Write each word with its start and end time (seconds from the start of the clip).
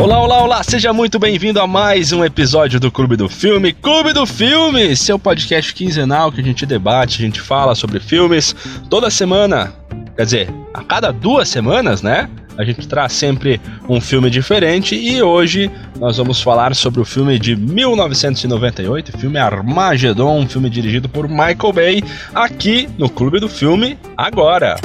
Olá, 0.00 0.18
olá, 0.18 0.42
olá! 0.42 0.62
Seja 0.62 0.94
muito 0.94 1.18
bem-vindo 1.18 1.60
a 1.60 1.66
mais 1.66 2.10
um 2.10 2.24
episódio 2.24 2.80
do 2.80 2.90
Clube 2.90 3.16
do 3.16 3.28
Filme. 3.28 3.70
Clube 3.70 4.14
do 4.14 4.24
Filme, 4.24 4.96
seu 4.96 5.18
podcast 5.18 5.74
quinzenal 5.74 6.32
que 6.32 6.40
a 6.40 6.42
gente 6.42 6.64
debate, 6.64 7.18
a 7.18 7.26
gente 7.26 7.38
fala 7.38 7.74
sobre 7.74 8.00
filmes 8.00 8.56
toda 8.88 9.10
semana. 9.10 9.74
Quer 10.16 10.24
dizer, 10.24 10.54
a 10.72 10.82
cada 10.82 11.12
duas 11.12 11.50
semanas, 11.50 12.00
né? 12.00 12.30
A 12.56 12.64
gente 12.64 12.88
traz 12.88 13.12
sempre 13.12 13.60
um 13.90 14.00
filme 14.00 14.30
diferente 14.30 14.94
e 14.94 15.22
hoje 15.22 15.70
nós 15.98 16.16
vamos 16.16 16.40
falar 16.40 16.74
sobre 16.74 17.02
o 17.02 17.04
filme 17.04 17.38
de 17.38 17.54
1998, 17.54 19.14
o 19.14 19.18
filme 19.18 19.38
Armageddon, 19.38 20.38
um 20.38 20.48
filme 20.48 20.70
dirigido 20.70 21.10
por 21.10 21.28
Michael 21.28 21.72
Bay, 21.74 22.02
aqui 22.34 22.88
no 22.96 23.10
Clube 23.10 23.38
do 23.38 23.50
Filme 23.50 23.98
agora. 24.16 24.76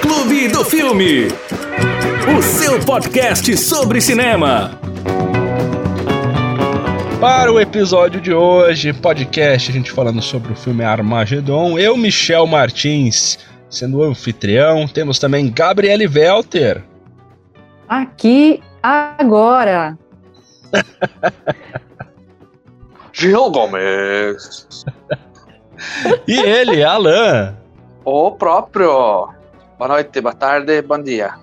Clube 0.00 0.48
do 0.48 0.64
Filme 0.64 1.28
o 2.28 2.40
seu 2.40 2.78
podcast 2.78 3.56
sobre 3.56 4.00
cinema. 4.00 4.78
Para 7.20 7.52
o 7.52 7.60
episódio 7.60 8.20
de 8.20 8.32
hoje, 8.32 8.92
podcast, 8.92 9.70
a 9.70 9.74
gente 9.74 9.90
falando 9.90 10.22
sobre 10.22 10.52
o 10.52 10.56
filme 10.56 10.84
Armageddon, 10.84 11.76
eu, 11.78 11.96
Michel 11.96 12.46
Martins, 12.46 13.38
sendo 13.68 13.98
o 13.98 14.04
anfitrião, 14.04 14.86
temos 14.86 15.18
também 15.18 15.50
Gabriele 15.50 16.06
Welter. 16.06 16.84
Aqui, 17.88 18.62
agora. 18.82 19.98
Gil 23.12 23.50
Gomes. 23.50 24.86
e 26.28 26.38
ele, 26.38 26.84
Alan. 26.84 27.56
O 28.04 28.30
próprio. 28.30 29.28
Boa 29.76 29.88
noite, 29.88 30.20
boa 30.20 30.34
tarde, 30.34 30.80
bom 30.82 31.02
dia. 31.02 31.41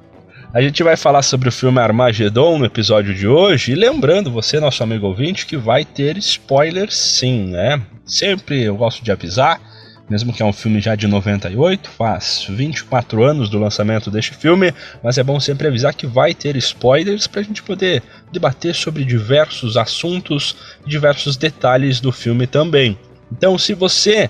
A 0.52 0.64
gente 0.64 0.82
vai 0.82 0.98
falar 0.98 1.22
sobre 1.22 1.48
o 1.48 1.52
filme 1.52 1.80
Armageddon 1.80 2.58
no 2.58 2.66
episódio 2.66 3.14
de 3.14 3.28
hoje. 3.28 3.72
E 3.72 3.76
lembrando 3.76 4.32
você, 4.32 4.60
nosso 4.60 4.82
amigo 4.82 5.06
ouvinte, 5.06 5.46
que 5.46 5.56
vai 5.56 5.86
ter 5.86 6.18
spoilers 6.18 6.96
sim, 6.98 7.52
né? 7.52 7.80
Sempre 8.04 8.64
eu 8.64 8.76
gosto 8.76 9.04
de 9.04 9.12
avisar, 9.12 9.62
mesmo 10.10 10.34
que 10.34 10.42
é 10.42 10.46
um 10.46 10.52
filme 10.52 10.82
já 10.82 10.96
de 10.96 11.06
98, 11.06 11.88
faz 11.92 12.48
24 12.50 13.24
anos 13.24 13.48
do 13.48 13.60
lançamento 13.60 14.10
deste 14.10 14.34
filme, 14.34 14.74
mas 15.04 15.20
é 15.20 15.24
bom 15.24 15.40
sempre 15.40 15.68
avisar 15.68 15.94
que 15.94 16.08
vai 16.08 16.34
ter 16.34 16.56
spoilers 16.56 17.28
para 17.28 17.42
a 17.42 17.44
gente 17.44 17.62
poder 17.62 18.02
debater 18.32 18.74
sobre 18.74 19.06
diversos 19.06 19.78
assuntos, 19.78 20.56
diversos 20.84 21.38
detalhes 21.38 22.00
do 22.00 22.12
filme 22.12 22.48
também. 22.48 22.98
Então, 23.32 23.56
se 23.56 23.76
você 23.76 24.28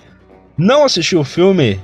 não 0.58 0.83
assistiu 0.83 1.22
o 1.22 1.26
filme 1.26 1.80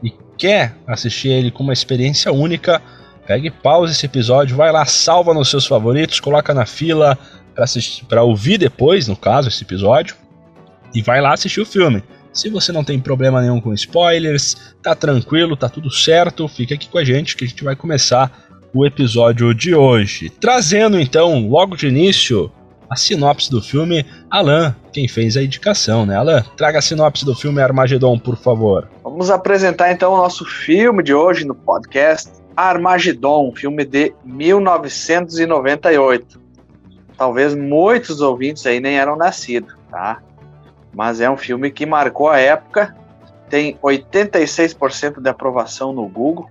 e 0.00 0.12
quer 0.38 0.76
assistir 0.86 1.30
ele 1.30 1.50
com 1.50 1.64
uma 1.64 1.72
experiência 1.72 2.32
única, 2.32 2.80
Pegue 3.26 3.50
pausa 3.50 3.92
esse 3.92 4.06
episódio, 4.06 4.56
vai 4.56 4.70
lá, 4.70 4.86
salva 4.86 5.34
nos 5.34 5.50
seus 5.50 5.66
favoritos, 5.66 6.20
coloca 6.20 6.54
na 6.54 6.64
fila 6.64 7.18
para 8.08 8.22
ouvir 8.22 8.58
depois, 8.58 9.08
no 9.08 9.16
caso, 9.16 9.48
esse 9.48 9.64
episódio, 9.64 10.14
e 10.94 11.02
vai 11.02 11.20
lá 11.20 11.34
assistir 11.34 11.60
o 11.60 11.66
filme. 11.66 12.02
Se 12.32 12.48
você 12.50 12.70
não 12.70 12.84
tem 12.84 13.00
problema 13.00 13.40
nenhum 13.40 13.60
com 13.60 13.72
spoilers, 13.72 14.74
tá 14.82 14.94
tranquilo, 14.94 15.56
tá 15.56 15.68
tudo 15.68 15.90
certo, 15.90 16.46
fica 16.46 16.74
aqui 16.74 16.88
com 16.88 16.98
a 16.98 17.04
gente 17.04 17.36
que 17.36 17.44
a 17.44 17.48
gente 17.48 17.64
vai 17.64 17.74
começar 17.74 18.30
o 18.72 18.86
episódio 18.86 19.54
de 19.54 19.74
hoje. 19.74 20.28
Trazendo 20.28 21.00
então, 21.00 21.48
logo 21.48 21.76
de 21.76 21.88
início, 21.88 22.52
a 22.90 22.94
sinopse 22.94 23.50
do 23.50 23.62
filme, 23.62 24.04
Alan, 24.30 24.76
quem 24.92 25.08
fez 25.08 25.36
a 25.36 25.42
indicação, 25.42 26.06
né? 26.06 26.14
Alan, 26.14 26.44
traga 26.56 26.78
a 26.78 26.82
sinopse 26.82 27.24
do 27.24 27.34
filme 27.34 27.60
Armagedon, 27.60 28.18
por 28.18 28.36
favor. 28.36 28.88
Vamos 29.02 29.30
apresentar 29.30 29.90
então 29.90 30.12
o 30.12 30.16
nosso 30.18 30.44
filme 30.44 31.02
de 31.02 31.14
hoje 31.14 31.44
no 31.44 31.54
podcast. 31.54 32.30
Armagedon, 32.56 33.52
filme 33.54 33.84
de 33.84 34.12
1998. 34.24 36.40
Talvez 37.16 37.54
muitos 37.54 38.20
ouvintes 38.20 38.66
aí 38.66 38.80
nem 38.80 38.98
eram 38.98 39.16
nascidos, 39.16 39.76
tá? 39.90 40.20
Mas 40.94 41.20
é 41.20 41.30
um 41.30 41.36
filme 41.36 41.70
que 41.70 41.84
marcou 41.84 42.30
a 42.30 42.38
época, 42.38 42.96
tem 43.50 43.76
86% 43.78 45.20
de 45.20 45.28
aprovação 45.28 45.92
no 45.92 46.08
Google 46.08 46.48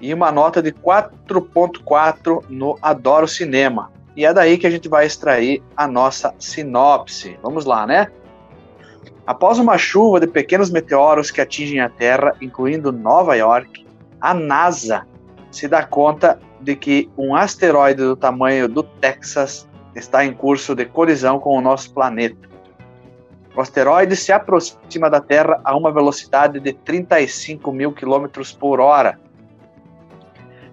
e 0.00 0.12
uma 0.12 0.32
nota 0.32 0.62
de 0.62 0.72
4.4 0.72 2.44
no 2.48 2.76
Adoro 2.82 3.28
Cinema. 3.28 3.92
E 4.16 4.24
é 4.24 4.34
daí 4.34 4.58
que 4.58 4.66
a 4.66 4.70
gente 4.70 4.88
vai 4.88 5.06
extrair 5.06 5.62
a 5.76 5.86
nossa 5.86 6.34
sinopse. 6.38 7.38
Vamos 7.42 7.64
lá, 7.64 7.86
né? 7.86 8.08
Após 9.24 9.58
uma 9.58 9.78
chuva 9.78 10.18
de 10.18 10.26
pequenos 10.26 10.70
meteoros 10.70 11.30
que 11.30 11.40
atingem 11.40 11.80
a 11.80 11.88
Terra, 11.88 12.34
incluindo 12.40 12.90
Nova 12.90 13.36
York, 13.36 13.86
a 14.20 14.34
NASA 14.34 15.06
se 15.50 15.68
dá 15.68 15.84
conta 15.84 16.38
de 16.60 16.76
que 16.76 17.10
um 17.16 17.34
asteroide 17.34 18.02
do 18.02 18.16
tamanho 18.16 18.68
do 18.68 18.82
Texas 18.82 19.68
está 19.94 20.24
em 20.24 20.32
curso 20.32 20.74
de 20.74 20.84
colisão 20.84 21.38
com 21.38 21.56
o 21.56 21.60
nosso 21.60 21.92
planeta. 21.92 22.48
O 23.56 23.60
asteroide 23.60 24.14
se 24.14 24.32
aproxima 24.32 25.10
da 25.10 25.20
Terra 25.20 25.60
a 25.64 25.76
uma 25.76 25.92
velocidade 25.92 26.60
de 26.60 26.72
35 26.72 27.72
mil 27.72 27.92
quilômetros 27.92 28.52
por 28.52 28.78
hora. 28.78 29.18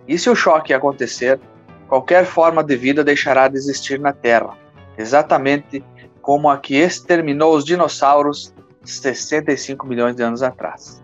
E 0.07 0.17
se 0.19 0.29
o 0.29 0.35
choque 0.35 0.73
acontecer, 0.73 1.39
qualquer 1.87 2.25
forma 2.25 2.63
de 2.63 2.75
vida 2.75 3.03
deixará 3.03 3.47
de 3.47 3.57
existir 3.57 3.99
na 3.99 4.13
Terra, 4.13 4.55
exatamente 4.97 5.83
como 6.21 6.49
a 6.49 6.57
que 6.57 6.75
exterminou 6.75 7.55
os 7.55 7.65
dinossauros 7.65 8.53
65 8.83 9.87
milhões 9.87 10.15
de 10.15 10.21
anos 10.21 10.43
atrás. 10.43 11.03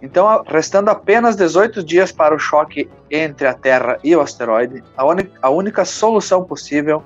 Então, 0.00 0.44
restando 0.46 0.90
apenas 0.90 1.34
18 1.34 1.82
dias 1.82 2.12
para 2.12 2.34
o 2.34 2.38
choque 2.38 2.88
entre 3.10 3.48
a 3.48 3.54
Terra 3.54 3.98
e 4.04 4.14
o 4.14 4.20
asteroide, 4.20 4.82
a, 4.96 5.02
a 5.42 5.50
única 5.50 5.84
solução 5.84 6.44
possível 6.44 7.02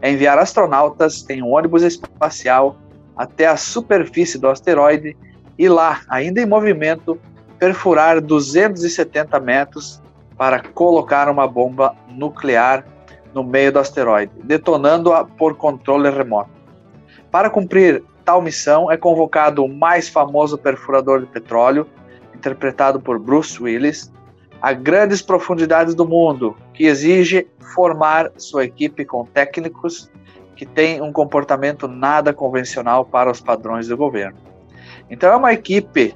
é 0.00 0.10
enviar 0.10 0.38
astronautas 0.38 1.28
em 1.28 1.42
um 1.42 1.52
ônibus 1.52 1.82
espacial 1.82 2.76
até 3.16 3.46
a 3.46 3.56
superfície 3.56 4.38
do 4.38 4.48
asteroide 4.48 5.16
e 5.58 5.68
lá, 5.68 6.00
ainda 6.08 6.40
em 6.40 6.46
movimento, 6.46 7.20
perfurar 7.58 8.20
270 8.20 9.38
metros 9.38 10.02
para 10.36 10.60
colocar 10.60 11.28
uma 11.28 11.46
bomba 11.46 11.94
nuclear 12.08 12.84
no 13.34 13.44
meio 13.44 13.70
do 13.70 13.78
asteroide, 13.78 14.32
detonando-a 14.42 15.24
por 15.24 15.54
controle 15.56 16.10
remoto. 16.10 16.50
Para 17.30 17.48
cumprir 17.48 18.02
tal 18.24 18.42
missão, 18.42 18.90
é 18.90 18.96
convocado 18.96 19.64
o 19.64 19.68
mais 19.68 20.08
famoso 20.08 20.58
perfurador 20.58 21.20
de 21.20 21.26
petróleo, 21.26 21.86
interpretado 22.42 23.00
por 23.00 23.20
Bruce 23.20 23.62
Willis, 23.62 24.12
a 24.60 24.72
grandes 24.72 25.22
profundidades 25.22 25.94
do 25.94 26.06
mundo, 26.06 26.56
que 26.74 26.84
exige 26.84 27.46
formar 27.74 28.32
sua 28.36 28.64
equipe 28.64 29.04
com 29.04 29.24
técnicos 29.24 30.10
que 30.56 30.66
têm 30.66 31.00
um 31.00 31.12
comportamento 31.12 31.86
nada 31.86 32.32
convencional 32.32 33.04
para 33.04 33.30
os 33.30 33.40
padrões 33.40 33.86
do 33.86 33.96
governo. 33.96 34.38
Então, 35.08 35.32
é 35.32 35.36
uma 35.36 35.52
equipe 35.52 36.14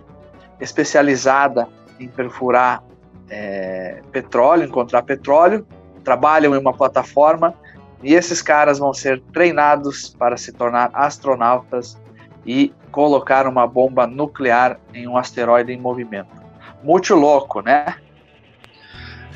especializada 0.60 1.68
em 1.98 2.08
perfurar 2.08 2.82
é, 3.28 4.02
petróleo, 4.10 4.64
encontrar 4.64 5.02
petróleo, 5.02 5.66
trabalham 6.04 6.54
em 6.54 6.58
uma 6.58 6.72
plataforma 6.72 7.54
e 8.02 8.14
esses 8.14 8.42
caras 8.42 8.78
vão 8.78 8.92
ser 8.92 9.20
treinados 9.32 10.14
para 10.16 10.36
se 10.36 10.52
tornar 10.52 10.90
astronautas 10.92 11.98
e 12.46 12.72
colocar 12.90 13.46
uma 13.46 13.66
bomba 13.66 14.06
nuclear 14.06 14.78
em 14.94 15.06
um 15.06 15.16
asteroide 15.16 15.72
em 15.72 15.78
movimento. 15.78 16.28
Muito 16.82 17.14
louco, 17.14 17.60
né? 17.60 17.96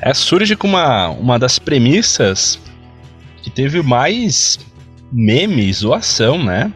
É, 0.01 0.13
surge 0.13 0.55
com 0.55 0.67
uma, 0.67 1.09
uma 1.09 1.37
das 1.37 1.59
premissas 1.59 2.59
que 3.43 3.49
teve 3.49 3.81
mais 3.83 4.59
memes 5.11 5.83
ou 5.83 5.93
ação, 5.93 6.43
né? 6.43 6.71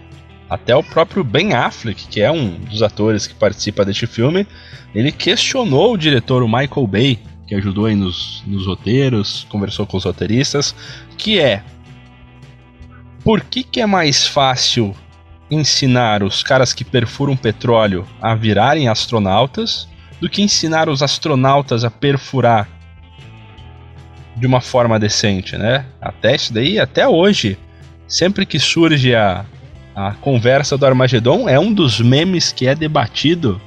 Até 0.49 0.75
o 0.75 0.83
próprio 0.83 1.23
Ben 1.23 1.53
Affleck, 1.53 2.07
que 2.07 2.21
é 2.21 2.31
um 2.31 2.59
dos 2.59 2.83
atores 2.83 3.25
que 3.25 3.33
participa 3.33 3.83
deste 3.83 4.05
filme, 4.05 4.45
ele 4.93 5.11
questionou 5.11 5.93
o 5.93 5.97
diretor 5.97 6.43
o 6.43 6.47
Michael 6.47 6.87
Bay, 6.87 7.19
que 7.47 7.55
ajudou 7.55 7.85
aí 7.85 7.95
nos, 7.95 8.43
nos 8.45 8.67
roteiros, 8.67 9.47
conversou 9.49 9.87
com 9.87 9.97
os 9.97 10.03
roteiristas, 10.03 10.75
que 11.17 11.39
é 11.39 11.63
por 13.23 13.41
que, 13.41 13.63
que 13.63 13.81
é 13.81 13.87
mais 13.87 14.27
fácil 14.27 14.95
ensinar 15.49 16.23
os 16.23 16.41
caras 16.41 16.73
que 16.73 16.83
perfuram 16.83 17.35
petróleo 17.35 18.07
a 18.21 18.33
virarem 18.33 18.87
astronautas 18.87 19.87
do 20.19 20.29
que 20.29 20.41
ensinar 20.41 20.89
os 20.89 21.03
astronautas 21.03 21.83
a 21.83 21.91
perfurar 21.91 22.67
de 24.35 24.47
uma 24.47 24.59
forma 24.59 24.99
decente, 24.99 25.57
né? 25.57 25.85
Até 26.01 26.35
isso 26.35 26.53
daí, 26.53 26.79
até 26.79 27.07
hoje, 27.07 27.57
sempre 28.07 28.45
que 28.45 28.59
surge 28.59 29.15
a, 29.15 29.45
a 29.95 30.11
conversa 30.13 30.77
do 30.77 30.85
Armagedon, 30.85 31.47
é 31.47 31.59
um 31.59 31.73
dos 31.73 32.01
memes 32.01 32.51
que 32.51 32.67
é 32.67 32.75
debatido 32.75 33.61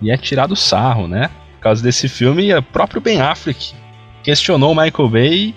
e 0.00 0.10
é 0.10 0.16
tirado 0.16 0.54
sarro, 0.54 1.08
né? 1.08 1.30
Por 1.54 1.60
causa 1.60 1.82
desse 1.82 2.08
filme, 2.08 2.54
o 2.54 2.62
próprio 2.62 3.00
Ben 3.00 3.20
Affleck 3.20 3.74
questionou 4.22 4.74
Michael 4.74 5.08
Bay 5.08 5.54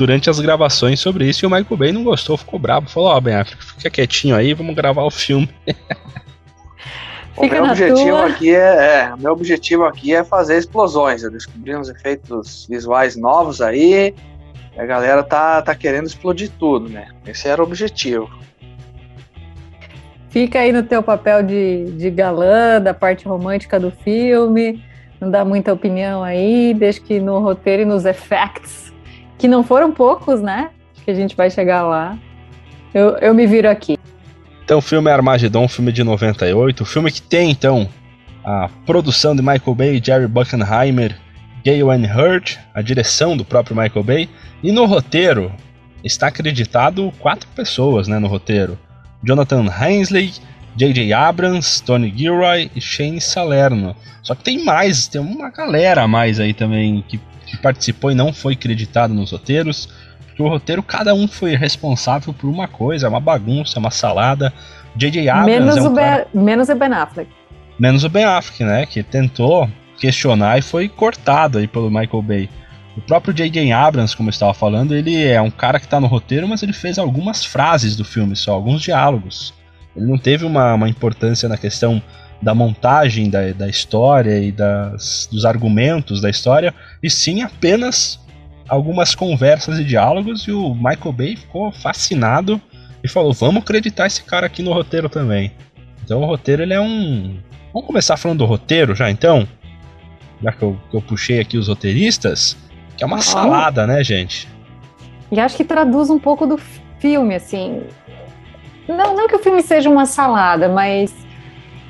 durante 0.00 0.30
as 0.30 0.40
gravações 0.40 0.98
sobre 0.98 1.28
isso 1.28 1.44
e 1.44 1.46
o 1.46 1.50
Michael 1.50 1.76
Bay 1.76 1.92
não 1.92 2.02
gostou, 2.02 2.34
ficou 2.34 2.58
bravo, 2.58 2.88
falou: 2.88 3.10
Ó, 3.10 3.18
oh, 3.18 3.20
Ben 3.20 3.34
Affleck, 3.34 3.62
fica 3.62 3.90
quietinho 3.90 4.34
aí, 4.34 4.54
vamos 4.54 4.74
gravar 4.74 5.02
o 5.02 5.10
filme. 5.10 5.46
o 7.36 7.46
meu 7.46 7.64
objetivo 7.64 8.08
tua. 8.08 8.26
aqui 8.26 8.54
é, 8.54 8.58
é, 8.58 9.12
meu 9.18 9.32
objetivo 9.32 9.84
aqui 9.84 10.14
é 10.14 10.24
fazer 10.24 10.56
explosões. 10.56 11.22
Eu 11.22 11.30
descobri 11.30 11.76
uns 11.76 11.90
efeitos 11.90 12.66
visuais 12.68 13.14
novos 13.14 13.60
aí 13.60 14.14
A 14.78 14.86
galera 14.86 15.22
tá, 15.22 15.60
tá 15.60 15.74
querendo 15.74 16.06
explodir 16.06 16.50
tudo, 16.58 16.88
né? 16.88 17.08
Esse 17.26 17.46
era 17.46 17.60
o 17.60 17.66
objetivo. 17.66 18.30
Fica 20.30 20.60
aí 20.60 20.72
no 20.72 20.82
teu 20.82 21.02
papel 21.02 21.42
de, 21.42 21.92
de 21.92 22.08
galã, 22.08 22.80
da 22.80 22.94
parte 22.94 23.28
romântica 23.28 23.78
do 23.78 23.90
filme. 23.90 24.82
Não 25.20 25.30
dá 25.30 25.44
muita 25.44 25.74
opinião 25.74 26.22
aí, 26.24 26.72
desde 26.72 27.02
que 27.02 27.20
no 27.20 27.38
roteiro 27.40 27.82
e 27.82 27.84
nos 27.84 28.06
effects, 28.06 28.90
que 29.40 29.48
não 29.48 29.64
foram 29.64 29.90
poucos, 29.90 30.42
né? 30.42 30.70
Que 31.02 31.10
a 31.10 31.14
gente 31.14 31.34
vai 31.34 31.50
chegar 31.50 31.82
lá. 31.82 32.16
Eu, 32.92 33.16
eu 33.18 33.34
me 33.34 33.46
viro 33.46 33.68
aqui. 33.68 33.98
Então, 34.62 34.78
o 34.78 34.82
filme 34.82 35.10
é 35.10 35.14
Armagedon, 35.14 35.66
filme 35.66 35.90
de 35.90 36.04
98. 36.04 36.82
O 36.82 36.86
filme 36.86 37.10
que 37.10 37.22
tem, 37.22 37.50
então, 37.50 37.88
a 38.44 38.68
produção 38.84 39.34
de 39.34 39.40
Michael 39.40 39.74
Bay, 39.74 40.00
Jerry 40.04 40.26
Buckenheimer, 40.26 41.16
Galen 41.64 42.04
Hurt, 42.04 42.58
a 42.74 42.82
direção 42.82 43.34
do 43.34 43.44
próprio 43.44 43.74
Michael 43.74 44.04
Bay. 44.04 44.28
E 44.62 44.70
no 44.70 44.84
roteiro, 44.84 45.50
está 46.04 46.26
acreditado 46.26 47.10
quatro 47.18 47.48
pessoas 47.56 48.06
né, 48.06 48.18
no 48.18 48.28
roteiro. 48.28 48.78
Jonathan 49.24 49.64
Hensley, 49.66 50.32
J.J. 50.76 51.12
Abrams, 51.14 51.82
Tony 51.82 52.12
Gilroy 52.14 52.70
e 52.76 52.80
Shane 52.80 53.20
Salerno. 53.20 53.96
Só 54.22 54.34
que 54.34 54.44
tem 54.44 54.62
mais, 54.62 55.08
tem 55.08 55.20
uma 55.20 55.50
galera 55.50 56.02
a 56.02 56.08
mais 56.08 56.38
aí 56.38 56.52
também 56.52 57.02
que, 57.08 57.18
que 57.50 57.56
participou 57.56 58.10
e 58.10 58.14
não 58.14 58.32
foi 58.32 58.54
creditado 58.54 59.12
nos 59.12 59.32
roteiros. 59.32 59.88
Porque 60.26 60.42
o 60.42 60.48
roteiro, 60.48 60.82
cada 60.82 61.14
um 61.14 61.26
foi 61.26 61.56
responsável 61.56 62.32
por 62.32 62.48
uma 62.48 62.68
coisa, 62.68 63.06
é 63.06 63.10
uma 63.10 63.20
bagunça, 63.20 63.78
é 63.78 63.80
uma 63.80 63.90
salada. 63.90 64.52
J.J. 64.96 65.28
Abrams 65.28 65.60
Menos, 65.60 65.76
é 65.76 65.82
um 65.82 65.86
o 65.86 65.94
cara... 65.94 66.26
ben, 66.32 66.42
menos 66.42 66.68
o 66.68 66.74
Ben 66.74 66.92
Affleck. 66.92 67.30
Menos 67.78 68.04
o 68.04 68.08
Ben 68.08 68.24
Affleck, 68.24 68.64
né? 68.64 68.86
Que 68.86 69.02
tentou 69.02 69.68
questionar 69.98 70.58
e 70.58 70.62
foi 70.62 70.88
cortado 70.88 71.58
aí 71.58 71.66
pelo 71.66 71.90
Michael 71.90 72.22
Bay. 72.22 72.48
O 72.96 73.00
próprio 73.00 73.32
J.J. 73.32 73.72
Abrams, 73.72 74.16
como 74.16 74.28
eu 74.28 74.32
estava 74.32 74.52
falando, 74.52 74.94
ele 74.94 75.24
é 75.24 75.40
um 75.40 75.50
cara 75.50 75.78
que 75.78 75.86
está 75.86 76.00
no 76.00 76.06
roteiro, 76.06 76.48
mas 76.48 76.62
ele 76.62 76.72
fez 76.72 76.98
algumas 76.98 77.44
frases 77.44 77.96
do 77.96 78.04
filme 78.04 78.34
só, 78.34 78.52
alguns 78.52 78.82
diálogos. 78.82 79.54
Ele 79.96 80.06
não 80.06 80.18
teve 80.18 80.44
uma, 80.44 80.74
uma 80.74 80.88
importância 80.88 81.48
na 81.48 81.56
questão 81.56 82.02
da 82.42 82.54
montagem 82.54 83.28
da, 83.28 83.52
da 83.52 83.68
história 83.68 84.38
e 84.38 84.50
das, 84.50 85.28
dos 85.30 85.44
argumentos 85.44 86.20
da 86.20 86.30
história, 86.30 86.74
e 87.02 87.10
sim 87.10 87.42
apenas 87.42 88.18
algumas 88.68 89.14
conversas 89.14 89.78
e 89.78 89.84
diálogos, 89.84 90.46
e 90.46 90.52
o 90.52 90.74
Michael 90.74 91.12
Bay 91.12 91.36
ficou 91.36 91.70
fascinado 91.72 92.60
e 93.02 93.08
falou: 93.08 93.32
vamos 93.32 93.62
acreditar 93.62 94.06
esse 94.06 94.22
cara 94.22 94.46
aqui 94.46 94.62
no 94.62 94.72
roteiro 94.72 95.08
também. 95.08 95.52
Então 96.02 96.22
o 96.22 96.26
roteiro 96.26 96.62
ele 96.62 96.72
é 96.72 96.80
um. 96.80 97.38
Vamos 97.72 97.86
começar 97.86 98.16
falando 98.16 98.38
do 98.38 98.46
roteiro 98.46 98.94
já 98.94 99.10
então? 99.10 99.46
Já 100.42 100.52
que 100.52 100.62
eu, 100.62 100.78
que 100.90 100.96
eu 100.96 101.02
puxei 101.02 101.40
aqui 101.40 101.58
os 101.58 101.68
roteiristas, 101.68 102.56
que 102.96 103.04
é 103.04 103.06
uma 103.06 103.20
salada, 103.20 103.86
né, 103.86 104.02
gente? 104.02 104.48
E 105.30 105.38
acho 105.38 105.56
que 105.56 105.64
traduz 105.64 106.08
um 106.10 106.18
pouco 106.18 106.46
do 106.46 106.58
filme, 106.98 107.34
assim. 107.34 107.82
Não, 108.88 109.14
não 109.14 109.28
que 109.28 109.36
o 109.36 109.38
filme 109.38 109.62
seja 109.62 109.88
uma 109.88 110.06
salada, 110.06 110.68
mas 110.68 111.14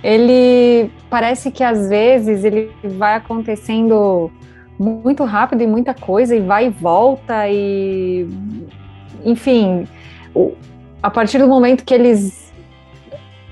ele 0.02 0.90
parece 1.08 1.50
que 1.50 1.62
às 1.62 1.88
vezes 1.88 2.44
ele 2.44 2.70
vai 2.84 3.16
acontecendo 3.16 4.30
muito 4.78 5.24
rápido 5.24 5.62
e 5.62 5.66
muita 5.66 5.92
coisa 5.92 6.34
e 6.34 6.40
vai 6.40 6.66
e 6.66 6.70
volta 6.70 7.48
e 7.48 8.26
enfim, 9.24 9.86
a 11.02 11.10
partir 11.10 11.38
do 11.38 11.46
momento 11.46 11.84
que 11.84 11.92
eles 11.92 12.50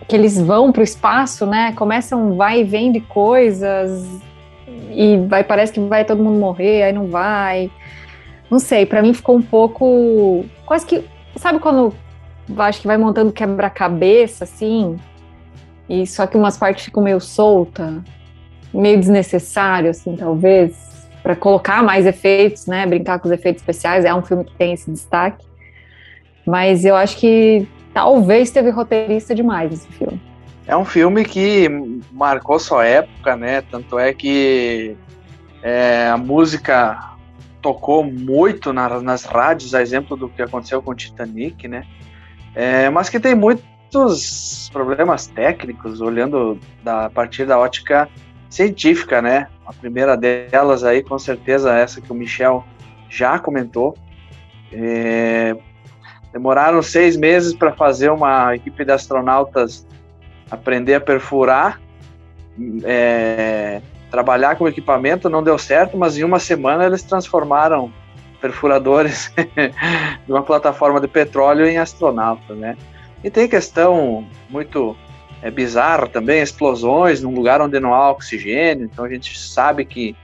que 0.07 0.17
eles 0.17 0.41
vão 0.41 0.73
para 0.73 0.81
o 0.81 0.85
espaço, 0.85 1.45
né, 1.45 1.73
começam 1.73 2.35
vai 2.35 2.61
e 2.61 2.65
vem 2.65 2.91
de 2.91 3.01
coisas 3.01 4.09
e 4.91 5.19
vai 5.29 5.45
parece 5.45 5.71
que 5.71 5.81
vai 5.81 6.03
todo 6.03 6.23
mundo 6.23 6.39
morrer, 6.39 6.83
aí 6.85 6.93
não 6.93 7.09
vai. 7.09 7.71
Não 8.51 8.59
sei, 8.59 8.87
para 8.87 9.03
mim 9.03 9.13
ficou 9.13 9.37
um 9.37 9.43
pouco 9.43 10.47
quase 10.65 10.87
que 10.87 11.05
sabe 11.37 11.59
quando 11.59 11.95
acho 12.57 12.81
que 12.81 12.87
vai 12.87 12.97
montando 12.97 13.31
quebra-cabeça 13.31 14.45
assim, 14.45 14.97
e 15.89 16.07
só 16.07 16.27
que 16.27 16.37
umas 16.37 16.57
partes 16.57 16.85
ficam 16.85 17.03
meio 17.03 17.21
solta, 17.21 18.03
meio 18.73 18.99
desnecessário 18.99 19.91
assim, 19.91 20.15
talvez 20.17 20.89
para 21.23 21.35
colocar 21.35 21.83
mais 21.83 22.07
efeitos, 22.07 22.67
né? 22.67 22.87
Brincar 22.87 23.19
com 23.19 23.29
os 23.29 23.33
efeitos 23.33 23.63
especiais. 23.63 24.05
É 24.05 24.15
um 24.15 24.23
filme 24.23 24.45
que 24.45 24.55
tem 24.55 24.73
esse 24.73 24.91
destaque. 24.91 25.45
Mas 26.47 26.85
eu 26.85 26.97
acho 26.97 27.17
que 27.19 27.69
talvez 27.93 28.51
teve 28.51 28.71
roteirista 28.71 29.35
demais 29.35 29.73
esse 29.73 29.89
filme. 29.89 30.21
É 30.67 30.77
um 30.77 30.85
filme 30.85 31.25
que 31.25 31.69
marcou 32.13 32.59
sua 32.59 32.87
época, 32.87 33.37
né? 33.37 33.63
Tanto 33.63 33.99
é 33.99 34.13
que 34.13 34.97
é, 35.63 36.09
a 36.09 36.17
música 36.17 37.17
tocou 37.61 38.05
muito 38.05 38.73
na, 38.73 39.01
nas 39.01 39.25
rádios, 39.25 39.75
a 39.75 39.83
exemplo 39.83 40.17
do 40.17 40.29
que 40.29 40.41
aconteceu 40.41 40.81
com 40.81 40.93
o 40.93 40.95
Titanic, 40.95 41.67
né? 41.67 41.85
É, 42.55 42.89
mas 42.91 43.09
que 43.09 43.21
tem 43.21 43.35
muitos 43.89 44.69
problemas 44.71 45.27
técnicos, 45.27 46.01
olhando 46.01 46.59
da, 46.83 47.07
a 47.07 47.11
partir 47.11 47.47
da 47.47 47.59
ótica 47.59 48.09
científica, 48.51 49.23
né? 49.23 49.49
A 49.67 49.73
primeira 49.73 50.17
delas 50.17 50.85
aí, 50.85 51.03
com 51.03 51.19
certeza, 51.19 51.75
essa 51.75 52.01
que 52.01 52.13
o 52.13 52.15
Michel 52.15 52.65
já 53.09 53.39
comentou. 53.39 53.97
É, 54.73 55.57
demoraram 56.33 56.83
seis 56.83 57.17
meses 57.17 57.55
para 57.55 57.73
fazer 57.73 58.11
uma 58.11 58.55
equipe 58.55 58.85
de 58.85 58.93
astronautas 58.93 59.87
aprender 60.51 60.95
a 60.95 61.01
perfurar, 61.01 61.81
é, 62.85 63.81
trabalhar 64.11 64.57
com 64.57 64.69
equipamento, 64.69 65.29
não 65.29 65.43
deu 65.43 65.59
certo, 65.59 65.97
mas 65.97 66.17
em 66.17 66.25
uma 66.25 66.39
semana 66.39 66.85
eles 66.85 67.03
transformaram 67.03 67.93
perfuradores 68.41 69.33
de 70.27 70.33
uma 70.33 70.43
plataforma 70.43 71.01
de 71.01 71.09
petróleo 71.09 71.67
em 71.67 71.79
astronauta, 71.79 72.55
né? 72.55 72.77
E 73.23 73.31
tem 73.31 73.49
questão 73.49 74.27
muito 74.49 74.97
é 75.41 75.51
bizarro 75.51 76.09
também, 76.09 76.41
explosões 76.41 77.23
num 77.23 77.33
lugar 77.33 77.61
onde 77.61 77.79
não 77.79 77.95
há 77.95 78.11
oxigênio, 78.11 78.85
então 78.85 79.05
a 79.05 79.09
gente 79.09 79.39
sabe 79.39 79.85
que 79.85 80.17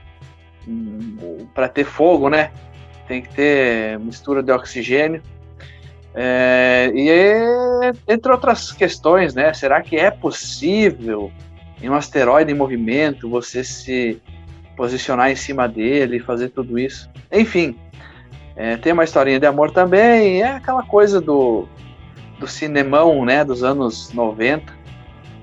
hum, 0.67 1.47
para 1.53 1.69
ter 1.69 1.85
fogo, 1.85 2.29
né, 2.29 2.51
tem 3.07 3.21
que 3.21 3.29
ter 3.29 3.99
mistura 3.99 4.43
de 4.43 4.51
oxigênio. 4.51 5.21
É, 6.13 6.91
e 6.93 7.09
entre 8.07 8.31
outras 8.31 8.71
questões, 8.71 9.33
né, 9.33 9.53
será 9.53 9.81
que 9.81 9.97
é 9.97 10.09
possível 10.09 11.31
em 11.81 11.89
um 11.89 11.93
asteroide 11.93 12.51
em 12.51 12.55
movimento 12.55 13.29
você 13.29 13.63
se 13.63 14.21
posicionar 14.77 15.29
em 15.29 15.35
cima 15.35 15.67
dele 15.67 16.17
e 16.17 16.21
fazer 16.21 16.49
tudo 16.49 16.79
isso? 16.79 17.09
Enfim, 17.31 17.77
é, 18.55 18.77
tem 18.77 18.93
uma 18.93 19.03
historinha 19.03 19.39
de 19.39 19.45
amor 19.45 19.71
também, 19.71 20.41
é 20.41 20.53
aquela 20.53 20.83
coisa 20.83 21.19
do, 21.19 21.67
do 22.39 22.47
cinemão, 22.47 23.23
né, 23.23 23.43
dos 23.43 23.63
anos 23.63 24.11
90, 24.13 24.73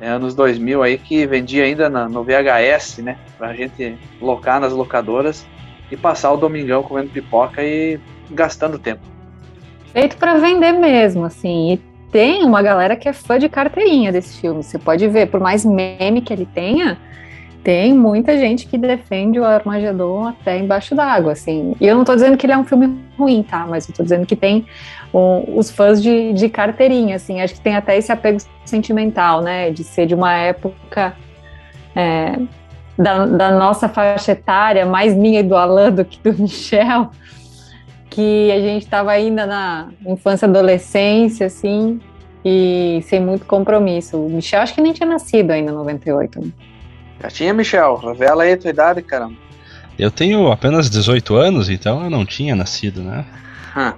é, 0.00 0.08
anos 0.08 0.34
2000 0.34 0.82
aí, 0.82 0.98
que 0.98 1.26
vendia 1.26 1.64
ainda 1.64 1.88
na, 1.88 2.08
no 2.08 2.24
VHS, 2.24 2.98
né? 2.98 3.16
Pra 3.38 3.54
gente 3.54 3.96
locar 4.20 4.60
nas 4.60 4.72
locadoras 4.72 5.46
e 5.90 5.96
passar 5.96 6.32
o 6.32 6.36
domingão 6.36 6.82
comendo 6.82 7.10
pipoca 7.10 7.62
e 7.62 8.00
gastando 8.30 8.78
tempo. 8.78 9.02
Feito 9.92 10.16
para 10.16 10.38
vender 10.38 10.72
mesmo, 10.72 11.24
assim. 11.24 11.74
E 11.74 11.76
tem 12.10 12.44
uma 12.44 12.62
galera 12.62 12.96
que 12.96 13.08
é 13.08 13.12
fã 13.12 13.38
de 13.38 13.48
carteirinha 13.48 14.10
desse 14.10 14.40
filme. 14.40 14.62
Você 14.62 14.78
pode 14.78 15.06
ver, 15.06 15.28
por 15.28 15.38
mais 15.38 15.64
meme 15.64 16.20
que 16.20 16.32
ele 16.32 16.46
tenha, 16.46 16.98
tem 17.62 17.94
muita 17.94 18.36
gente 18.36 18.66
que 18.66 18.76
defende 18.76 19.38
o 19.38 19.44
Armagedon 19.44 20.26
até 20.26 20.58
embaixo 20.58 20.94
d'água, 20.94 21.32
assim. 21.32 21.76
E 21.80 21.86
eu 21.86 21.96
não 21.96 22.04
tô 22.04 22.14
dizendo 22.14 22.36
que 22.36 22.44
ele 22.44 22.54
é 22.54 22.58
um 22.58 22.64
filme 22.64 22.98
ruim, 23.16 23.42
tá? 23.42 23.66
Mas 23.68 23.88
eu 23.88 23.94
tô 23.94 24.02
dizendo 24.02 24.26
que 24.26 24.34
tem 24.34 24.66
um, 25.12 25.58
os 25.58 25.70
fãs 25.70 26.02
de, 26.02 26.32
de 26.32 26.48
carteirinha, 26.48 27.16
assim. 27.16 27.40
Acho 27.40 27.54
que 27.54 27.60
tem 27.60 27.76
até 27.76 27.96
esse 27.96 28.10
apego 28.10 28.38
sentimental, 28.64 29.42
né? 29.42 29.70
De 29.70 29.84
ser 29.84 30.06
de 30.06 30.14
uma 30.14 30.34
época 30.34 31.14
é, 31.94 32.38
da, 32.96 33.26
da, 33.26 33.50
nossa 33.52 33.88
faixa 33.88 34.32
etária, 34.32 34.86
mais 34.86 35.14
minha 35.14 35.40
e 35.40 35.42
do 35.42 35.54
Alan 35.54 35.90
do 35.90 36.04
que 36.04 36.18
do 36.18 36.32
Michel, 36.42 37.10
que 38.08 38.50
a 38.50 38.60
gente 38.60 38.84
estava 38.84 39.10
ainda 39.10 39.46
na 39.46 39.88
infância 40.06 40.46
adolescência, 40.46 41.46
assim, 41.46 42.00
e 42.44 43.00
sem 43.04 43.20
muito 43.20 43.46
compromisso. 43.46 44.18
O 44.18 44.30
Michel 44.30 44.60
acho 44.60 44.74
que 44.74 44.80
nem 44.80 44.92
tinha 44.92 45.08
nascido 45.08 45.50
ainda 45.50 45.70
em 45.70 45.74
98. 45.74 46.40
Né? 46.40 46.50
Já 47.22 47.28
tinha, 47.28 47.54
Michel. 47.54 47.96
Revela 47.96 48.42
aí 48.42 48.52
a 48.52 48.56
tua 48.56 48.70
idade, 48.70 49.02
caramba. 49.02 49.36
Eu 49.98 50.10
tenho 50.10 50.50
apenas 50.50 50.90
18 50.90 51.36
anos, 51.36 51.68
então 51.68 52.02
eu 52.02 52.10
não 52.10 52.24
tinha 52.24 52.56
nascido, 52.56 53.02
né? 53.02 53.24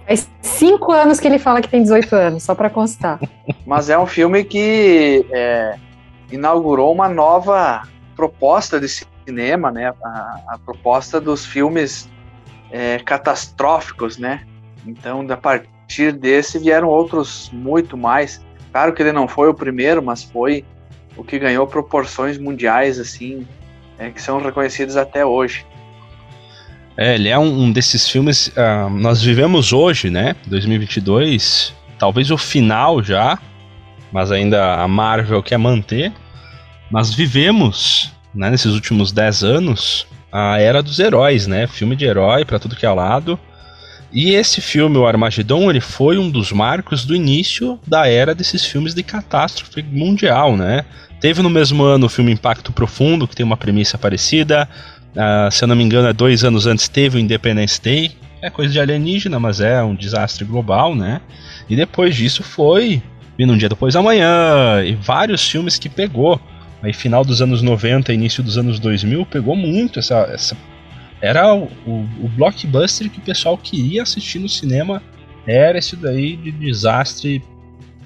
Faz 0.07 0.31
cinco 0.41 0.93
anos 0.93 1.19
que 1.19 1.27
ele 1.27 1.39
fala 1.39 1.61
que 1.61 1.69
tem 1.69 1.83
18 1.83 2.15
anos, 2.15 2.43
só 2.43 2.55
para 2.55 2.71
constar. 2.71 3.19
Mas 3.67 3.91
é 3.91 3.99
um 3.99 4.07
filme 4.07 4.45
que 4.45 5.27
é, 5.33 5.77
inaugurou 6.31 6.93
uma 6.93 7.09
nova 7.09 7.83
proposta 8.15 8.81
de 8.81 8.89
cinema, 8.89 9.71
né? 9.71 9.93
A, 10.03 10.41
a 10.49 10.59
proposta 10.65 11.21
dos 11.21 11.45
filmes 11.45 12.09
é, 12.71 12.99
catastróficos, 12.99 14.19
né? 14.19 14.45
Então, 14.87 15.27
a 15.31 15.37
partir 15.37 16.13
desse 16.13 16.59
vieram 16.59 16.89
outros 16.89 17.51
muito 17.53 17.97
mais. 17.97 18.45
Claro 18.71 18.93
que 18.93 19.03
ele 19.03 19.13
não 19.13 19.29
foi 19.29 19.49
o 19.49 19.55
primeiro, 19.55 20.03
mas 20.03 20.23
foi 20.23 20.65
o 21.17 21.23
que 21.23 21.39
ganhou 21.39 21.67
proporções 21.67 22.39
mundiais, 22.39 22.99
assim, 22.99 23.47
é, 23.99 24.11
que 24.11 24.21
são 24.21 24.41
reconhecidos 24.41 24.97
até 24.97 25.25
hoje. 25.25 25.65
É, 26.97 27.15
ele 27.15 27.29
é 27.29 27.39
um, 27.39 27.65
um 27.65 27.73
desses 27.73 28.09
filmes. 28.09 28.49
Uh, 28.49 28.91
nós 28.91 29.23
vivemos 29.23 29.73
hoje, 29.73 30.11
né? 30.11 30.37
2022, 30.47 31.75
talvez 31.99 32.31
o 32.31 32.39
final 32.39 33.03
já, 33.03 33.39
mas 34.13 34.31
ainda 34.31 34.75
a 34.75 34.87
Marvel 34.87 35.43
quer 35.43 35.59
manter. 35.59 36.13
Mas 36.91 37.13
vivemos, 37.13 38.13
né, 38.35 38.51
nesses 38.51 38.73
últimos 38.73 39.11
10 39.11 39.43
anos, 39.43 40.07
a 40.31 40.61
era 40.61 40.83
dos 40.83 40.99
heróis, 40.99 41.47
né? 41.47 41.67
Filme 41.67 41.97
de 41.97 42.05
herói 42.05 42.45
para 42.45 42.59
tudo 42.59 42.77
que 42.77 42.87
é 42.87 42.91
lado. 42.91 43.39
E 44.13 44.33
esse 44.33 44.61
filme, 44.61 44.97
o 44.97 45.07
Armagedon, 45.07 45.69
ele 45.69 45.81
foi 45.81 46.19
um 46.19 46.31
dos 46.31 46.53
marcos 46.53 47.05
do 47.05 47.17
início 47.17 47.81
da 47.85 48.07
era 48.07 48.33
desses 48.33 48.65
filmes 48.65 48.95
de 48.95 49.03
catástrofe 49.03 49.83
mundial, 49.83 50.57
né? 50.57 50.85
Teve 51.21 51.43
no 51.43 51.51
mesmo 51.51 51.83
ano 51.83 52.07
o 52.07 52.09
filme 52.09 52.31
Impacto 52.31 52.71
Profundo, 52.71 53.27
que 53.27 53.35
tem 53.35 53.45
uma 53.45 53.57
premissa 53.57 53.99
parecida. 53.99 54.69
Uh, 55.15 55.51
se 55.51 55.65
eu 55.65 55.69
não 55.69 55.77
me 55.77 55.85
engano, 55.85 56.09
é 56.09 56.13
dois 56.13 56.45
anos 56.45 56.67
antes 56.67 56.89
teve 56.89 57.17
o 57.17 57.21
Independence 57.21 57.81
Day. 57.81 58.13
É 58.43 58.51
coisa 58.51 58.73
de 58.73 58.81
alienígena, 58.81 59.41
mas 59.41 59.61
é 59.61 59.83
um 59.83 59.95
desastre 59.95 60.45
global, 60.45 60.95
né? 60.95 61.21
E 61.69 61.77
depois 61.77 62.15
disso 62.15 62.43
foi 62.43 63.03
Vindo 63.37 63.53
um 63.53 63.57
Dia 63.57 63.69
Depois 63.69 63.95
da 63.95 64.03
Manhã, 64.03 64.83
e 64.85 64.95
vários 64.95 65.49
filmes 65.49 65.79
que 65.79 65.89
pegou. 65.89 66.41
Aí 66.83 66.93
final 66.93 67.25
dos 67.25 67.41
anos 67.41 67.63
90, 67.63 68.13
início 68.13 68.43
dos 68.43 68.59
anos 68.59 68.79
2000, 68.79 69.25
pegou 69.27 69.57
muito 69.57 69.99
essa, 69.99 70.21
essa 70.33 70.57
era 71.21 71.55
o, 71.55 71.65
o, 71.87 72.07
o, 72.21 72.29
blockbuster 72.37 73.09
que 73.09 73.19
o 73.19 73.23
pessoal 73.23 73.57
queria 73.57 74.03
assistir 74.03 74.39
no 74.39 74.49
cinema. 74.49 75.03
Era 75.47 75.79
esse 75.79 75.97
daí 75.97 76.37
de 76.37 76.53
desastre 76.53 77.43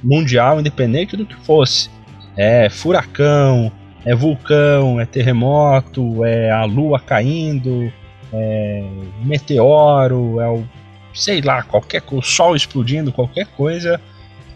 mundial, 0.02 0.60
independente 0.60 1.16
do 1.16 1.26
que 1.26 1.34
fosse. 1.34 1.90
É 2.36 2.70
furacão, 2.70 3.72
é 4.08 4.14
vulcão, 4.14 4.98
é 4.98 5.04
terremoto, 5.04 6.24
é 6.24 6.50
a 6.50 6.64
lua 6.64 6.98
caindo, 6.98 7.92
é 8.32 8.82
meteoro, 9.22 10.40
é 10.40 10.48
o 10.48 10.64
sei 11.12 11.42
lá, 11.42 11.62
qualquer 11.62 12.02
o 12.10 12.22
sol 12.22 12.56
explodindo, 12.56 13.12
qualquer 13.12 13.46
coisa 13.48 14.00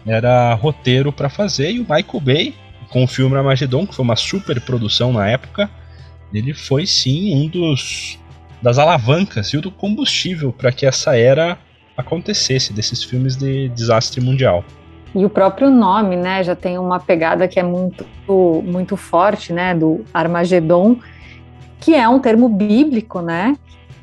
era 0.07 0.53
roteiro 0.55 1.11
para 1.11 1.29
fazer 1.29 1.71
e 1.71 1.79
o 1.79 1.83
Michael 1.83 2.19
Bay 2.19 2.55
com 2.89 3.03
o 3.03 3.07
filme 3.07 3.35
Armageddon, 3.35 3.85
que 3.85 3.93
foi 3.93 4.03
uma 4.03 4.15
super 4.15 4.59
produção 4.61 5.13
na 5.13 5.27
época, 5.27 5.69
ele 6.33 6.53
foi 6.53 6.87
sim 6.87 7.35
um 7.35 7.47
dos 7.47 8.17
das 8.59 8.79
alavancas 8.79 9.49
e 9.49 9.57
o 9.57 9.61
do 9.61 9.69
combustível 9.69 10.51
para 10.51 10.71
que 10.71 10.85
essa 10.85 11.15
era 11.15 11.59
acontecesse 11.95 12.73
desses 12.73 13.03
filmes 13.03 13.35
de 13.35 13.69
desastre 13.69 14.19
mundial. 14.19 14.65
E 15.15 15.25
o 15.25 15.29
próprio 15.29 15.69
nome, 15.69 16.15
né, 16.15 16.43
já 16.43 16.55
tem 16.55 16.77
uma 16.77 16.99
pegada 16.99 17.47
que 17.47 17.59
é 17.59 17.63
muito 17.63 18.05
muito 18.65 18.95
forte, 18.95 19.51
né, 19.51 19.75
do 19.75 20.05
Armagedon, 20.13 20.97
que 21.79 21.93
é 21.93 22.07
um 22.07 22.19
termo 22.19 22.47
bíblico, 22.47 23.21
né, 23.21 23.55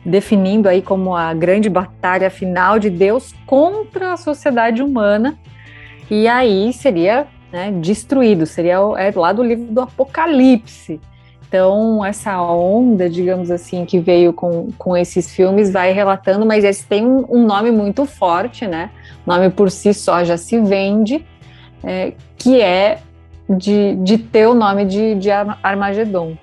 definindo 0.05 0.69
aí 0.69 0.83
como 0.83 1.17
a 1.17 1.33
grande 1.35 1.69
batalha 1.69 2.31
final 2.31 2.79
de 2.79 2.91
Deus 2.91 3.35
contra 3.47 4.13
a 4.13 4.17
sociedade 4.17 4.83
humana. 4.83 5.39
E 6.11 6.29
aí 6.29 6.73
seria 6.73 7.27
né, 7.53 7.73
destruído, 7.73 8.47
seria 8.47 8.77
é 8.97 9.11
lá 9.15 9.33
do 9.33 9.43
livro 9.43 9.73
do 9.73 9.81
Apocalipse. 9.81 11.01
Então, 11.51 12.05
essa 12.05 12.41
onda, 12.41 13.11
digamos 13.11 13.51
assim, 13.51 13.85
que 13.85 13.99
veio 13.99 14.33
com, 14.33 14.69
com 14.79 14.97
esses 14.97 15.35
filmes 15.35 15.69
vai 15.73 15.93
relatando, 15.93 16.47
mas 16.47 16.63
esse 16.63 16.87
tem 16.87 17.05
um, 17.05 17.45
nome 17.45 17.73
muito 17.73 18.07
forte, 18.07 18.69
né? 18.69 18.93
O 19.27 19.33
nome 19.33 19.51
por 19.51 19.69
si 19.69 19.93
só 19.93 20.23
já 20.23 20.37
se 20.37 20.61
vende, 20.61 21.27
é, 21.83 22.13
que 22.39 22.61
é 22.61 23.01
de, 23.49 23.97
de 23.97 24.17
ter 24.17 24.47
o 24.47 24.55
nome 24.55 24.85
de, 24.85 25.17
de 25.17 25.29
Armagedon. 25.29 26.39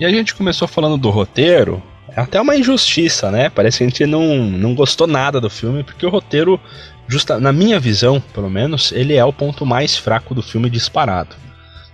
E 0.00 0.04
a 0.04 0.10
gente 0.10 0.34
começou 0.34 0.66
falando 0.66 0.98
do 0.98 1.10
roteiro, 1.10 1.80
é 2.08 2.20
até 2.20 2.40
uma 2.40 2.56
injustiça, 2.56 3.30
né? 3.30 3.50
Parece 3.50 3.78
que 3.78 3.84
a 3.84 3.86
gente 3.86 4.04
não, 4.04 4.34
não 4.34 4.74
gostou 4.74 5.06
nada 5.06 5.40
do 5.40 5.48
filme, 5.48 5.84
porque 5.84 6.04
o 6.04 6.10
roteiro, 6.10 6.58
justa, 7.06 7.38
na 7.38 7.52
minha 7.52 7.78
visão, 7.78 8.20
pelo 8.34 8.50
menos, 8.50 8.90
ele 8.90 9.14
é 9.14 9.24
o 9.24 9.32
ponto 9.32 9.64
mais 9.64 9.96
fraco 9.96 10.34
do 10.34 10.42
filme 10.42 10.68
disparado. 10.68 11.36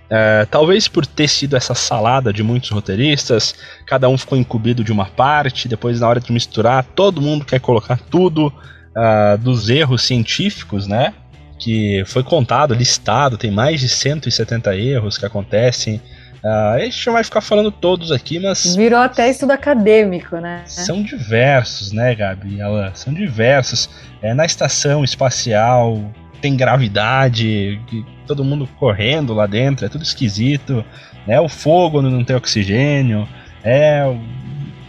É, 0.09 0.45
talvez 0.45 0.87
por 0.87 1.05
ter 1.05 1.27
sido 1.27 1.57
essa 1.57 1.75
salada 1.75 2.31
de 2.31 2.41
muitos 2.41 2.69
roteiristas, 2.69 3.53
cada 3.85 4.07
um 4.07 4.17
ficou 4.17 4.37
incumbido 4.37 4.83
de 4.83 4.91
uma 4.91 5.05
parte, 5.05 5.67
depois 5.67 5.99
na 5.99 6.07
hora 6.07 6.19
de 6.19 6.31
misturar, 6.31 6.83
todo 6.83 7.21
mundo 7.21 7.43
quer 7.43 7.59
colocar 7.59 7.99
tudo 8.09 8.47
uh, 8.47 9.37
dos 9.37 9.69
erros 9.69 10.03
científicos, 10.03 10.87
né? 10.87 11.13
Que 11.59 12.03
foi 12.05 12.23
contado, 12.23 12.73
listado, 12.73 13.37
tem 13.37 13.51
mais 13.51 13.81
de 13.81 13.89
170 13.89 14.75
erros 14.77 15.17
que 15.17 15.25
acontecem. 15.25 16.01
Uh, 16.43 16.75
a 16.75 16.79
gente 16.79 17.05
não 17.07 17.13
vai 17.13 17.23
ficar 17.23 17.41
falando 17.41 17.71
todos 17.71 18.11
aqui, 18.11 18.39
mas. 18.39 18.75
Virou 18.75 18.99
até 18.99 19.29
estudo 19.29 19.51
acadêmico, 19.51 20.37
né? 20.37 20.61
São 20.65 21.03
diversos, 21.03 21.91
né, 21.91 22.15
Gabi? 22.15 22.59
São 22.93 23.13
diversos. 23.13 23.89
É, 24.21 24.33
na 24.33 24.45
estação 24.45 25.03
espacial, 25.03 25.99
tem 26.41 26.55
gravidade, 26.55 27.79
todo 28.25 28.43
mundo 28.43 28.67
correndo 28.79 29.33
lá 29.33 29.45
dentro, 29.45 29.85
é 29.85 29.89
tudo 29.89 30.03
esquisito, 30.03 30.83
né? 31.25 31.39
O 31.39 31.49
fogo 31.49 32.01
não 32.01 32.23
tem 32.23 32.35
oxigênio, 32.35 33.27
é, 33.63 34.03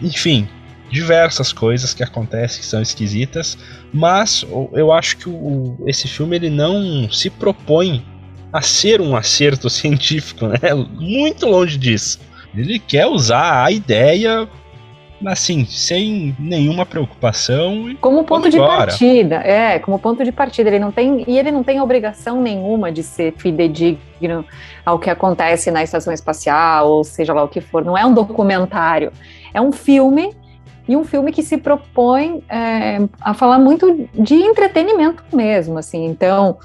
enfim, 0.01 0.49
diversas 0.91 1.53
coisas 1.53 1.93
que 1.93 2.03
acontecem 2.03 2.61
que 2.61 2.67
são 2.67 2.81
esquisitas, 2.81 3.59
mas 3.93 4.45
eu 4.73 4.93
acho 4.93 5.17
que 5.17 5.29
o, 5.29 5.77
esse 5.87 6.09
filme 6.09 6.37
ele 6.37 6.51
não 6.51 7.11
se 7.11 7.31
propõe 7.31 8.05
a 8.53 8.63
ser 8.63 9.01
um 9.01 9.17
acerto 9.17 9.69
científico, 9.71 10.47
né? 10.47 10.59
Muito 10.75 11.47
longe 11.47 11.77
disso. 11.77 12.21
Ele 12.55 12.79
quer 12.79 13.07
usar 13.07 13.65
a 13.65 13.71
ideia 13.71 14.49
assim, 15.27 15.65
sem 15.65 16.35
nenhuma 16.39 16.87
preocupação. 16.87 17.95
como 18.01 18.25
ponto 18.25 18.49
de 18.49 18.59
partida, 18.59 19.37
é, 19.37 19.79
como 19.79 19.99
ponto 19.99 20.25
de 20.25 20.33
partida. 20.33 20.69
Ele 20.69 20.79
não 20.79 20.93
tem, 20.93 21.25
e 21.27 21.39
ele 21.39 21.51
não 21.51 21.63
tem 21.63 21.81
obrigação 21.81 22.41
nenhuma 22.41 22.93
de 22.93 23.03
ser 23.03 23.35
fidedigno 23.37 24.45
ao 24.85 24.99
que 24.99 25.11
acontece 25.11 25.71
na 25.71 25.83
estação 25.83 26.13
espacial, 26.13 26.89
ou 26.89 27.05
seja 27.05 27.33
lá 27.33 27.43
o 27.43 27.49
que 27.49 27.61
for. 27.61 27.85
Não 27.85 27.97
é 27.97 28.05
um 28.05 28.15
documentário, 28.15 29.13
é 29.53 29.61
um 29.61 29.73
filme. 29.73 30.35
E 30.87 30.97
um 30.97 31.05
filme 31.05 31.31
que 31.33 31.43
se 31.43 31.59
propõe 31.59 32.43
é, 32.49 32.99
a 33.21 33.35
falar 33.35 33.59
muito 33.59 34.09
de 34.15 34.37
entretenimento 34.37 35.23
mesmo, 35.31 35.79
assim. 35.79 36.07
Então, 36.07 36.57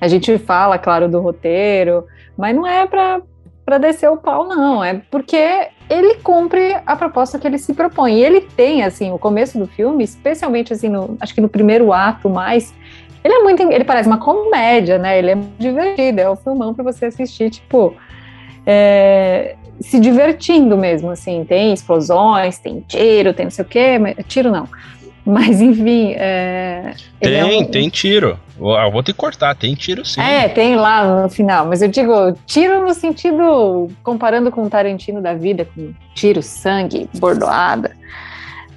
a 0.00 0.06
gente 0.06 0.38
fala, 0.38 0.78
claro, 0.78 1.08
do 1.08 1.20
roteiro, 1.20 2.06
mas 2.36 2.54
não 2.54 2.64
é 2.64 2.86
para 2.86 3.78
descer 3.78 4.08
o 4.08 4.16
pau, 4.16 4.46
não. 4.46 4.84
É 4.84 5.02
porque 5.10 5.68
ele 5.92 6.14
cumpre 6.22 6.74
a 6.86 6.96
proposta 6.96 7.38
que 7.38 7.46
ele 7.46 7.58
se 7.58 7.74
propõe. 7.74 8.14
E 8.14 8.24
ele 8.24 8.40
tem, 8.40 8.82
assim, 8.82 9.12
o 9.12 9.18
começo 9.18 9.58
do 9.58 9.66
filme, 9.66 10.02
especialmente, 10.02 10.72
assim, 10.72 10.88
no, 10.88 11.16
acho 11.20 11.34
que 11.34 11.40
no 11.40 11.50
primeiro 11.50 11.92
ato 11.92 12.30
mais, 12.30 12.72
ele 13.22 13.34
é 13.34 13.42
muito, 13.42 13.62
ele 13.62 13.84
parece 13.84 14.08
uma 14.08 14.16
comédia, 14.16 14.96
né? 14.96 15.18
Ele 15.18 15.30
é 15.32 15.38
divertido, 15.58 16.20
é 16.20 16.28
o 16.28 16.32
um 16.32 16.36
filmão 16.36 16.72
para 16.72 16.82
você 16.82 17.06
assistir, 17.06 17.50
tipo, 17.50 17.94
é, 18.64 19.54
se 19.80 20.00
divertindo 20.00 20.78
mesmo, 20.78 21.10
assim. 21.10 21.44
Tem 21.44 21.74
explosões, 21.74 22.58
tem 22.58 22.80
tiro, 22.80 23.34
tem 23.34 23.44
não 23.44 23.50
sei 23.50 23.64
o 23.64 23.68
quê, 23.68 23.98
mas, 23.98 24.16
tiro 24.26 24.50
não. 24.50 24.66
Mas 25.26 25.60
enfim. 25.60 26.14
É, 26.16 26.94
tem, 27.20 27.34
é 27.34 27.44
um... 27.44 27.64
tem 27.64 27.88
tiro. 27.90 28.40
Eu 28.58 28.90
vou 28.90 29.02
te 29.02 29.12
cortar, 29.12 29.54
tem 29.54 29.74
tiro 29.74 30.04
sim. 30.04 30.20
É, 30.20 30.48
tem 30.48 30.76
lá 30.76 31.22
no 31.22 31.28
final. 31.28 31.66
Mas 31.66 31.80
eu 31.82 31.88
digo, 31.88 32.32
tiro 32.46 32.82
no 32.82 32.92
sentido, 32.94 33.88
comparando 34.02 34.50
com 34.50 34.64
o 34.64 34.70
Tarantino 34.70 35.20
da 35.20 35.34
vida, 35.34 35.66
com 35.74 35.92
tiro, 36.14 36.42
sangue, 36.42 37.08
bordoada. 37.14 37.96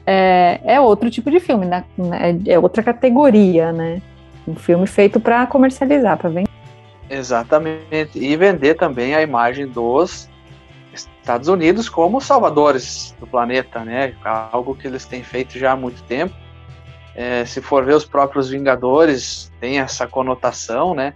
É, 0.06 0.62
é 0.64 0.80
outro 0.80 1.10
tipo 1.10 1.30
de 1.30 1.40
filme, 1.40 1.66
né? 1.66 1.84
É 2.46 2.58
outra 2.58 2.84
categoria, 2.84 3.72
né? 3.72 4.02
Um 4.48 4.56
filme 4.56 4.88
feito 4.88 5.20
para 5.20 5.46
comercializar, 5.48 6.18
para 6.18 6.30
vender. 6.30 6.50
Exatamente. 7.10 8.18
E 8.18 8.36
vender 8.38 8.76
também 8.76 9.16
a 9.16 9.22
imagem 9.22 9.68
dos 9.68 10.30
Estados 10.94 11.48
Unidos 11.48 11.90
como 11.90 12.22
salvadores 12.22 13.16
do 13.20 13.28
planeta, 13.28 13.84
né? 13.84 14.14
Algo 14.24 14.76
que 14.76 14.88
eles 14.88 15.06
têm 15.06 15.24
feito 15.24 15.58
já 15.58 15.74
há 15.74 15.76
muito 15.76 16.02
tempo. 16.04 16.34
É, 17.16 17.46
se 17.46 17.62
for 17.62 17.86
ver 17.86 17.96
os 17.96 18.04
próprios 18.04 18.50
Vingadores, 18.50 19.52
tem 19.62 19.80
essa 19.80 20.06
conotação, 20.06 20.94
né? 20.94 21.14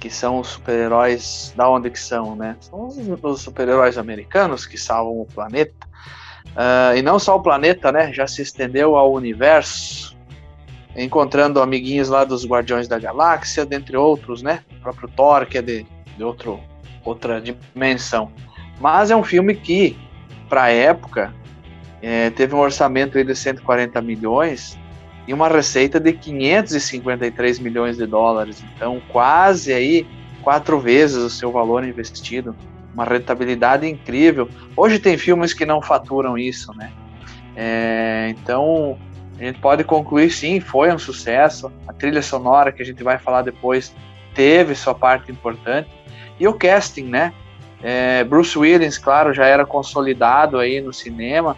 Que 0.00 0.08
são 0.08 0.40
os 0.40 0.48
super-heróis 0.48 1.52
da 1.54 1.68
onde 1.68 1.90
que 1.90 2.00
são, 2.00 2.34
né? 2.34 2.56
São 2.60 2.86
os, 2.86 3.40
super-heróis 3.42 3.98
americanos 3.98 4.64
que 4.64 4.78
salvam 4.78 5.20
o 5.20 5.26
planeta. 5.26 5.86
Uh, 6.46 6.96
e 6.96 7.02
não 7.02 7.18
só 7.18 7.36
o 7.36 7.42
planeta, 7.42 7.92
né? 7.92 8.12
Já 8.14 8.26
se 8.26 8.40
estendeu 8.40 8.96
ao 8.96 9.12
universo, 9.12 10.16
encontrando 10.96 11.60
amiguinhos 11.60 12.08
lá 12.08 12.24
dos 12.24 12.46
Guardiões 12.46 12.88
da 12.88 12.98
Galáxia, 12.98 13.66
dentre 13.66 13.96
outros, 13.98 14.40
né? 14.40 14.64
O 14.78 14.80
próprio 14.80 15.08
Thor, 15.08 15.44
que 15.44 15.58
é 15.58 15.62
de, 15.62 15.86
de 16.16 16.24
outro, 16.24 16.60
outra 17.04 17.42
dimensão. 17.42 18.32
Mas 18.80 19.10
é 19.10 19.16
um 19.16 19.24
filme 19.24 19.54
que, 19.54 19.98
para 20.48 20.64
a 20.64 20.70
época, 20.70 21.34
é, 22.00 22.30
teve 22.30 22.54
um 22.54 22.58
orçamento 22.58 23.22
de 23.22 23.34
140 23.34 24.00
milhões 24.00 24.78
e 25.26 25.32
uma 25.32 25.48
receita 25.48 25.98
de 25.98 26.12
553 26.12 27.58
milhões 27.58 27.96
de 27.96 28.06
dólares. 28.06 28.62
Então, 28.74 29.00
quase 29.08 29.72
aí 29.72 30.06
quatro 30.42 30.78
vezes 30.78 31.16
o 31.16 31.30
seu 31.30 31.50
valor 31.50 31.84
investido. 31.84 32.54
Uma 32.92 33.04
rentabilidade 33.04 33.88
incrível. 33.88 34.48
Hoje 34.76 34.98
tem 34.98 35.16
filmes 35.16 35.52
que 35.52 35.66
não 35.66 35.82
faturam 35.82 36.38
isso, 36.38 36.72
né? 36.76 36.92
É, 37.56 38.28
então, 38.30 38.98
a 39.38 39.44
gente 39.44 39.58
pode 39.58 39.82
concluir 39.82 40.30
sim, 40.30 40.60
foi 40.60 40.92
um 40.92 40.98
sucesso. 40.98 41.72
A 41.88 41.92
trilha 41.92 42.22
sonora 42.22 42.70
que 42.70 42.82
a 42.82 42.84
gente 42.84 43.02
vai 43.02 43.18
falar 43.18 43.42
depois 43.42 43.94
teve 44.34 44.74
sua 44.74 44.94
parte 44.94 45.32
importante. 45.32 45.88
E 46.38 46.46
o 46.46 46.52
casting, 46.52 47.04
né? 47.04 47.32
É, 47.82 48.24
Bruce 48.24 48.56
Willis, 48.58 48.96
claro, 48.96 49.32
já 49.32 49.46
era 49.46 49.66
consolidado 49.66 50.58
aí 50.58 50.80
no 50.80 50.92
cinema, 50.92 51.56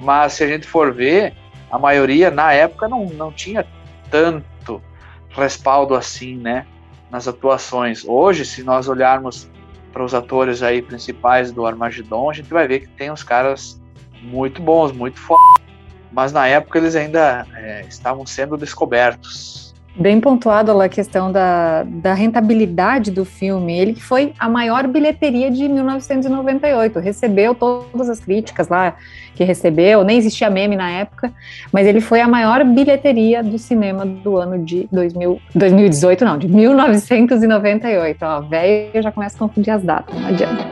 mas 0.00 0.32
se 0.32 0.44
a 0.44 0.48
gente 0.48 0.66
for 0.66 0.92
ver, 0.92 1.34
a 1.72 1.78
maioria 1.78 2.30
na 2.30 2.52
época 2.52 2.86
não, 2.86 3.06
não 3.06 3.32
tinha 3.32 3.66
tanto 4.10 4.82
respaldo 5.30 5.94
assim, 5.94 6.36
né? 6.36 6.66
Nas 7.10 7.26
atuações. 7.26 8.04
Hoje, 8.06 8.44
se 8.44 8.62
nós 8.62 8.88
olharmos 8.88 9.50
para 9.90 10.04
os 10.04 10.14
atores 10.14 10.62
aí 10.62 10.82
principais 10.82 11.50
do 11.50 11.66
Armagedon, 11.66 12.28
a 12.28 12.34
gente 12.34 12.50
vai 12.52 12.68
ver 12.68 12.80
que 12.80 12.88
tem 12.88 13.10
uns 13.10 13.22
caras 13.22 13.80
muito 14.20 14.60
bons, 14.60 14.92
muito 14.92 15.18
fortes. 15.18 15.64
Mas 16.12 16.30
na 16.30 16.46
época 16.46 16.78
eles 16.78 16.94
ainda 16.94 17.46
é, 17.54 17.86
estavam 17.88 18.26
sendo 18.26 18.58
descobertos. 18.58 19.61
Bem 19.94 20.18
pontuado 20.20 20.80
a 20.80 20.88
questão 20.88 21.30
da, 21.30 21.82
da 21.82 22.14
rentabilidade 22.14 23.10
do 23.10 23.26
filme. 23.26 23.78
Ele 23.78 23.94
foi 23.94 24.32
a 24.38 24.48
maior 24.48 24.86
bilheteria 24.88 25.50
de 25.50 25.68
1998. 25.68 26.98
Recebeu 26.98 27.54
todas 27.54 28.08
as 28.08 28.18
críticas 28.18 28.68
lá 28.68 28.96
que 29.34 29.44
recebeu, 29.44 30.02
nem 30.02 30.16
existia 30.16 30.48
meme 30.48 30.76
na 30.76 30.90
época, 30.90 31.30
mas 31.70 31.86
ele 31.86 32.00
foi 32.00 32.20
a 32.22 32.28
maior 32.28 32.64
bilheteria 32.64 33.42
do 33.42 33.58
cinema 33.58 34.06
do 34.06 34.38
ano 34.38 34.64
de 34.64 34.88
2000, 34.90 35.40
2018, 35.54 36.24
não, 36.24 36.38
de 36.38 36.48
1998. 36.48 38.22
Ó, 38.22 38.40
velho, 38.40 39.02
já 39.02 39.12
começa 39.12 39.36
a 39.36 39.38
confundir 39.38 39.72
as 39.72 39.82
datas, 39.82 40.18
não 40.18 40.28
adianta. 40.28 40.66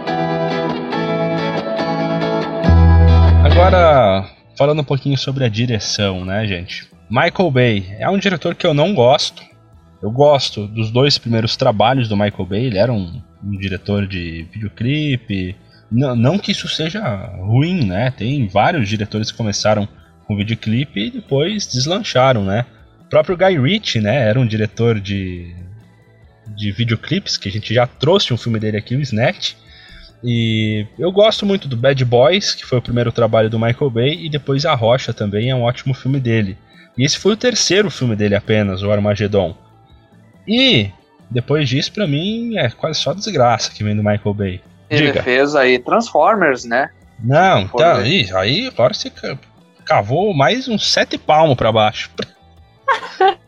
Agora, 3.45 4.25
falando 4.57 4.81
um 4.81 4.85
pouquinho 4.85 5.19
sobre 5.19 5.45
a 5.45 5.49
direção, 5.49 6.25
né, 6.25 6.47
gente? 6.47 6.89
Michael 7.11 7.51
Bay 7.51 7.97
é 7.99 8.09
um 8.09 8.19
diretor 8.19 8.55
que 8.55 8.65
eu 8.65 8.73
não 8.73 8.95
gosto. 8.95 9.43
Eu 10.01 10.13
gosto 10.13 10.69
dos 10.69 10.93
dois 10.93 11.19
primeiros 11.19 11.57
trabalhos 11.57 12.09
do 12.09 12.17
Michael 12.17 12.47
Bay. 12.47 12.65
Ele 12.67 12.79
era 12.79 12.93
um, 12.93 13.21
um 13.43 13.59
diretor 13.59 14.07
de 14.07 14.47
videoclipe. 14.53 15.57
Não, 15.91 16.15
não, 16.15 16.39
que 16.39 16.53
isso 16.53 16.69
seja 16.69 17.03
ruim, 17.41 17.85
né? 17.85 18.13
Tem 18.13 18.47
vários 18.47 18.89
diretores 18.89 19.33
que 19.33 19.37
começaram 19.37 19.89
com 20.25 20.37
videoclipe 20.37 21.01
e 21.01 21.11
depois 21.11 21.67
deslancharam, 21.67 22.45
né? 22.45 22.65
O 23.01 23.05
próprio 23.11 23.37
Guy 23.37 23.59
Ritchie, 23.59 24.01
né? 24.01 24.29
Era 24.29 24.39
um 24.39 24.47
diretor 24.47 25.01
de, 25.01 25.53
de 26.57 26.71
videoclipes, 26.71 27.37
que 27.37 27.49
a 27.49 27.53
gente 27.53 27.75
já 27.75 27.89
trouxe 27.89 28.33
um 28.33 28.39
filme 28.39 28.61
dele 28.61 28.77
aqui, 28.77 28.95
o 28.95 29.01
Snatch. 29.01 29.55
E 30.23 30.87
eu 30.97 31.11
gosto 31.11 31.45
muito 31.45 31.67
do 31.67 31.77
Bad 31.77 32.05
Boys, 32.05 32.55
que 32.55 32.65
foi 32.65 32.79
o 32.79 32.83
primeiro 32.83 33.11
trabalho 33.11 33.51
do 33.51 33.59
Michael 33.59 33.91
Bay, 33.91 34.27
e 34.27 34.31
depois 34.31 34.65
A 34.65 34.75
Rocha 34.77 35.13
também 35.13 35.51
é 35.51 35.55
um 35.55 35.63
ótimo 35.63 35.93
filme 35.93 36.21
dele. 36.21 36.57
E 37.01 37.05
esse 37.07 37.19
foi 37.19 37.33
o 37.33 37.37
terceiro 37.37 37.91
filme 37.91 38.15
dele 38.15 38.35
apenas, 38.35 38.83
o 38.83 38.93
Armageddon. 38.93 39.57
E 40.47 40.91
depois 41.31 41.67
disso, 41.67 41.91
para 41.95 42.07
mim, 42.07 42.59
é 42.59 42.69
quase 42.69 43.01
só 43.01 43.15
desgraça 43.15 43.71
que 43.71 43.83
vem 43.83 43.97
do 43.97 44.05
Michael 44.05 44.35
Bay. 44.35 44.61
Ele 44.91 45.07
Diga. 45.07 45.23
fez 45.23 45.57
aí 45.57 45.79
Transformers, 45.79 46.67
né? 46.67 46.91
Não, 47.19 47.63
então, 47.63 47.97
aí, 47.97 48.29
aí 48.35 48.67
agora 48.67 48.93
você 48.93 49.11
cavou 49.83 50.35
mais 50.35 50.69
uns 50.69 50.93
sete 50.93 51.17
palmos 51.17 51.57
para 51.57 51.73
baixo. 51.73 52.11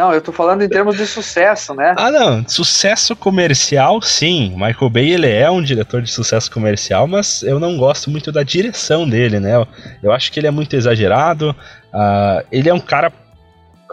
Não, 0.00 0.14
eu 0.14 0.22
tô 0.22 0.32
falando 0.32 0.62
em 0.62 0.68
termos 0.68 0.96
de 0.96 1.06
sucesso, 1.06 1.74
né? 1.74 1.94
Ah, 1.98 2.10
não, 2.10 2.42
sucesso 2.48 3.14
comercial, 3.14 4.00
sim. 4.00 4.50
Michael 4.56 4.88
Bay, 4.88 5.10
ele 5.10 5.28
é 5.28 5.50
um 5.50 5.60
diretor 5.60 6.00
de 6.00 6.10
sucesso 6.10 6.50
comercial, 6.50 7.06
mas 7.06 7.42
eu 7.42 7.60
não 7.60 7.76
gosto 7.76 8.10
muito 8.10 8.32
da 8.32 8.42
direção 8.42 9.06
dele, 9.06 9.38
né? 9.38 9.66
Eu 10.02 10.10
acho 10.10 10.32
que 10.32 10.40
ele 10.40 10.46
é 10.46 10.50
muito 10.50 10.74
exagerado. 10.74 11.54
Uh, 11.92 12.46
ele 12.50 12.68
é 12.68 12.74
um 12.74 12.80
cara 12.80 13.12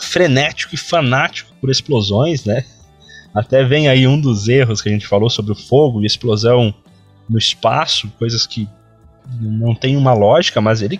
frenético 0.02 0.76
e 0.76 0.78
fanático 0.78 1.54
por 1.60 1.70
explosões, 1.70 2.46
né? 2.46 2.64
Até 3.34 3.64
vem 3.64 3.88
aí 3.88 4.08
um 4.08 4.20
dos 4.20 4.48
erros 4.48 4.82
que 4.82 4.90
a 4.90 4.92
gente 4.92 5.08
falou 5.08 5.30
sobre 5.30 5.52
o 5.52 5.56
fogo 5.56 6.02
e 6.02 6.06
explosão 6.06 6.74
no 7.30 7.38
espaço, 7.38 8.12
coisas 8.18 8.48
que 8.48 8.68
não 9.40 9.76
tem 9.76 9.98
uma 9.98 10.14
lógica, 10.14 10.62
mas 10.62 10.82
ele 10.82 11.00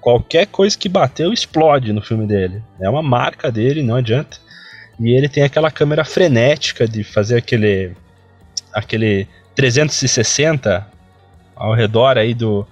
Qualquer 0.00 0.46
coisa 0.46 0.78
que 0.78 0.88
bateu 0.88 1.32
explode 1.32 1.92
no 1.92 2.00
filme 2.00 2.26
dele. 2.26 2.62
É 2.80 2.88
uma 2.88 3.02
marca 3.02 3.50
dele, 3.50 3.82
não 3.82 3.96
adianta. 3.96 4.38
E 4.98 5.10
ele 5.10 5.28
tem 5.28 5.42
aquela 5.42 5.70
câmera 5.70 6.04
frenética 6.04 6.86
de 6.86 7.02
fazer 7.04 7.36
aquele 7.36 7.94
aquele 8.72 9.26
360 9.54 10.86
ao 11.54 11.74
redor 11.74 12.16
aí 12.16 12.32
do, 12.32 12.66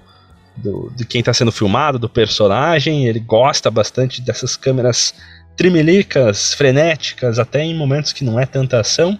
do 0.56 0.90
de 0.94 1.04
quem 1.04 1.20
está 1.20 1.32
sendo 1.32 1.52
filmado, 1.52 1.98
do 1.98 2.08
personagem. 2.08 3.06
Ele 3.06 3.20
gosta 3.20 3.70
bastante 3.70 4.20
dessas 4.22 4.56
câmeras 4.56 5.14
trimelicas, 5.56 6.54
frenéticas, 6.54 7.38
até 7.38 7.62
em 7.62 7.76
momentos 7.76 8.12
que 8.12 8.24
não 8.24 8.38
é 8.38 8.46
tanta 8.46 8.80
ação. 8.80 9.18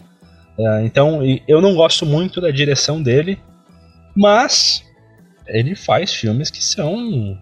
Uh, 0.59 0.81
então, 0.85 1.21
eu 1.47 1.61
não 1.61 1.75
gosto 1.75 2.07
muito 2.07 2.41
da 2.41 2.51
direção 2.51 3.03
dele, 3.03 3.39
mas 4.15 4.83
ele 5.47 5.75
faz 5.75 6.15
filmes 6.15 6.51
que 6.51 6.63
são 6.63 7.39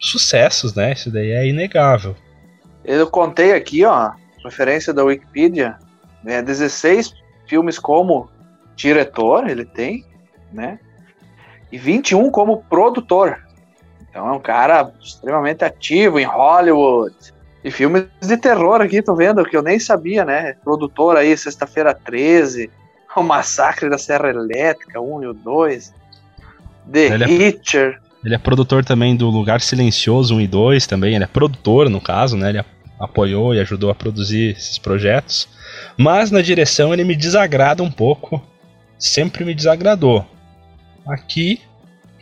sucessos, 0.00 0.74
né? 0.74 0.92
Isso 0.92 1.10
daí 1.10 1.30
é 1.30 1.46
inegável. 1.48 2.16
Eu 2.84 3.08
contei 3.08 3.52
aqui, 3.52 3.84
ó, 3.84 4.12
referência 4.44 4.92
da 4.92 5.04
Wikipedia, 5.04 5.76
né, 6.22 6.42
16 6.42 7.14
filmes 7.48 7.78
como 7.78 8.28
diretor 8.76 9.48
ele 9.48 9.64
tem, 9.64 10.04
né? 10.52 10.78
E 11.76 11.78
21 11.78 12.30
como 12.30 12.62
produtor. 12.70 13.36
Então 14.08 14.26
é 14.26 14.32
um 14.32 14.40
cara 14.40 14.90
extremamente 14.98 15.62
ativo 15.62 16.18
em 16.18 16.24
Hollywood. 16.24 17.14
E 17.62 17.70
filmes 17.70 18.06
de 18.22 18.38
terror 18.38 18.80
aqui, 18.80 19.02
tô 19.02 19.14
vendo, 19.14 19.44
que 19.44 19.54
eu 19.54 19.60
nem 19.60 19.78
sabia, 19.78 20.24
né? 20.24 20.54
Produtor 20.64 21.18
aí, 21.18 21.36
Sexta-feira 21.36 21.92
13, 21.92 22.70
O 23.14 23.22
Massacre 23.22 23.90
da 23.90 23.98
Serra 23.98 24.30
Elétrica, 24.30 24.98
1 24.98 25.22
e 25.22 25.26
o 25.26 25.34
2, 25.34 25.92
The 26.90 27.06
Ele 27.12 27.46
Hitcher. 27.46 28.00
É... 28.02 28.26
Ele 28.26 28.34
é 28.34 28.38
produtor 28.38 28.82
também 28.82 29.14
do 29.14 29.28
Lugar 29.28 29.60
Silencioso 29.60 30.36
1 30.36 30.40
e 30.40 30.46
2 30.46 30.86
também. 30.86 31.14
Ele 31.14 31.24
é 31.24 31.28
produtor, 31.28 31.90
no 31.90 32.00
caso, 32.00 32.38
né? 32.38 32.48
Ele 32.48 32.64
apoiou 32.98 33.54
e 33.54 33.60
ajudou 33.60 33.90
a 33.90 33.94
produzir 33.94 34.56
esses 34.56 34.78
projetos. 34.78 35.46
Mas 35.94 36.30
na 36.30 36.40
direção 36.40 36.94
ele 36.94 37.04
me 37.04 37.14
desagrada 37.14 37.82
um 37.82 37.90
pouco. 37.90 38.42
Sempre 38.98 39.44
me 39.44 39.54
desagradou. 39.54 40.24
Aqui 41.06 41.60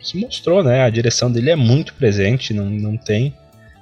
se 0.01 0.17
mostrou, 0.17 0.63
né? 0.63 0.83
A 0.83 0.89
direção 0.89 1.31
dele 1.31 1.49
é 1.49 1.55
muito 1.55 1.93
presente, 1.95 2.53
não, 2.53 2.65
não 2.65 2.95
tem. 2.95 3.35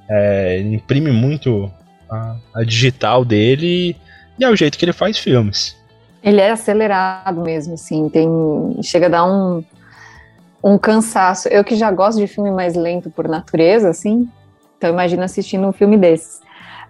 É, 0.10 0.60
ele 0.60 0.76
imprime 0.76 1.12
muito 1.12 1.72
a, 2.10 2.36
a 2.54 2.64
digital 2.64 3.26
dele 3.26 3.98
e 4.40 4.44
é 4.44 4.50
o 4.50 4.56
jeito 4.56 4.78
que 4.78 4.86
ele 4.86 4.94
faz 4.94 5.18
filmes. 5.18 5.76
Ele 6.24 6.40
é 6.40 6.52
acelerado 6.52 7.42
mesmo, 7.42 7.74
assim, 7.74 8.08
tem 8.08 8.28
chega 8.82 9.08
a 9.08 9.10
dar 9.10 9.26
um, 9.26 9.64
um 10.64 10.78
cansaço. 10.78 11.50
Eu 11.50 11.64
que 11.64 11.76
já 11.76 11.92
gosto 11.92 12.18
de 12.18 12.28
filme 12.28 12.50
mais 12.50 12.76
lento 12.76 13.10
por 13.10 13.28
natureza, 13.28 13.90
assim, 13.90 14.30
então 14.78 14.90
imagina 14.90 15.26
assistindo 15.26 15.68
um 15.68 15.74
filme 15.74 15.98
desses. 15.98 16.42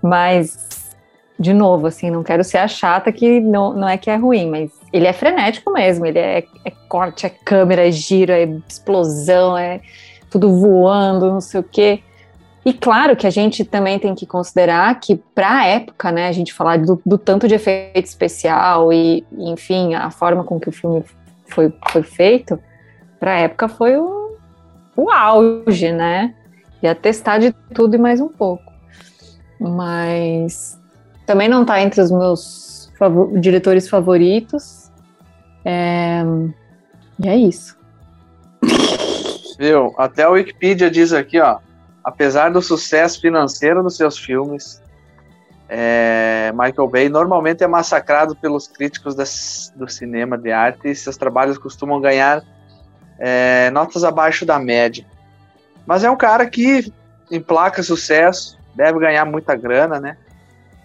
Mas, 0.02 0.96
de 1.40 1.54
novo, 1.54 1.88
assim, 1.88 2.12
não 2.12 2.24
quero 2.24 2.44
ser 2.44 2.60
a 2.60 2.68
chata 2.68 3.12
que 3.12 3.40
não, 3.40 3.74
não 3.74 3.90
é 3.90 3.98
que 3.98 4.10
é 4.10 4.16
ruim, 4.16 4.50
mas 4.50 4.72
ele 4.94 5.08
é 5.08 5.12
frenético 5.12 5.74
mesmo. 5.74 6.06
Ele 6.06 6.20
é, 6.20 6.46
é 6.64 6.72
corte, 6.88 7.26
é 7.26 7.30
câmera, 7.30 7.88
é 7.88 7.92
giro, 7.92 8.32
é 8.32 8.44
explosão, 8.70 9.58
é 9.58 9.82
tudo 10.30 10.56
voando, 10.56 11.32
não 11.32 11.42
sei 11.42 11.60
o 11.60 11.64
quê. 11.64 12.04
E 12.66 12.72
claro 12.72 13.16
que 13.16 13.28
a 13.28 13.30
gente 13.30 13.66
também 13.66 14.00
tem 14.00 14.16
que 14.16 14.26
considerar 14.26 14.98
que, 15.00 15.16
para 15.16 15.60
a 15.60 15.66
época, 15.66 16.12
né, 16.12 16.30
a 16.30 16.32
gente 16.32 16.54
falar 16.54 16.78
do, 16.78 17.02
do, 17.06 17.18
tanto 17.18 17.46
de 17.46 17.56
efeito 17.56 18.06
especial 18.06 18.94
e, 18.94 19.26
enfim, 19.38 19.96
a 19.96 20.10
forma 20.10 20.46
com 20.46 20.60
que 20.60 20.70
o 20.70 20.72
filme 20.72 21.04
foi, 21.46 21.74
foi 21.92 22.04
feito, 22.04 22.58
para 23.20 23.34
a 23.34 23.40
época 23.40 23.68
foi 23.68 23.98
o, 23.98 24.38
o 24.96 25.10
auge, 25.10 25.92
né? 25.92 26.34
Ia 26.82 26.96
testar 26.96 27.38
de 27.38 27.52
tudo 27.74 27.96
e 27.96 27.98
mais 27.98 28.22
um 28.22 28.30
pouco. 28.30 28.72
Mas 29.60 30.80
também 31.26 31.50
não 31.50 31.62
está 31.64 31.82
entre 31.82 32.00
os 32.00 32.12
meus 32.12 32.92
diretores 33.40 33.90
favoritos. 33.90 34.83
É... 35.66 36.24
E 37.20 37.28
é 37.28 37.36
isso. 37.36 37.78
Viu? 39.58 39.94
Até 39.98 40.24
a 40.24 40.30
Wikipedia 40.30 40.90
diz 40.90 41.14
aqui, 41.14 41.40
ó. 41.40 41.60
Apesar 42.04 42.50
do 42.50 42.62
sucesso 42.62 43.22
financeiro 43.22 43.82
dos 43.82 43.96
seus 43.96 44.18
filmes, 44.18 44.82
é, 45.70 46.52
Michael 46.54 46.88
Bay 46.88 47.10
normalmente 47.10 47.64
é 47.64 47.68
massacrado 47.68 48.36
pelos 48.36 48.68
críticos 48.68 49.16
das, 49.16 49.72
do 49.76 49.90
cinema 49.90 50.38
de 50.38 50.52
arte 50.52 50.90
e 50.90 50.96
seus 50.96 51.16
trabalhos 51.16 51.58
costumam 51.58 52.02
ganhar 52.02 52.44
é, 53.18 53.72
notas 53.72 54.04
abaixo 54.04 54.46
da 54.46 54.60
média. 54.60 55.06
Mas 55.86 56.04
é 56.04 56.12
um 56.12 56.18
cara 56.18 56.46
que 56.46 56.92
emplaca 57.32 57.82
sucesso, 57.82 58.58
deve 58.76 59.00
ganhar 59.00 59.26
muita 59.26 59.56
grana, 59.56 60.00
né? 60.00 60.18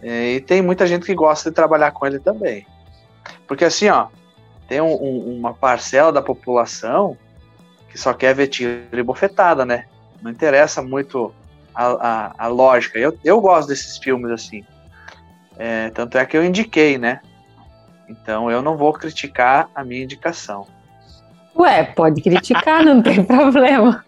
É, 0.01 0.35
e 0.35 0.41
tem 0.41 0.63
muita 0.63 0.87
gente 0.87 1.05
que 1.05 1.15
gosta 1.15 1.51
de 1.51 1.57
trabalhar 1.57 1.91
com 1.91 2.07
ele 2.07 2.21
também. 2.21 2.65
Porque 3.47 3.65
assim, 3.65 3.89
ó, 3.89 4.07
tem 4.69 4.81
um, 4.81 4.93
um, 4.93 5.39
uma 5.39 5.53
parcela 5.53 6.13
da 6.13 6.23
população 6.23 7.17
que 7.91 7.99
só 7.99 8.13
quer 8.13 8.35
ver 8.35 8.49
tiro 8.49 8.87
e 8.93 9.03
bofetada, 9.03 9.65
né? 9.65 9.87
não 10.23 10.31
interessa 10.31 10.83
muito 10.83 11.33
a, 11.75 11.87
a, 11.87 12.35
a 12.39 12.47
lógica. 12.49 12.99
Eu, 12.99 13.17
eu 13.25 13.41
gosto 13.41 13.69
desses 13.69 13.99
filmes 13.99 14.31
assim. 14.31 14.65
É, 15.57 15.91
tanto 15.91 16.19
é 16.19 16.27
que 16.27 16.37
eu 16.37 16.45
indiquei, 16.45 16.99
né? 16.99 17.21
Então 18.09 18.51
eu 18.51 18.63
não 18.63 18.77
vou 18.77 18.93
criticar 18.93 19.69
a 19.75 19.85
minha 19.85 20.05
indicação. 20.05 20.67
Ué, 21.57 21.85
pode 21.85 22.21
criticar, 22.21 22.85
não 22.85 23.03
tem 23.03 23.23
problema. 23.25 24.05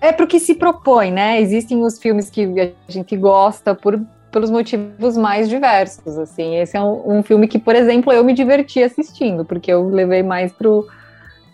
É 0.00 0.12
porque 0.12 0.38
se 0.38 0.54
propõe, 0.54 1.10
né? 1.10 1.40
Existem 1.40 1.82
os 1.82 1.98
filmes 1.98 2.30
que 2.30 2.74
a 2.88 2.92
gente 2.92 3.16
gosta 3.16 3.74
por, 3.74 4.00
pelos 4.30 4.50
motivos 4.50 5.16
mais 5.16 5.48
diversos, 5.48 6.18
assim. 6.18 6.56
Esse 6.56 6.76
é 6.76 6.82
um, 6.82 7.18
um 7.18 7.22
filme 7.22 7.48
que, 7.48 7.58
por 7.58 7.74
exemplo, 7.74 8.12
eu 8.12 8.24
me 8.24 8.32
diverti 8.32 8.82
assistindo, 8.82 9.44
porque 9.44 9.72
eu 9.72 9.88
levei 9.88 10.22
mais 10.22 10.52
pro, 10.52 10.86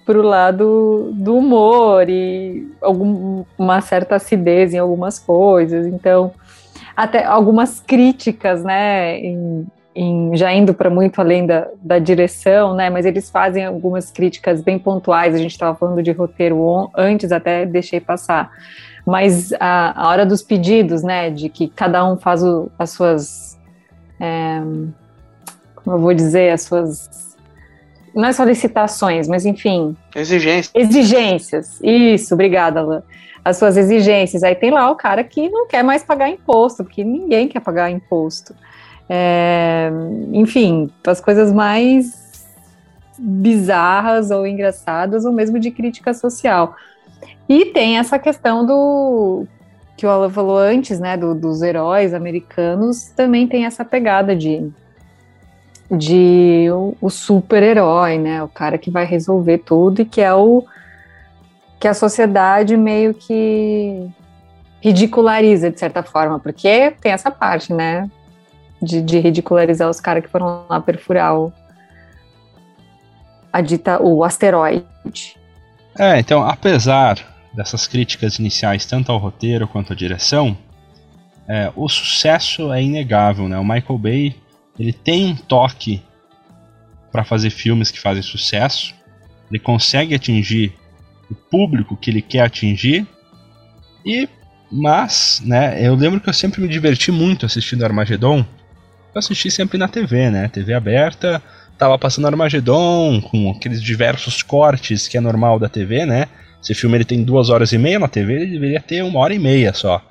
pro 0.04 0.22
lado 0.22 1.10
do 1.14 1.36
humor 1.36 2.08
e 2.08 2.68
algum, 2.80 3.44
uma 3.58 3.80
certa 3.80 4.16
acidez 4.16 4.74
em 4.74 4.78
algumas 4.78 5.18
coisas. 5.18 5.86
Então, 5.86 6.32
até 6.96 7.24
algumas 7.24 7.80
críticas, 7.80 8.62
né, 8.62 9.18
em, 9.18 9.66
em, 9.96 10.37
já 10.37 10.52
indo 10.52 10.74
para 10.74 10.90
muito 10.90 11.20
além 11.20 11.46
da, 11.46 11.68
da, 11.82 11.98
direção, 11.98 12.74
né? 12.74 12.90
Mas 12.90 13.06
eles 13.06 13.30
fazem 13.30 13.64
algumas 13.64 14.11
críticas 14.11 14.61
bem 14.61 14.78
pontuais. 14.78 15.35
A 15.35 15.38
gente 15.38 15.52
estava 15.52 15.74
falando 15.74 16.02
de 16.02 16.12
roteiro 16.12 16.61
on, 16.61 16.90
antes, 16.94 17.32
até 17.32 17.64
deixei 17.64 17.98
passar. 17.98 18.50
Mas 19.06 19.52
a, 19.59 20.02
a, 20.02 20.09
hora 20.09 20.26
dos 20.26 20.42
pedidos, 20.42 21.02
né? 21.02 21.30
De 21.30 21.48
que 21.48 21.68
cada 21.68 22.06
um 22.06 22.18
faz 22.18 22.44
o, 22.44 22.70
as 22.78 22.90
suas. 22.90 23.59
É, 24.20 24.61
como 25.76 25.96
eu 25.96 26.00
vou 26.00 26.12
dizer, 26.12 26.52
as 26.52 26.62
suas. 26.62 27.37
Não 28.14 28.26
é 28.26 28.32
solicitações, 28.32 29.26
mas 29.26 29.46
enfim. 29.46 29.96
Exigências. 30.14 30.72
Exigências. 30.74 31.80
Isso, 31.82 32.35
obrigada, 32.35 32.80
Alain 32.80 33.02
as 33.46 33.59
suas 33.59 33.76
exigências. 33.76 34.42
Aí 34.42 34.56
tem 34.56 34.72
lá 34.72 34.90
o 34.90 34.96
cara 34.96 35.22
que 35.22 35.48
não 35.48 35.68
quer 35.68 35.85
mais 35.85 36.02
pagar 36.02 36.28
imposto, 36.28 36.82
porque 36.82 37.04
ninguém 37.04 37.46
quer 37.46 37.61
pagar 37.61 37.88
imposto. 37.88 38.52
É, 39.09 39.90
enfim, 40.33 40.90
as 41.07 41.21
coisas 41.21 41.53
mais 41.53 42.27
bizarras 43.19 44.31
ou 44.31 44.47
engraçadas, 44.47 45.25
ou 45.25 45.33
mesmo 45.33 45.59
de 45.59 45.71
crítica 45.71 46.12
social. 46.12 46.75
E 47.49 47.66
tem 47.66 47.99
essa 47.99 48.19
questão 48.19 48.66
do 48.66 49.47
que 49.97 50.05
o 50.05 50.11
Alan 50.11 50.29
falou 50.29 50.59
antes, 50.59 51.01
né, 51.01 51.16
do, 51.16 51.35
dos 51.35 51.62
heróis 51.62 52.12
americanos, 52.12 53.07
também 53.16 53.47
tem 53.47 53.64
essa 53.64 53.85
pegada 53.85 54.37
de 54.37 54.71
de 55.88 56.66
o, 56.73 56.97
o 57.01 57.09
super-herói, 57.09 58.19
né, 58.19 58.42
o 58.42 58.49
cara 58.49 58.77
que 58.77 58.90
vai 58.90 59.05
resolver 59.05 59.59
tudo 59.59 60.03
e 60.03 60.05
que 60.05 60.21
é 60.21 60.35
o 60.35 60.64
que 61.79 61.87
a 61.87 61.95
sociedade 61.95 62.77
meio 62.77 63.14
que 63.14 64.09
ridiculariza 64.81 65.71
de 65.71 65.79
certa 65.79 66.03
forma, 66.03 66.40
porque 66.40 66.92
tem 67.01 67.12
essa 67.12 67.31
parte, 67.31 67.73
né, 67.73 68.11
de, 68.82 69.00
de 69.00 69.18
ridicularizar 69.18 69.88
os 69.88 70.00
caras 70.00 70.24
que 70.24 70.30
foram 70.30 70.66
lá 70.68 70.80
perfurar 70.80 71.36
o, 71.36 71.52
a 73.52 73.60
dita, 73.60 74.02
o 74.02 74.22
asteroide. 74.22 74.84
É, 75.98 76.18
então, 76.18 76.46
apesar 76.46 77.18
dessas 77.54 77.86
críticas 77.86 78.38
iniciais, 78.38 78.84
tanto 78.84 79.10
ao 79.10 79.18
roteiro 79.18 79.66
quanto 79.66 79.92
à 79.92 79.96
direção, 79.96 80.56
é, 81.48 81.72
o 81.74 81.88
sucesso 81.88 82.72
é 82.72 82.82
inegável, 82.82 83.48
né? 83.48 83.58
O 83.58 83.64
Michael 83.64 83.98
Bay, 83.98 84.36
ele 84.78 84.92
tem 84.92 85.26
um 85.26 85.36
toque 85.36 86.02
para 87.10 87.24
fazer 87.24 87.50
filmes 87.50 87.90
que 87.90 87.98
fazem 87.98 88.22
sucesso, 88.22 88.94
ele 89.50 89.58
consegue 89.58 90.14
atingir 90.14 90.74
o 91.30 91.34
público 91.34 91.96
que 91.96 92.10
ele 92.10 92.20
quer 92.20 92.40
atingir, 92.40 93.06
e 94.04 94.28
mas, 94.70 95.40
né, 95.44 95.80
eu 95.80 95.94
lembro 95.94 96.20
que 96.20 96.28
eu 96.28 96.32
sempre 96.32 96.60
me 96.60 96.68
diverti 96.68 97.12
muito 97.12 97.46
assistindo 97.46 97.84
Armagedon, 97.84 98.44
eu 99.16 99.20
assisti 99.20 99.50
sempre 99.50 99.79
na 99.79 99.88
TV, 99.88 100.31
né? 100.31 100.48
TV 100.48 100.74
aberta, 100.74 101.42
tava 101.79 101.98
passando 101.98 102.26
Armagedon, 102.26 103.20
com 103.22 103.50
aqueles 103.50 103.83
diversos 103.83 104.42
cortes 104.42 105.09
que 105.09 105.16
é 105.16 105.20
normal 105.20 105.59
da 105.59 105.68
TV, 105.68 106.05
né? 106.05 106.29
Esse 106.62 106.74
filme 106.74 106.98
ele 106.98 107.05
tem 107.05 107.24
duas 107.24 107.48
horas 107.48 107.72
e 107.72 107.79
meia 107.79 107.98
na 107.98 108.09
TV, 108.09 108.35
ele 108.35 108.46
deveria 108.46 108.81
ter 108.81 109.02
uma 109.02 109.20
hora 109.20 109.35
e 109.35 109.38
meia 109.38 109.72
só. 109.72 110.02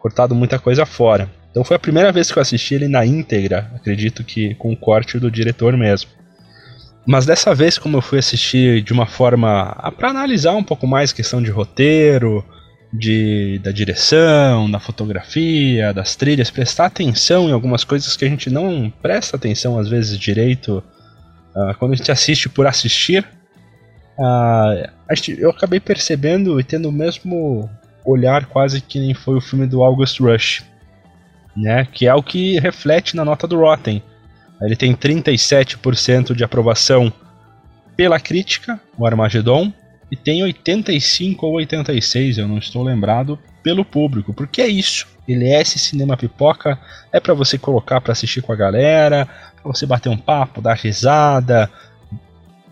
Cortado 0.00 0.34
muita 0.34 0.58
coisa 0.58 0.84
fora. 0.84 1.30
Então 1.50 1.62
foi 1.62 1.76
a 1.76 1.80
primeira 1.80 2.10
vez 2.10 2.32
que 2.32 2.38
eu 2.38 2.42
assisti 2.42 2.74
ele 2.74 2.88
na 2.88 3.06
íntegra, 3.06 3.70
acredito 3.76 4.24
que 4.24 4.54
com 4.56 4.72
o 4.72 4.76
corte 4.76 5.18
do 5.18 5.30
diretor 5.30 5.76
mesmo. 5.76 6.10
Mas 7.06 7.24
dessa 7.24 7.54
vez, 7.54 7.78
como 7.78 7.96
eu 7.96 8.02
fui 8.02 8.18
assistir 8.18 8.82
de 8.82 8.92
uma 8.92 9.06
forma 9.06 9.72
para 9.96 10.10
analisar 10.10 10.52
um 10.54 10.64
pouco 10.64 10.86
mais 10.86 11.12
questão 11.12 11.40
de 11.40 11.50
roteiro, 11.50 12.44
de, 12.92 13.58
da 13.62 13.70
direção, 13.70 14.70
da 14.70 14.80
fotografia, 14.80 15.92
das 15.92 16.16
trilhas, 16.16 16.50
prestar 16.50 16.86
atenção 16.86 17.48
em 17.48 17.52
algumas 17.52 17.84
coisas 17.84 18.16
que 18.16 18.24
a 18.24 18.28
gente 18.28 18.50
não 18.50 18.90
presta 19.02 19.36
atenção 19.36 19.78
às 19.78 19.88
vezes 19.88 20.18
direito 20.18 20.82
uh, 21.54 21.74
quando 21.78 21.92
a 21.92 21.96
gente 21.96 22.10
assiste 22.10 22.48
por 22.48 22.66
assistir. 22.66 23.26
Uh, 24.18 24.88
eu 25.38 25.50
acabei 25.50 25.78
percebendo 25.78 26.58
e 26.58 26.64
tendo 26.64 26.88
o 26.88 26.92
mesmo 26.92 27.68
olhar 28.04 28.46
quase 28.46 28.80
que 28.80 28.98
nem 28.98 29.14
foi 29.14 29.36
o 29.36 29.40
filme 29.40 29.66
do 29.66 29.82
August 29.82 30.18
Rush, 30.20 30.64
né? 31.56 31.86
Que 31.92 32.06
é 32.06 32.14
o 32.14 32.22
que 32.22 32.58
reflete 32.58 33.14
na 33.14 33.24
nota 33.24 33.46
do 33.46 33.58
Rotten. 33.58 34.02
Ele 34.60 34.74
tem 34.74 34.94
37% 34.94 36.34
de 36.34 36.42
aprovação 36.42 37.12
pela 37.96 38.18
crítica, 38.18 38.80
o 38.96 39.06
Armageddon, 39.06 39.72
e 40.10 40.16
tem 40.16 40.42
85 40.42 41.46
ou 41.46 41.54
86, 41.54 42.38
eu 42.38 42.48
não 42.48 42.58
estou 42.58 42.82
lembrado, 42.82 43.38
pelo 43.62 43.84
público, 43.84 44.32
porque 44.32 44.62
é 44.62 44.68
isso. 44.68 45.06
Ele 45.26 45.46
é 45.46 45.60
esse 45.60 45.78
cinema 45.78 46.16
pipoca, 46.16 46.78
é 47.12 47.20
para 47.20 47.34
você 47.34 47.58
colocar 47.58 48.00
para 48.00 48.12
assistir 48.12 48.40
com 48.40 48.52
a 48.52 48.56
galera, 48.56 49.28
para 49.62 49.72
você 49.72 49.84
bater 49.84 50.08
um 50.08 50.16
papo, 50.16 50.62
dar 50.62 50.74
risada, 50.74 51.70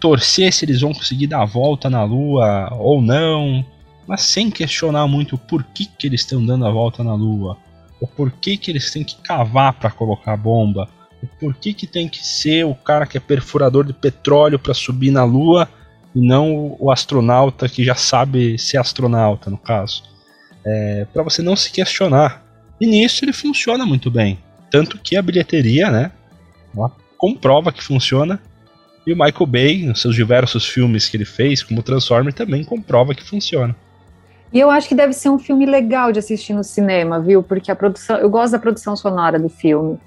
torcer 0.00 0.52
se 0.52 0.64
eles 0.64 0.80
vão 0.80 0.94
conseguir 0.94 1.26
dar 1.26 1.42
a 1.42 1.44
volta 1.44 1.90
na 1.90 2.02
lua 2.02 2.72
ou 2.72 3.02
não, 3.02 3.64
mas 4.06 4.22
sem 4.22 4.50
questionar 4.50 5.06
muito 5.06 5.36
por 5.36 5.62
que, 5.64 5.84
que 5.84 6.06
eles 6.06 6.20
estão 6.20 6.44
dando 6.44 6.66
a 6.66 6.70
volta 6.70 7.04
na 7.04 7.14
lua, 7.14 7.58
ou 8.00 8.08
por 8.08 8.30
que, 8.30 8.56
que 8.56 8.70
eles 8.70 8.90
têm 8.90 9.04
que 9.04 9.16
cavar 9.16 9.74
para 9.74 9.90
colocar 9.90 10.32
a 10.32 10.36
bomba, 10.36 10.88
ou 11.22 11.28
por 11.38 11.54
que, 11.54 11.74
que 11.74 11.86
tem 11.86 12.08
que 12.08 12.24
ser 12.26 12.64
o 12.64 12.74
cara 12.74 13.06
que 13.06 13.18
é 13.18 13.20
perfurador 13.20 13.84
de 13.84 13.92
petróleo 13.92 14.58
para 14.58 14.72
subir 14.72 15.10
na 15.10 15.24
lua 15.24 15.68
e 16.16 16.26
não 16.26 16.74
o 16.80 16.90
astronauta 16.90 17.68
que 17.68 17.84
já 17.84 17.94
sabe 17.94 18.58
ser 18.58 18.78
astronauta, 18.78 19.50
no 19.50 19.58
caso. 19.58 20.02
É, 20.64 21.06
para 21.12 21.22
você 21.22 21.42
não 21.42 21.54
se 21.54 21.70
questionar. 21.70 22.42
E 22.80 22.86
nisso 22.86 23.22
ele 23.22 23.34
funciona 23.34 23.84
muito 23.84 24.10
bem. 24.10 24.38
Tanto 24.70 24.98
que 24.98 25.14
a 25.14 25.20
bilheteria, 25.20 25.90
né, 25.90 26.10
ela 26.74 26.90
comprova 27.18 27.70
que 27.70 27.84
funciona. 27.84 28.40
E 29.06 29.12
o 29.12 29.16
Michael 29.16 29.46
Bay, 29.46 29.84
nos 29.84 30.00
seus 30.00 30.14
diversos 30.14 30.66
filmes 30.66 31.06
que 31.06 31.18
ele 31.18 31.26
fez, 31.26 31.62
como 31.62 31.82
Transformer, 31.82 32.32
também 32.32 32.64
comprova 32.64 33.14
que 33.14 33.22
funciona. 33.22 33.76
E 34.50 34.58
eu 34.58 34.70
acho 34.70 34.88
que 34.88 34.94
deve 34.94 35.12
ser 35.12 35.28
um 35.28 35.38
filme 35.38 35.66
legal 35.66 36.12
de 36.12 36.18
assistir 36.18 36.54
no 36.54 36.64
cinema, 36.64 37.20
viu? 37.20 37.42
Porque 37.42 37.70
a 37.70 37.76
produção, 37.76 38.16
eu 38.16 38.30
gosto 38.30 38.52
da 38.52 38.58
produção 38.58 38.96
sonora 38.96 39.38
do 39.38 39.50
filme, 39.50 39.98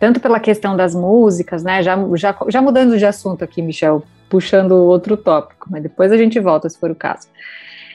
tanto 0.00 0.18
pela 0.18 0.40
questão 0.40 0.74
das 0.74 0.94
músicas, 0.94 1.62
né? 1.62 1.82
Já, 1.82 1.94
já, 2.14 2.34
já 2.48 2.62
mudando 2.62 2.96
de 2.96 3.04
assunto 3.04 3.44
aqui, 3.44 3.60
Michel, 3.60 4.02
puxando 4.28 4.72
outro 4.72 5.16
tópico, 5.16 5.68
mas 5.70 5.82
depois 5.82 6.12
a 6.12 6.16
gente 6.16 6.38
volta 6.40 6.68
se 6.68 6.78
for 6.78 6.90
o 6.90 6.94
caso. 6.94 7.28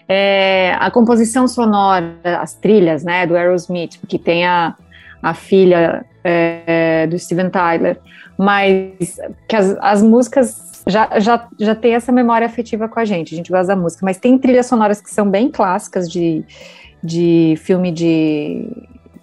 É, 0.08 0.76
a 0.80 0.92
composição 0.92 1.48
sonora, 1.48 2.16
as 2.24 2.54
trilhas, 2.54 3.04
né, 3.04 3.26
do 3.26 3.36
Aerosmith, 3.36 4.00
que 4.08 4.20
tem 4.20 4.46
a, 4.46 4.76
a 5.22 5.34
filha 5.34 6.06
é, 6.24 7.08
do 7.08 7.18
Steven 7.18 7.50
Tyler, 7.50 8.00
mas 8.38 9.20
que 9.48 9.56
as, 9.56 9.78
as 9.80 10.02
músicas 10.02 10.84
já, 10.88 11.20
já, 11.20 11.48
já 11.58 11.76
tem 11.76 11.96
essa 11.96 12.12
memória 12.12 12.46
afetiva 12.46 12.90
com 12.90 13.00
a 13.00 13.06
gente, 13.06 13.34
a 13.34 13.38
gente 13.38 13.52
gosta 13.52 13.68
da 13.68 13.76
música, 13.76 14.06
mas 14.06 14.18
tem 14.18 14.38
trilhas 14.38 14.66
sonoras 14.66 15.02
que 15.02 15.10
são 15.10 15.30
bem 15.30 15.50
clássicas 15.50 16.12
de, 16.12 16.44
de 17.02 17.56
filme 17.58 17.92
de, 17.92 18.68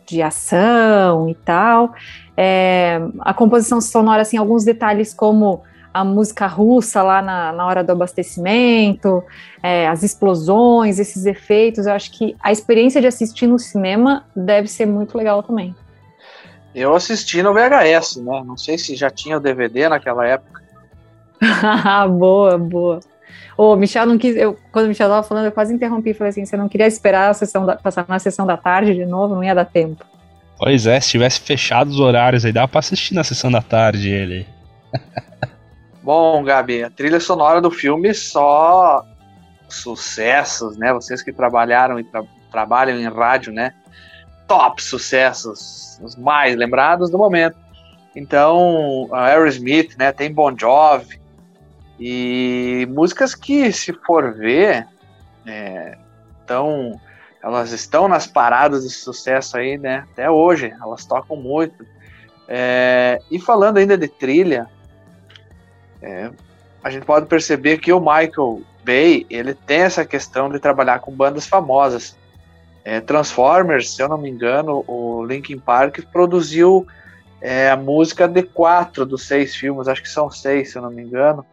de 0.06 0.22
ação 0.22 1.28
e 1.28 1.34
tal. 1.34 1.92
É, 2.36 3.00
a 3.20 3.34
composição 3.34 3.80
sonora, 3.80 4.22
assim, 4.22 4.38
alguns 4.38 4.64
detalhes 4.64 5.12
como 5.12 5.62
a 5.92 6.04
música 6.04 6.46
russa 6.46 7.02
lá 7.02 7.20
na, 7.20 7.52
na 7.52 7.66
hora 7.66 7.82
do 7.82 7.92
abastecimento, 7.92 9.22
é, 9.62 9.88
as 9.88 10.02
explosões, 10.02 10.98
esses 10.98 11.26
efeitos. 11.26 11.86
Eu 11.86 11.92
acho 11.92 12.10
que 12.12 12.36
a 12.40 12.52
experiência 12.52 13.00
de 13.00 13.06
assistir 13.06 13.46
no 13.46 13.58
cinema 13.58 14.24
deve 14.34 14.68
ser 14.68 14.86
muito 14.86 15.16
legal 15.16 15.42
também. 15.42 15.74
Eu 16.74 16.94
assisti 16.94 17.42
no 17.42 17.52
VHS, 17.52 18.16
né? 18.16 18.42
Não 18.46 18.56
sei 18.56 18.78
se 18.78 18.94
já 18.94 19.10
tinha 19.10 19.36
o 19.36 19.40
DVD 19.40 19.88
naquela 19.88 20.26
época. 20.26 20.62
boa, 22.08 22.56
boa. 22.56 23.00
Ô, 23.56 23.74
Michel 23.76 24.06
não 24.06 24.16
quis. 24.16 24.36
Eu, 24.36 24.56
quando 24.70 24.86
o 24.86 24.88
Michel 24.88 25.08
estava 25.08 25.26
falando, 25.26 25.46
eu 25.46 25.52
quase 25.52 25.74
interrompi. 25.74 26.14
Falei 26.14 26.30
assim: 26.30 26.44
você 26.44 26.56
não 26.56 26.68
queria 26.68 26.86
esperar 26.86 27.30
a 27.30 27.34
sessão 27.34 27.66
da, 27.66 27.76
passar 27.76 28.06
na 28.08 28.18
sessão 28.18 28.46
da 28.46 28.56
tarde 28.56 28.94
de 28.94 29.04
novo? 29.04 29.34
Não 29.34 29.42
ia 29.42 29.54
dar 29.54 29.64
tempo. 29.64 30.04
Pois 30.58 30.86
é, 30.86 31.00
se 31.00 31.10
tivesse 31.10 31.40
fechado 31.40 31.88
os 31.88 31.98
horários 31.98 32.44
aí, 32.44 32.52
dava 32.52 32.68
pra 32.68 32.78
assistir 32.78 33.14
na 33.14 33.24
sessão 33.24 33.50
da 33.50 33.62
tarde 33.62 34.08
ele. 34.08 34.46
Bom, 36.12 36.42
Gabi, 36.42 36.82
a 36.82 36.90
trilha 36.90 37.20
sonora 37.20 37.60
do 37.60 37.70
filme 37.70 38.12
só 38.12 39.06
sucessos, 39.68 40.76
né? 40.76 40.92
Vocês 40.92 41.22
que 41.22 41.32
trabalharam 41.32 42.00
e 42.00 42.02
tra 42.02 42.24
trabalham 42.50 42.98
em 42.98 43.08
rádio, 43.08 43.52
né? 43.52 43.72
Top 44.48 44.82
sucessos, 44.82 46.00
os 46.02 46.16
mais 46.16 46.56
lembrados 46.56 47.10
do 47.10 47.16
momento. 47.16 47.56
Então, 48.16 49.08
Aerosmith, 49.12 49.96
né? 49.96 50.10
Tem 50.10 50.34
Bon 50.34 50.52
Jovi 50.58 51.20
e 51.96 52.88
músicas 52.90 53.32
que, 53.32 53.72
se 53.72 53.92
for 53.92 54.34
ver, 54.34 54.88
é, 55.46 55.96
então 56.44 57.00
elas 57.40 57.70
estão 57.70 58.08
nas 58.08 58.26
paradas 58.26 58.82
de 58.82 58.90
sucesso 58.90 59.56
aí, 59.56 59.78
né? 59.78 60.04
Até 60.10 60.28
hoje, 60.28 60.74
elas 60.82 61.04
tocam 61.06 61.36
muito. 61.36 61.86
É, 62.48 63.22
e 63.30 63.38
falando 63.38 63.76
ainda 63.76 63.96
de 63.96 64.08
trilha, 64.08 64.68
é, 66.02 66.30
a 66.82 66.90
gente 66.90 67.04
pode 67.04 67.26
perceber 67.26 67.78
que 67.78 67.92
o 67.92 68.00
Michael 68.00 68.62
Bay 68.84 69.26
ele 69.28 69.54
tem 69.54 69.80
essa 69.80 70.04
questão 70.04 70.50
de 70.50 70.58
trabalhar 70.58 71.00
com 71.00 71.12
bandas 71.12 71.46
famosas. 71.46 72.16
É, 72.84 73.00
Transformers, 73.00 73.94
se 73.94 74.02
eu 74.02 74.08
não 74.08 74.16
me 74.16 74.30
engano, 74.30 74.82
o 74.86 75.24
Linkin 75.24 75.58
Park 75.58 75.98
produziu 76.10 76.86
é, 77.40 77.70
a 77.70 77.76
música 77.76 78.26
de 78.26 78.42
quatro 78.42 79.04
dos 79.04 79.26
seis 79.26 79.54
filmes, 79.54 79.88
acho 79.88 80.02
que 80.02 80.08
são 80.08 80.30
seis, 80.30 80.72
se 80.72 80.78
eu 80.78 80.82
não 80.82 80.90
me 80.90 81.02
engano. 81.02 81.44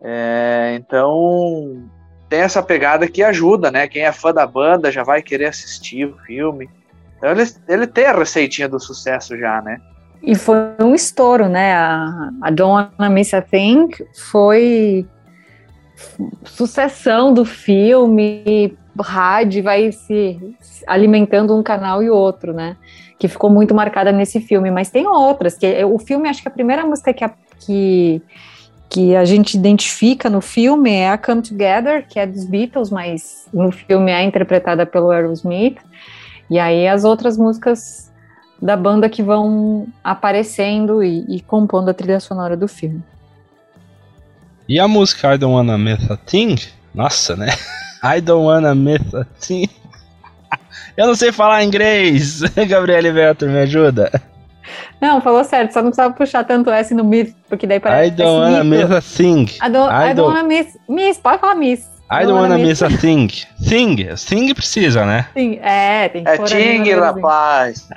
É, 0.00 0.72
então 0.76 1.88
tem 2.28 2.40
essa 2.40 2.62
pegada 2.62 3.08
que 3.08 3.22
ajuda, 3.22 3.70
né? 3.70 3.88
Quem 3.88 4.02
é 4.02 4.12
fã 4.12 4.32
da 4.32 4.46
banda 4.46 4.92
já 4.92 5.02
vai 5.02 5.20
querer 5.20 5.46
assistir 5.46 6.06
o 6.06 6.16
filme. 6.18 6.70
Então 7.18 7.30
ele, 7.30 7.42
ele 7.68 7.86
tem 7.86 8.06
a 8.06 8.16
receitinha 8.16 8.68
do 8.68 8.78
sucesso 8.78 9.36
já, 9.36 9.60
né? 9.60 9.80
E 10.22 10.34
foi 10.34 10.56
um 10.80 10.94
estouro, 10.94 11.48
né? 11.48 11.72
A, 11.72 12.30
a 12.42 12.50
Don't 12.50 12.92
Wanna 12.98 13.12
Miss 13.12 13.32
a 13.32 13.40
Thing 13.40 13.88
foi 14.30 15.06
sucessão 16.44 17.32
do 17.32 17.44
filme, 17.44 18.76
rádio 18.98 19.62
vai 19.62 19.92
se 19.92 20.38
alimentando 20.86 21.56
um 21.56 21.62
canal 21.62 22.02
e 22.02 22.10
outro, 22.10 22.52
né? 22.52 22.76
Que 23.18 23.28
ficou 23.28 23.50
muito 23.50 23.74
marcada 23.74 24.12
nesse 24.12 24.40
filme, 24.40 24.70
mas 24.70 24.90
tem 24.90 25.06
outras, 25.06 25.56
que 25.56 25.84
o 25.84 25.98
filme, 25.98 26.28
acho 26.28 26.42
que 26.42 26.48
a 26.48 26.52
primeira 26.52 26.84
música 26.84 27.12
que 27.12 27.24
a, 27.24 27.32
que, 27.58 28.22
que 28.88 29.16
a 29.16 29.24
gente 29.24 29.56
identifica 29.56 30.28
no 30.28 30.40
filme 30.40 30.90
é 30.90 31.10
a 31.10 31.18
Come 31.18 31.42
Together, 31.42 32.06
que 32.06 32.18
é 32.18 32.26
dos 32.26 32.44
Beatles, 32.44 32.90
mas 32.90 33.48
no 33.52 33.70
filme 33.70 34.10
é 34.10 34.22
interpretada 34.22 34.84
pelo 34.84 35.10
Aerosmith, 35.10 35.78
e 36.50 36.58
aí 36.58 36.88
as 36.88 37.04
outras 37.04 37.38
músicas 37.38 38.09
da 38.60 38.76
banda 38.76 39.08
que 39.08 39.22
vão 39.22 39.86
aparecendo 40.04 41.02
e, 41.02 41.24
e, 41.28 41.40
compondo 41.40 41.88
a 41.88 41.94
trilha 41.94 42.20
sonora 42.20 42.56
do 42.56 42.68
filme. 42.68 43.02
E 44.68 44.78
a 44.78 44.86
música 44.86 45.34
I 45.34 45.38
Don't 45.38 45.54
Wanna 45.54 45.78
Miss 45.78 46.10
a 46.10 46.16
Thing? 46.16 46.56
Nossa, 46.94 47.36
né? 47.36 47.48
I 48.04 48.20
Don't 48.20 48.46
Wanna 48.46 48.74
Miss 48.74 49.14
a 49.14 49.24
Thing. 49.40 49.68
Eu 50.96 51.06
não 51.06 51.14
sei 51.14 51.32
falar 51.32 51.64
inglês. 51.64 52.42
Gabriele 52.68 53.10
Vettor, 53.10 53.48
me 53.48 53.58
ajuda. 53.58 54.10
Não, 55.00 55.20
falou 55.20 55.42
certo, 55.42 55.72
só 55.72 55.80
não 55.80 55.88
precisava 55.88 56.12
puxar 56.12 56.44
tanto 56.44 56.70
S 56.70 56.94
no 56.94 57.02
miss, 57.02 57.34
porque 57.48 57.66
daí 57.66 57.80
parece. 57.80 58.08
I 58.08 58.10
don't 58.10 58.40
wanna 58.40 58.62
miss 58.62 58.90
a 58.90 59.00
thing. 59.00 59.44
I 59.62 59.70
don't, 59.70 59.90
I, 59.90 60.10
I 60.10 60.14
don't 60.14 60.28
wanna 60.28 60.46
miss. 60.46 60.76
Miss, 60.86 61.18
pode 61.18 61.40
falar 61.40 61.54
miss. 61.54 61.88
I 62.12 62.24
don't 62.24 62.34
wanna 62.34 62.58
miss 62.58 62.82
a 62.82 62.90
thing. 62.90 63.28
Thing. 63.66 63.96
Thing 64.16 64.52
precisa, 64.52 65.06
né? 65.06 65.26
Thing. 65.32 65.58
É, 65.62 66.08
tem 66.10 66.22
que 66.22 66.30
É 66.30 66.38
ting, 66.38 66.92
rapaz. 66.92 67.88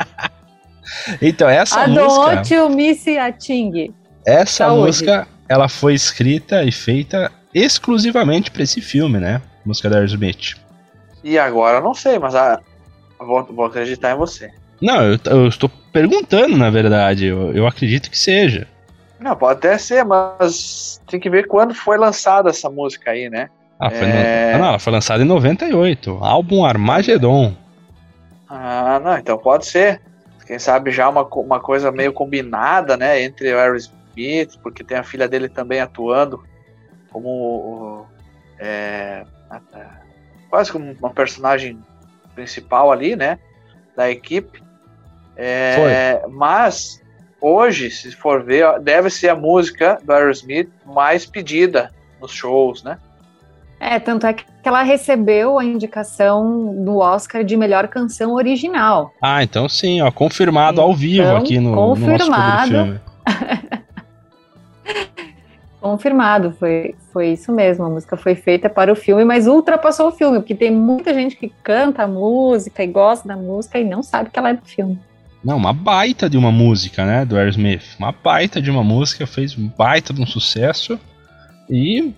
Então, 1.22 1.50
essa 1.50 1.82
a 1.82 1.88
música. 1.88 2.32
Adonte 2.32 2.76
Missy 2.76 3.18
Ating. 3.18 3.94
Essa 4.26 4.66
Saúde. 4.66 4.86
música, 4.88 5.28
ela 5.50 5.68
foi 5.68 5.94
escrita 5.94 6.64
e 6.64 6.72
feita 6.72 7.32
exclusivamente 7.54 8.50
para 8.52 8.64
esse 8.64 8.82
filme, 8.82 9.20
né? 9.20 9.42
Música 9.66 9.90
da 9.90 9.98
Aerosmith. 9.98 10.56
E 11.24 11.38
agora 11.38 11.78
eu 11.78 11.84
não 11.84 11.94
sei, 11.94 12.20
mas 12.20 12.36
a... 12.36 12.60
vou, 13.20 13.44
vou 13.46 13.66
acreditar 13.66 14.12
em 14.12 14.18
você. 14.18 14.52
Não, 14.82 15.02
eu, 15.02 15.20
eu 15.26 15.48
estou 15.48 15.70
perguntando, 15.92 16.58
na 16.58 16.70
verdade. 16.70 17.28
Eu, 17.28 17.54
eu 17.54 17.66
acredito 17.66 18.10
que 18.10 18.18
seja. 18.18 18.68
Não, 19.20 19.36
pode 19.36 19.60
até 19.60 19.78
ser, 19.78 20.04
mas 20.04 21.02
tem 21.08 21.20
que 21.20 21.30
ver 21.30 21.48
quando 21.48 21.74
foi 21.74 21.98
lançada 21.98 22.50
essa 22.50 22.70
música 22.70 23.12
aí, 23.12 23.30
né? 23.30 23.50
Ah, 23.80 23.90
foi 23.90 24.08
é... 24.08 24.50
no... 24.52 24.56
ah, 24.56 24.60
não, 24.60 24.68
ela 24.70 24.80
foi 24.80 24.92
lançada 24.92 25.24
em 25.24 25.26
98. 25.26 26.20
Álbum 26.22 26.66
Armageddon. 26.66 27.54
Ah, 28.50 29.00
não, 29.04 29.18
então 29.18 29.38
pode 29.38 29.66
ser 29.66 30.02
quem 30.46 30.60
sabe 30.60 30.92
já 30.92 31.10
uma, 31.10 31.24
uma 31.24 31.60
coisa 31.60 31.92
meio 31.92 32.14
combinada, 32.14 32.98
né, 32.98 33.22
entre 33.22 33.54
o 33.54 33.58
Aerosmith, 33.58 34.58
porque 34.62 34.84
tem 34.84 34.98
a 34.98 35.04
filha 35.04 35.28
dele 35.28 35.50
também 35.50 35.80
atuando 35.80 36.44
como 37.12 38.06
é, 38.60 39.24
quase 40.50 40.72
como 40.72 40.92
uma 40.94 41.12
personagem 41.12 41.80
principal 42.34 42.92
ali, 42.92 43.16
né, 43.16 43.40
da 43.96 44.10
equipe. 44.10 44.62
É, 45.36 46.24
mas 46.30 47.02
hoje, 47.42 47.90
se 47.90 48.12
for 48.12 48.44
ver, 48.44 48.80
deve 48.80 49.10
ser 49.10 49.30
a 49.30 49.36
música 49.36 50.00
do 50.04 50.14
Aerosmith 50.14 50.70
mais 50.86 51.26
pedida 51.26 51.92
nos 52.22 52.32
shows, 52.32 52.84
né? 52.84 52.98
É, 53.86 54.00
tanto 54.00 54.26
é 54.26 54.32
que 54.32 54.46
ela 54.64 54.82
recebeu 54.82 55.60
a 55.60 55.66
indicação 55.66 56.74
do 56.86 57.00
Oscar 57.00 57.44
de 57.44 57.58
melhor 57.58 57.90
canção 57.90 58.34
original. 58.34 59.14
Ah, 59.22 59.44
então 59.44 59.68
sim, 59.68 60.02
ó, 60.02 60.10
confirmado 60.10 60.76
então, 60.76 60.86
ao 60.86 60.96
vivo 60.96 61.24
então, 61.24 61.36
aqui 61.36 61.60
no, 61.60 61.76
confirmado. 61.76 62.72
no 62.72 62.86
nosso 62.86 63.02
confirmado, 65.82 66.56
foi, 66.58 66.96
foi 67.12 67.34
isso 67.34 67.52
mesmo. 67.52 67.84
A 67.84 67.90
música 67.90 68.16
foi 68.16 68.36
feita 68.36 68.70
para 68.70 68.90
o 68.90 68.96
filme, 68.96 69.26
mas 69.26 69.48
ultrapassou 69.48 70.08
o 70.08 70.12
filme, 70.14 70.40
porque 70.40 70.56
tem 70.56 70.72
muita 70.72 71.14
gente 71.14 71.36
que 71.36 71.52
canta 71.62 72.04
a 72.04 72.08
música 72.08 72.86
e 72.86 72.88
gosta 72.88 73.28
da 73.28 73.36
música 73.36 73.78
e 73.78 73.84
não 73.84 74.02
sabe 74.02 74.30
que 74.30 74.40
ela 74.40 74.52
é 74.52 74.54
do 74.54 74.66
filme. 74.66 74.98
Não, 75.44 75.58
uma 75.58 75.74
baita 75.74 76.30
de 76.30 76.38
uma 76.38 76.54
música, 76.54 77.04
né, 77.04 77.26
do 77.26 77.36
Aerosmith. 77.36 77.98
Uma 78.00 78.14
baita 78.14 78.62
de 78.62 78.72
uma 78.72 78.82
música, 78.82 79.28
fez 79.28 79.58
um 79.58 79.68
baita 79.68 80.14
de 80.14 80.22
um 80.22 80.26
sucesso. 80.26 80.98
E 81.70 82.14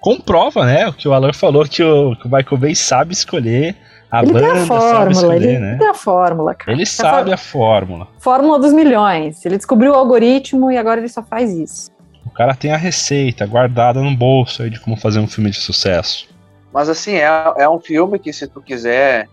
comprova, 0.00 0.64
né, 0.64 0.88
o 0.88 0.92
que 0.92 1.06
o 1.06 1.12
Alan 1.12 1.32
falou, 1.32 1.64
que 1.64 1.82
o, 1.82 2.16
que 2.16 2.26
o 2.26 2.30
Michael 2.30 2.56
Bay 2.56 2.74
sabe 2.74 3.12
escolher 3.12 3.76
a 4.10 4.22
ele 4.22 4.32
banda, 4.32 4.52
tem 4.52 4.62
a 4.62 4.66
fórmula, 4.66 5.10
escolher, 5.12 5.48
ele 5.48 5.58
né? 5.58 5.76
tem 5.78 5.88
a 5.88 5.94
fórmula, 5.94 6.54
cara. 6.54 6.72
Ele 6.72 6.86
sabe 6.86 7.32
a, 7.32 7.36
fórmula. 7.36 8.08
Fórmula 8.18 8.58
dos 8.58 8.72
milhões. 8.72 9.44
Ele 9.46 9.56
descobriu 9.56 9.92
o 9.92 9.94
algoritmo 9.94 10.70
e 10.72 10.76
agora 10.76 11.00
ele 11.00 11.08
só 11.08 11.22
faz 11.22 11.52
isso. 11.52 11.90
O 12.26 12.30
cara 12.30 12.54
tem 12.54 12.72
a 12.72 12.76
receita 12.76 13.46
guardada 13.46 14.00
no 14.00 14.16
bolso 14.16 14.62
aí 14.62 14.70
de 14.70 14.80
como 14.80 14.96
fazer 14.96 15.20
um 15.20 15.28
filme 15.28 15.50
de 15.50 15.58
sucesso. 15.58 16.28
Mas 16.72 16.88
assim, 16.88 17.14
é, 17.14 17.28
é 17.58 17.68
um 17.68 17.78
filme 17.78 18.18
que 18.18 18.32
se 18.32 18.48
tu 18.48 18.60
quiser 18.60 19.28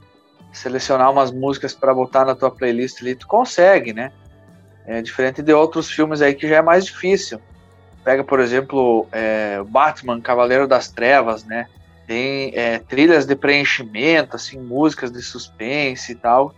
selecionar 0.52 1.12
umas 1.12 1.32
músicas 1.32 1.74
para 1.74 1.94
botar 1.94 2.26
na 2.26 2.36
tua 2.36 2.52
playlist 2.52 3.02
ali, 3.02 3.16
tu 3.16 3.28
consegue, 3.28 3.94
né? 3.94 4.12
É 4.86 5.02
diferente 5.02 5.42
de 5.42 5.54
outros 5.54 5.90
filmes 5.90 6.22
aí 6.22 6.34
que 6.34 6.48
já 6.48 6.58
é 6.58 6.62
mais 6.62 6.86
difícil 6.86 7.40
pega, 8.08 8.24
por 8.24 8.40
exemplo, 8.40 9.06
é, 9.12 9.62
Batman, 9.68 10.22
Cavaleiro 10.22 10.66
das 10.66 10.88
Trevas, 10.88 11.44
né? 11.44 11.68
Tem 12.08 12.54
é, 12.56 12.80
trilhas 12.80 13.26
de 13.26 13.36
preenchimento, 13.36 14.38
assim, 14.38 14.58
músicas 14.58 15.12
de 15.12 15.22
suspense 15.22 16.14
e 16.14 16.16
tal, 16.16 16.54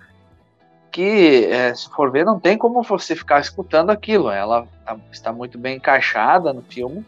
que, 0.92 1.48
é, 1.50 1.74
se 1.74 1.90
for 1.90 2.12
ver, 2.12 2.24
não 2.24 2.40
tem 2.40 2.56
como 2.56 2.84
você 2.84 3.16
ficar 3.16 3.42
escutando 3.42 3.90
aquilo. 3.90 4.30
Ela 4.30 4.68
tá, 4.86 4.96
está 5.12 5.34
muito 5.34 5.58
bem 5.58 5.78
encaixada 5.78 6.54
no 6.54 6.62
filme, 6.62 7.04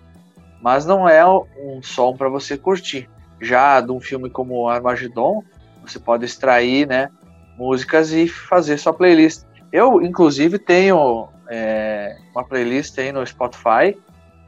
mas 0.60 0.88
não 0.88 1.08
é 1.08 1.24
um 1.24 1.84
som 1.84 2.18
para 2.18 2.28
você 2.28 2.58
curtir. 2.58 3.08
Já 3.40 3.80
de 3.80 3.92
um 3.92 4.00
filme 4.00 4.28
como 4.28 4.68
Armageddon, 4.68 5.44
você 5.84 6.00
pode 6.00 6.26
extrair, 6.26 6.88
né, 6.88 7.12
músicas 7.60 8.12
e 8.12 8.28
fazer 8.28 8.80
sua 8.80 8.92
playlist. 8.92 9.44
Eu, 9.72 10.02
inclusive, 10.02 10.58
tenho 10.58 11.28
é, 11.48 12.18
uma 12.34 12.44
playlist 12.44 12.98
aí 12.98 13.12
no 13.12 13.24
Spotify 13.24 13.96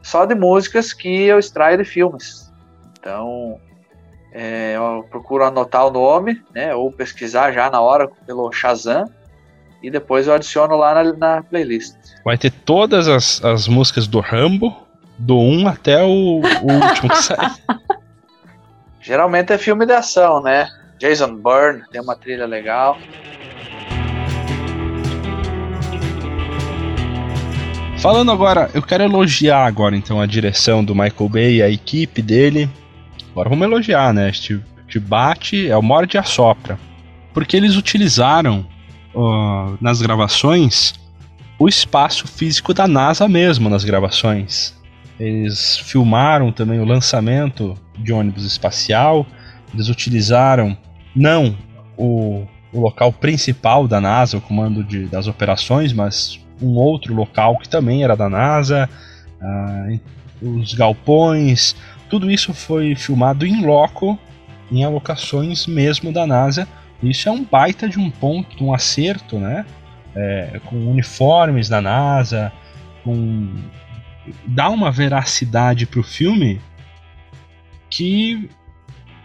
só 0.04 0.26
de 0.26 0.36
músicas 0.36 0.94
que 0.94 1.24
eu 1.24 1.40
extraio 1.40 1.78
de 1.78 1.86
filmes. 1.86 2.52
Então, 3.00 3.58
é, 4.32 4.74
eu 4.76 5.08
procuro 5.10 5.46
anotar 5.46 5.88
o 5.88 5.92
nome, 5.92 6.44
né, 6.54 6.76
ou 6.76 6.92
pesquisar 6.92 7.52
já 7.52 7.70
na 7.70 7.82
hora 7.82 8.08
pelo 8.28 8.52
Shazam, 8.52 9.06
e 9.82 9.90
depois 9.90 10.28
eu 10.28 10.34
adiciono 10.34 10.76
lá 10.76 10.94
na, 10.94 11.14
na 11.14 11.44
playlist. 11.44 11.96
Vai 12.24 12.38
ter 12.38 12.52
todas 12.52 13.08
as, 13.08 13.44
as 13.44 13.68
músicas 13.68 14.06
do 14.06 14.20
Rambo, 14.20 14.76
do 15.18 15.38
1 15.38 15.68
até 15.68 16.04
o, 16.04 16.42
o 16.42 16.88
último 16.88 17.10
que 17.10 17.18
sai. 17.18 17.52
Geralmente 19.02 19.52
é 19.52 19.58
filme 19.58 19.86
de 19.86 19.94
ação, 19.94 20.42
né? 20.42 20.70
Jason 20.98 21.36
Bourne 21.36 21.84
tem 21.92 22.02
uma 22.02 22.16
trilha 22.16 22.46
legal. 22.46 22.98
Falando 28.04 28.34
agora, 28.34 28.70
eu 28.74 28.82
quero 28.82 29.02
elogiar 29.02 29.66
agora 29.66 29.96
então 29.96 30.20
a 30.20 30.26
direção 30.26 30.84
do 30.84 30.94
Michael 30.94 31.30
Bay 31.30 31.56
e 31.56 31.64
a 31.64 31.70
equipe 31.70 32.22
dele. 32.22 32.70
Agora 33.32 33.48
vamos 33.48 33.66
elogiar, 33.66 34.14
né? 34.14 34.30
Este, 34.30 34.62
este 34.86 35.00
bate 35.00 35.70
é 35.70 35.78
o 35.78 35.82
morde 35.82 36.18
e 36.18 36.20
assopra. 36.20 36.78
Porque 37.34 37.56
eles 37.56 37.78
utilizaram 37.78 38.68
uh, 39.16 39.78
nas 39.80 40.02
gravações 40.02 40.94
o 41.58 41.70
espaço 41.70 42.28
físico 42.28 42.74
da 42.74 42.90
NASA 42.90 43.26
mesmo 43.26 43.70
nas 43.70 43.86
gravações. 43.86 44.78
Eles 45.18 45.78
filmaram 45.78 46.52
também 46.52 46.82
o 46.82 46.86
lançamento 46.86 47.74
de 47.98 48.12
ônibus 48.12 48.44
espacial. 48.44 49.26
Eles 49.74 49.88
utilizaram 49.88 50.78
não 51.16 51.58
o, 51.96 52.46
o 52.74 52.82
local 52.82 53.14
principal 53.14 53.88
da 53.88 54.02
NASA, 54.02 54.36
o 54.36 54.42
comando 54.42 54.84
de, 54.84 55.06
das 55.06 55.26
operações, 55.26 55.94
mas 55.94 56.43
um 56.62 56.76
outro 56.76 57.14
local 57.14 57.58
que 57.58 57.68
também 57.68 58.04
era 58.04 58.16
da 58.16 58.30
NASA. 58.30 58.90
Ah, 59.42 59.88
os 60.42 60.74
galpões, 60.74 61.76
tudo 62.10 62.30
isso 62.30 62.54
foi 62.54 62.96
filmado 62.96 63.46
em 63.46 63.66
loco, 63.66 64.20
em 64.72 64.84
alocações 64.84 65.66
mesmo 65.66 66.12
da 66.12 66.28
NASA. 66.28 66.68
Isso 67.02 67.28
é 67.28 67.32
um 67.32 67.44
baita 67.44 67.88
de 67.88 68.00
um 68.00 68.10
ponto, 68.10 68.64
um 68.64 68.74
acerto, 68.74 69.38
né? 69.40 69.66
É, 70.16 70.62
com 70.66 70.76
uniformes 70.76 71.68
da 71.68 71.82
NASA, 71.82 72.52
com 73.04 73.52
dá 74.46 74.70
uma 74.70 74.92
veracidade 74.92 75.86
pro 75.86 76.04
filme 76.04 76.62
que 77.90 78.50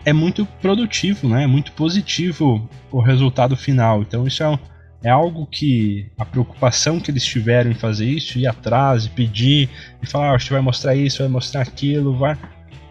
é 0.05 0.13
muito 0.13 0.47
produtivo, 0.61 1.29
né? 1.29 1.45
É 1.45 1.47
muito 1.47 1.73
positivo 1.73 2.69
o 2.91 3.01
resultado 3.01 3.57
final. 3.57 4.03
Então 4.03 4.27
isso 4.27 4.43
é, 4.43 4.59
é 5.03 5.11
algo 5.11 5.47
que 5.47 6.07
a 6.19 6.25
preocupação 6.25 6.99
que 6.99 7.11
eles 7.11 7.25
tiveram 7.25 7.71
em 7.71 7.75
fazer 7.75 8.07
isso, 8.07 8.39
ir 8.39 8.47
atrás, 8.47 9.07
e 9.07 9.11
pedir, 9.11 9.69
e 10.03 10.07
falar, 10.07 10.31
ah, 10.31 10.35
a 10.35 10.39
gente 10.39 10.53
vai 10.53 10.61
mostrar 10.61 10.95
isso, 10.95 11.19
vai 11.19 11.29
mostrar 11.29 11.63
aquilo, 11.63 12.17
vai 12.17 12.37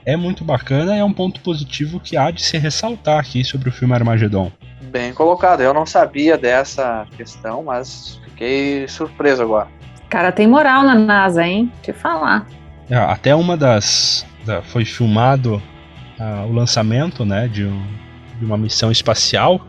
é 0.08 0.16
muito 0.16 0.46
bacana 0.46 0.96
e 0.96 1.00
é 1.00 1.04
um 1.04 1.12
ponto 1.12 1.42
positivo 1.42 2.00
que 2.00 2.16
há 2.16 2.32
de 2.32 2.42
se 2.42 2.58
ressaltar 2.58 3.20
aqui 3.20 3.44
sobre 3.44 3.68
o 3.68 3.72
filme 3.74 3.94
Armagedon. 3.94 4.50
Bem 4.84 5.14
colocado, 5.14 5.60
eu 5.60 5.74
não 5.74 5.86
sabia 5.86 6.38
dessa 6.38 7.06
questão, 7.18 7.64
mas 7.64 8.18
fiquei 8.24 8.88
surpreso 8.88 9.44
agora. 9.44 9.68
Cara, 10.10 10.32
tem 10.32 10.48
moral 10.48 10.84
na 10.84 10.96
NASA, 10.96 11.46
hein? 11.46 11.70
Te 11.84 11.92
falar. 11.92 12.48
É, 12.90 12.96
até 12.96 13.36
uma 13.36 13.58
das. 13.58 14.26
Da, 14.46 14.62
foi 14.62 14.86
filmado 14.86 15.62
uh, 16.18 16.48
o 16.48 16.54
lançamento 16.54 17.26
né, 17.26 17.50
de, 17.50 17.66
um, 17.66 17.86
de 18.40 18.46
uma 18.46 18.58
missão 18.58 18.90
espacial. 18.90 19.60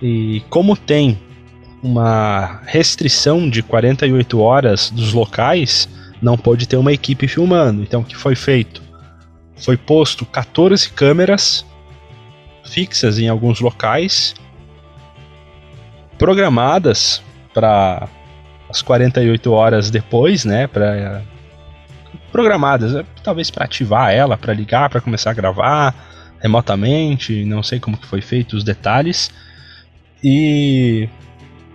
E 0.00 0.42
como 0.48 0.74
tem 0.78 1.20
uma 1.84 2.62
restrição 2.64 3.48
de 3.48 3.62
48 3.62 4.40
horas 4.40 4.90
dos 4.90 5.12
locais, 5.12 5.86
não 6.20 6.38
pode 6.38 6.66
ter 6.66 6.78
uma 6.78 6.92
equipe 6.92 7.28
filmando. 7.28 7.82
Então 7.82 8.00
o 8.00 8.04
que 8.04 8.16
foi 8.16 8.34
feito? 8.34 8.82
Foi 9.56 9.76
posto 9.76 10.24
14 10.24 10.88
câmeras 10.90 11.64
fixas 12.64 13.18
em 13.18 13.28
alguns 13.28 13.60
locais, 13.60 14.34
programadas 16.18 17.22
para 17.52 18.08
as 18.70 18.80
48 18.80 19.52
horas 19.52 19.90
depois, 19.90 20.46
né, 20.46 20.66
para 20.66 21.22
programadas, 22.32 22.94
é, 22.96 23.04
talvez 23.22 23.50
para 23.50 23.66
ativar 23.66 24.10
ela, 24.10 24.36
para 24.38 24.54
ligar, 24.54 24.88
para 24.88 25.02
começar 25.02 25.30
a 25.30 25.34
gravar 25.34 25.94
remotamente, 26.40 27.44
não 27.44 27.62
sei 27.62 27.78
como 27.78 27.98
que 27.98 28.06
foi 28.06 28.22
feito 28.22 28.56
os 28.56 28.64
detalhes. 28.64 29.30
E 30.22 31.08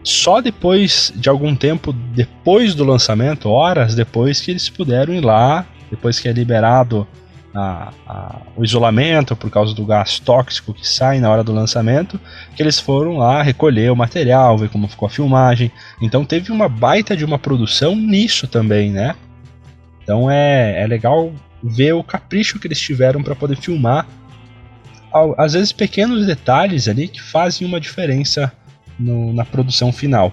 só 0.04 0.42
depois 0.42 1.12
de 1.16 1.30
algum 1.30 1.56
tempo 1.56 1.92
depois 1.94 2.74
do 2.74 2.84
lançamento, 2.84 3.50
horas 3.50 3.96
depois 3.96 4.42
que 4.42 4.52
eles 4.52 4.70
puderam 4.70 5.14
ir 5.14 5.22
lá, 5.22 5.66
depois 5.90 6.20
que 6.20 6.28
é 6.28 6.32
liberado 6.32 7.08
a, 7.54 7.92
a, 8.08 8.42
o 8.56 8.64
isolamento 8.64 9.36
por 9.36 9.50
causa 9.50 9.74
do 9.74 9.86
gás 9.86 10.20
tóxico 10.20 10.74
que 10.74 10.88
sai 10.88 11.20
na 11.20 11.30
hora 11.30 11.44
do 11.44 11.52
lançamento, 11.52 12.20
que 12.56 12.62
eles 12.62 12.80
foram 12.80 13.18
lá 13.18 13.42
recolher 13.42 13.92
o 13.92 13.96
material, 13.96 14.58
ver 14.58 14.70
como 14.70 14.88
ficou 14.88 15.08
a 15.08 15.10
filmagem. 15.10 15.72
Então 16.02 16.24
teve 16.24 16.52
uma 16.52 16.70
baita 16.70 17.16
de 17.16 17.26
uma 17.26 17.40
produção 17.40 17.96
nisso 17.96 18.48
também, 18.48 18.92
né? 18.92 19.16
Então 20.04 20.30
é, 20.30 20.82
é 20.82 20.88
legal 20.88 21.32
ver 21.62 21.94
o 21.94 22.04
capricho 22.04 22.60
que 22.60 22.68
eles 22.68 22.80
tiveram 22.80 23.22
para 23.22 23.36
poder 23.36 23.58
filmar. 23.58 24.08
Às 25.38 25.54
vezes 25.54 25.72
pequenos 25.72 26.26
detalhes 26.26 26.88
ali 26.88 27.08
que 27.08 27.22
fazem 27.22 27.68
uma 27.68 27.80
diferença 27.80 28.52
no, 29.00 29.34
na 29.34 29.46
produção 29.46 29.92
final. 29.92 30.32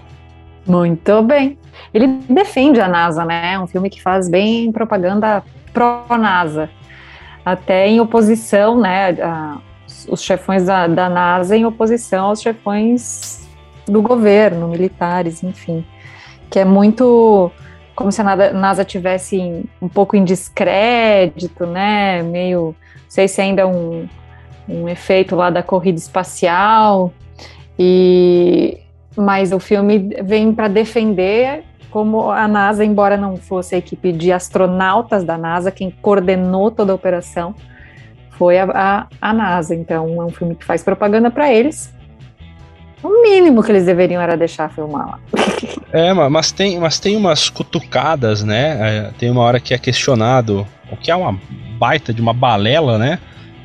Muito 0.65 1.21
bem. 1.23 1.57
Ele 1.93 2.07
defende 2.29 2.81
a 2.81 2.87
NASA, 2.87 3.23
né? 3.23 3.53
É 3.53 3.59
um 3.59 3.67
filme 3.67 3.89
que 3.89 4.01
faz 4.01 4.27
bem 4.27 4.71
propaganda 4.71 5.43
pró-NASA 5.73 6.69
até 7.47 7.87
em 7.87 8.01
oposição, 8.01 8.77
né, 8.77 9.11
a, 9.21 9.59
os 10.09 10.21
chefões 10.21 10.65
da, 10.65 10.85
da, 10.85 11.07
NASA 11.07 11.55
em 11.55 11.65
oposição 11.65 12.25
aos 12.25 12.41
chefões 12.41 13.47
do 13.85 14.01
governo, 14.01 14.67
militares, 14.67 15.41
enfim, 15.43 15.85
que 16.49 16.59
é 16.59 16.65
muito 16.65 17.49
como 17.95 18.11
se 18.11 18.21
a 18.21 18.53
NASA 18.53 18.83
tivesse 18.83 19.65
um 19.81 19.87
pouco 19.87 20.17
em 20.17 20.25
descrédito, 20.25 21.65
né, 21.65 22.21
meio, 22.21 22.75
não 22.95 23.01
sei 23.07 23.29
se 23.29 23.39
ainda 23.39 23.65
um, 23.65 24.09
um 24.67 24.89
efeito 24.89 25.33
lá 25.33 25.49
da 25.49 25.63
corrida 25.63 25.97
espacial, 25.97 27.13
e 27.77 28.77
mas 29.15 29.51
o 29.51 29.59
filme 29.59 30.09
vem 30.23 30.53
para 30.53 30.67
defender 30.67 31.63
como 31.89 32.29
a 32.29 32.47
NASA, 32.47 32.85
embora 32.85 33.17
não 33.17 33.37
fosse 33.37 33.73
a 33.73 33.77
equipe 33.77 34.11
de 34.11 34.31
astronautas 34.31 35.23
da 35.23 35.37
NASA, 35.37 35.71
quem 35.71 35.89
coordenou 35.89 36.69
toda 36.69 36.91
a 36.91 36.95
operação 36.95 37.55
foi 38.31 38.59
a, 38.59 38.65
a, 38.65 39.07
a 39.19 39.33
NASA. 39.33 39.73
Então, 39.73 40.21
é 40.21 40.25
um 40.25 40.29
filme 40.29 40.53
que 40.53 40.63
faz 40.63 40.83
propaganda 40.83 41.31
para 41.31 41.51
eles. 41.51 41.91
O 43.01 43.21
mínimo 43.21 43.63
que 43.63 43.71
eles 43.71 43.85
deveriam 43.85 44.21
era 44.21 44.37
deixar 44.37 44.69
filmar 44.69 45.07
lá. 45.07 45.19
É, 45.93 46.13
mas 46.13 46.51
tem, 46.51 46.77
mas 46.77 46.99
tem 46.99 47.15
umas 47.15 47.49
cutucadas, 47.49 48.43
né? 48.43 48.77
É, 49.07 49.11
tem 49.17 49.31
uma 49.31 49.41
hora 49.41 49.57
que 49.57 49.73
é 49.73 49.77
questionado 49.77 50.67
o 50.91 50.97
que 50.97 51.09
é 51.09 51.15
uma 51.15 51.39
baita 51.79 52.13
de 52.13 52.21
uma 52.21 52.33
balela, 52.33 52.97
né? 52.97 53.19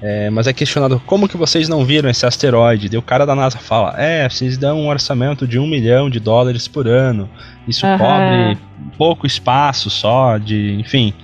É, 0.05 0.29
mas 0.31 0.49
é 0.49 0.53
questionado 0.53 1.01
como 1.07 1.29
que 1.29 1.37
vocês 1.37 1.69
não 1.69 1.85
viram 1.85 2.11
esse 2.11 2.27
asteroide. 2.27 2.89
E 2.93 2.99
o 2.99 3.03
cara 3.03 3.25
da 3.25 3.37
NASA 3.37 3.59
fala: 3.59 3.95
É, 3.97 4.29
vocês 4.29 4.59
dão 4.59 4.81
um 4.81 4.89
orçamento 4.89 5.47
de 5.47 5.61
um 5.61 5.67
milhão 5.67 6.11
de 6.11 6.19
dólares 6.19 6.67
por 6.67 6.89
ano. 6.89 7.31
Isso 7.69 7.87
uhum. 7.87 7.99
cobre 7.99 8.59
pouco 8.99 9.27
espaço 9.27 9.89
só, 9.89 10.39
de. 10.39 10.75
enfim. 10.75 11.15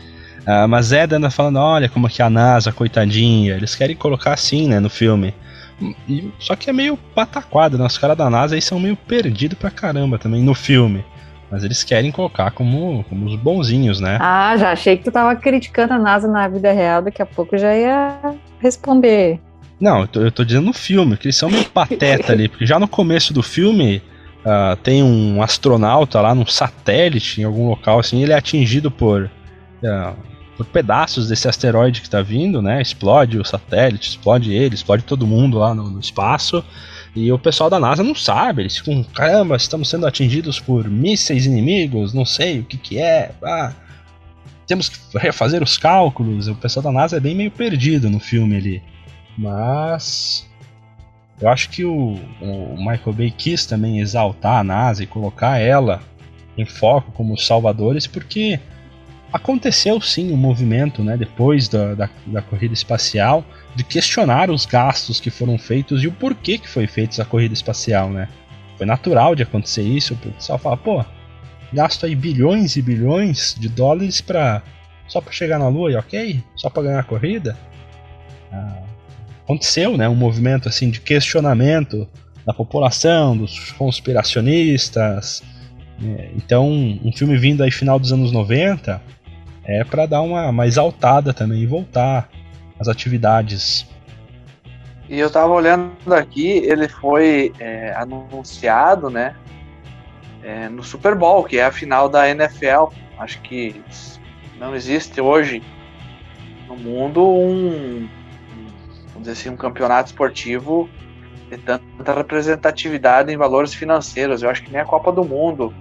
Uh, 0.46 0.68
mas 0.68 0.92
Ed 0.92 1.12
anda 1.12 1.28
falando: 1.28 1.56
olha 1.58 1.88
como 1.88 2.08
que 2.08 2.22
a 2.22 2.30
NASA, 2.30 2.70
coitadinha. 2.70 3.56
Eles 3.56 3.74
querem 3.74 3.96
colocar 3.96 4.32
assim, 4.32 4.68
né, 4.68 4.78
no 4.78 4.88
filme. 4.88 5.34
E, 6.08 6.30
só 6.38 6.54
que 6.54 6.70
é 6.70 6.72
meio 6.72 6.96
pataquado, 6.96 7.76
né? 7.76 7.84
Os 7.84 7.98
caras 7.98 8.16
da 8.16 8.30
NASA 8.30 8.54
aí 8.54 8.62
são 8.62 8.78
meio 8.78 8.96
perdidos 8.96 9.58
pra 9.58 9.70
caramba 9.70 10.18
também 10.18 10.42
no 10.42 10.54
filme. 10.54 11.04
Mas 11.50 11.64
eles 11.64 11.82
querem 11.82 12.12
colocar 12.12 12.50
como, 12.50 13.04
como 13.08 13.26
os 13.26 13.36
bonzinhos, 13.36 14.00
né? 14.00 14.18
Ah, 14.20 14.56
já 14.56 14.72
achei 14.72 14.96
que 14.96 15.04
tu 15.04 15.10
tava 15.10 15.34
criticando 15.34 15.94
a 15.94 15.98
NASA 15.98 16.28
na 16.28 16.46
vida 16.46 16.70
real, 16.72 17.02
daqui 17.02 17.22
a 17.22 17.26
pouco 17.26 17.56
já 17.56 17.74
ia 17.74 18.18
responder. 18.60 19.40
Não, 19.80 20.00
eu 20.00 20.08
tô, 20.08 20.20
eu 20.20 20.32
tô 20.32 20.44
dizendo 20.44 20.66
no 20.66 20.72
filme, 20.72 21.16
que 21.16 21.26
eles 21.26 21.36
são 21.36 21.48
meio 21.48 21.64
pateta 21.70 22.32
ali, 22.32 22.48
porque 22.48 22.66
já 22.66 22.78
no 22.78 22.88
começo 22.88 23.32
do 23.32 23.42
filme 23.42 24.02
uh, 24.44 24.76
tem 24.76 25.02
um 25.02 25.42
astronauta 25.42 26.20
lá 26.20 26.34
num 26.34 26.46
satélite 26.46 27.40
em 27.40 27.44
algum 27.44 27.68
local, 27.68 27.98
assim, 27.98 28.22
ele 28.22 28.32
é 28.32 28.36
atingido 28.36 28.90
por, 28.90 29.30
uh, 29.82 30.16
por 30.56 30.66
pedaços 30.66 31.28
desse 31.28 31.48
asteroide 31.48 32.02
que 32.02 32.10
tá 32.10 32.20
vindo, 32.20 32.60
né? 32.60 32.82
Explode 32.82 33.38
o 33.38 33.44
satélite, 33.44 34.10
explode 34.10 34.52
ele, 34.52 34.74
explode 34.74 35.04
todo 35.04 35.26
mundo 35.26 35.58
lá 35.58 35.74
no, 35.74 35.88
no 35.88 36.00
espaço. 36.00 36.62
E 37.14 37.32
o 37.32 37.38
pessoal 37.38 37.70
da 37.70 37.80
NASA 37.80 38.02
não 38.02 38.14
sabe, 38.14 38.62
eles 38.62 38.76
ficam, 38.76 39.02
caramba, 39.02 39.56
estamos 39.56 39.88
sendo 39.88 40.06
atingidos 40.06 40.60
por 40.60 40.88
mísseis 40.88 41.46
inimigos, 41.46 42.12
não 42.12 42.24
sei 42.24 42.60
o 42.60 42.64
que 42.64 42.76
que 42.76 42.98
é, 42.98 43.32
ah, 43.42 43.72
temos 44.66 44.88
que 44.88 45.18
refazer 45.18 45.62
os 45.62 45.78
cálculos. 45.78 46.46
O 46.46 46.54
pessoal 46.54 46.84
da 46.84 46.92
NASA 46.92 47.16
é 47.16 47.20
bem 47.20 47.34
meio 47.34 47.50
perdido 47.50 48.10
no 48.10 48.20
filme 48.20 48.56
ali. 48.56 48.82
Mas 49.36 50.46
eu 51.40 51.48
acho 51.48 51.70
que 51.70 51.84
o, 51.84 52.18
o 52.40 52.76
Michael 52.76 53.12
Bay 53.12 53.30
quis 53.30 53.64
também 53.64 54.00
exaltar 54.00 54.58
a 54.58 54.64
NASA 54.64 55.02
e 55.02 55.06
colocar 55.06 55.58
ela 55.58 56.02
em 56.56 56.66
foco 56.66 57.12
como 57.12 57.38
salvadores, 57.38 58.06
porque 58.06 58.60
aconteceu 59.32 60.00
sim 60.00 60.32
um 60.32 60.36
movimento, 60.36 61.02
né, 61.02 61.16
depois 61.16 61.68
da, 61.68 61.94
da, 61.94 62.10
da, 62.26 62.42
corrida 62.42 62.74
espacial, 62.74 63.44
de 63.78 63.84
questionar 63.84 64.50
os 64.50 64.66
gastos 64.66 65.20
que 65.20 65.30
foram 65.30 65.56
feitos 65.56 66.02
e 66.02 66.08
o 66.08 66.12
porquê 66.12 66.58
que 66.58 66.68
foi 66.68 66.88
feita 66.88 67.12
essa 67.12 67.24
corrida 67.24 67.54
espacial, 67.54 68.10
né? 68.10 68.28
Foi 68.76 68.84
natural 68.84 69.36
de 69.36 69.44
acontecer 69.44 69.82
isso, 69.82 70.14
o 70.14 70.16
pessoal 70.16 70.58
fala, 70.58 70.76
pô, 70.76 71.04
gasto 71.72 72.04
aí 72.04 72.16
bilhões 72.16 72.74
e 72.74 72.82
bilhões 72.82 73.54
de 73.56 73.68
dólares 73.68 74.20
para 74.20 74.64
só 75.06 75.20
para 75.20 75.30
chegar 75.30 75.60
na 75.60 75.68
Lua 75.68 75.92
e 75.92 75.94
ok? 75.94 76.42
Só 76.56 76.68
para 76.68 76.82
ganhar 76.82 76.98
a 76.98 77.04
corrida? 77.04 77.56
Ah, 78.52 78.82
aconteceu, 79.44 79.96
né, 79.96 80.08
um 80.08 80.16
movimento 80.16 80.68
assim 80.68 80.90
de 80.90 81.00
questionamento 81.00 82.08
da 82.44 82.52
população, 82.52 83.36
dos 83.36 83.70
conspiracionistas. 83.70 85.40
É, 86.04 86.30
então, 86.36 86.68
um 86.68 87.12
filme 87.14 87.36
vindo 87.36 87.62
aí 87.62 87.70
final 87.70 87.96
dos 87.96 88.12
anos 88.12 88.32
90 88.32 89.00
é 89.64 89.84
para 89.84 90.04
dar 90.04 90.20
uma, 90.22 90.48
uma 90.48 90.66
exaltada 90.66 91.32
também 91.32 91.62
e 91.62 91.66
voltar 91.66 92.28
às 92.78 92.88
atividades. 92.88 93.86
E 95.08 95.18
eu 95.18 95.30
tava 95.30 95.52
olhando 95.52 96.12
aqui, 96.12 96.48
ele 96.48 96.88
foi 96.88 97.52
é, 97.58 97.92
anunciado, 97.96 99.08
né, 99.08 99.34
é, 100.42 100.68
no 100.68 100.82
Super 100.82 101.14
Bowl, 101.14 101.44
que 101.44 101.58
é 101.58 101.64
a 101.64 101.72
final 101.72 102.08
da 102.08 102.28
NFL. 102.28 102.92
Acho 103.18 103.40
que 103.40 103.82
não 104.58 104.74
existe 104.74 105.20
hoje 105.20 105.62
no 106.66 106.76
mundo 106.76 107.26
um, 107.26 108.08
vamos 109.08 109.28
dizer 109.28 109.32
assim, 109.32 109.48
um 109.48 109.56
campeonato 109.56 110.08
esportivo 110.10 110.88
de 111.50 111.56
tanta 111.56 112.14
representatividade 112.14 113.32
em 113.32 113.36
valores 113.36 113.72
financeiros. 113.72 114.42
Eu 114.42 114.50
acho 114.50 114.62
que 114.62 114.70
nem 114.70 114.80
a 114.80 114.84
Copa 114.84 115.10
do 115.10 115.24
Mundo 115.24 115.74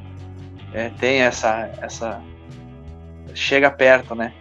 é, 0.73 0.89
tem 0.89 1.21
essa, 1.21 1.69
essa. 1.81 2.21
chega 3.33 3.69
perto, 3.69 4.15
né? 4.15 4.33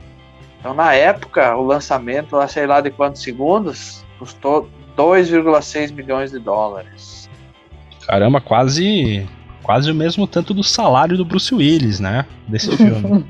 Então, 0.66 0.74
na 0.74 0.92
época, 0.94 1.56
o 1.56 1.64
lançamento, 1.64 2.36
sei 2.48 2.66
lá 2.66 2.80
de 2.80 2.90
quantos 2.90 3.22
segundos, 3.22 4.04
custou 4.18 4.68
2,6 4.98 5.92
milhões 5.92 6.32
de 6.32 6.40
dólares. 6.40 7.30
Caramba, 8.04 8.40
quase 8.40 9.24
quase 9.62 9.92
o 9.92 9.94
mesmo 9.94 10.26
tanto 10.26 10.52
do 10.52 10.64
salário 10.64 11.16
do 11.16 11.24
Bruce 11.24 11.54
Willis, 11.54 12.00
né? 12.00 12.26
Desse 12.48 12.76
filme. 12.76 13.24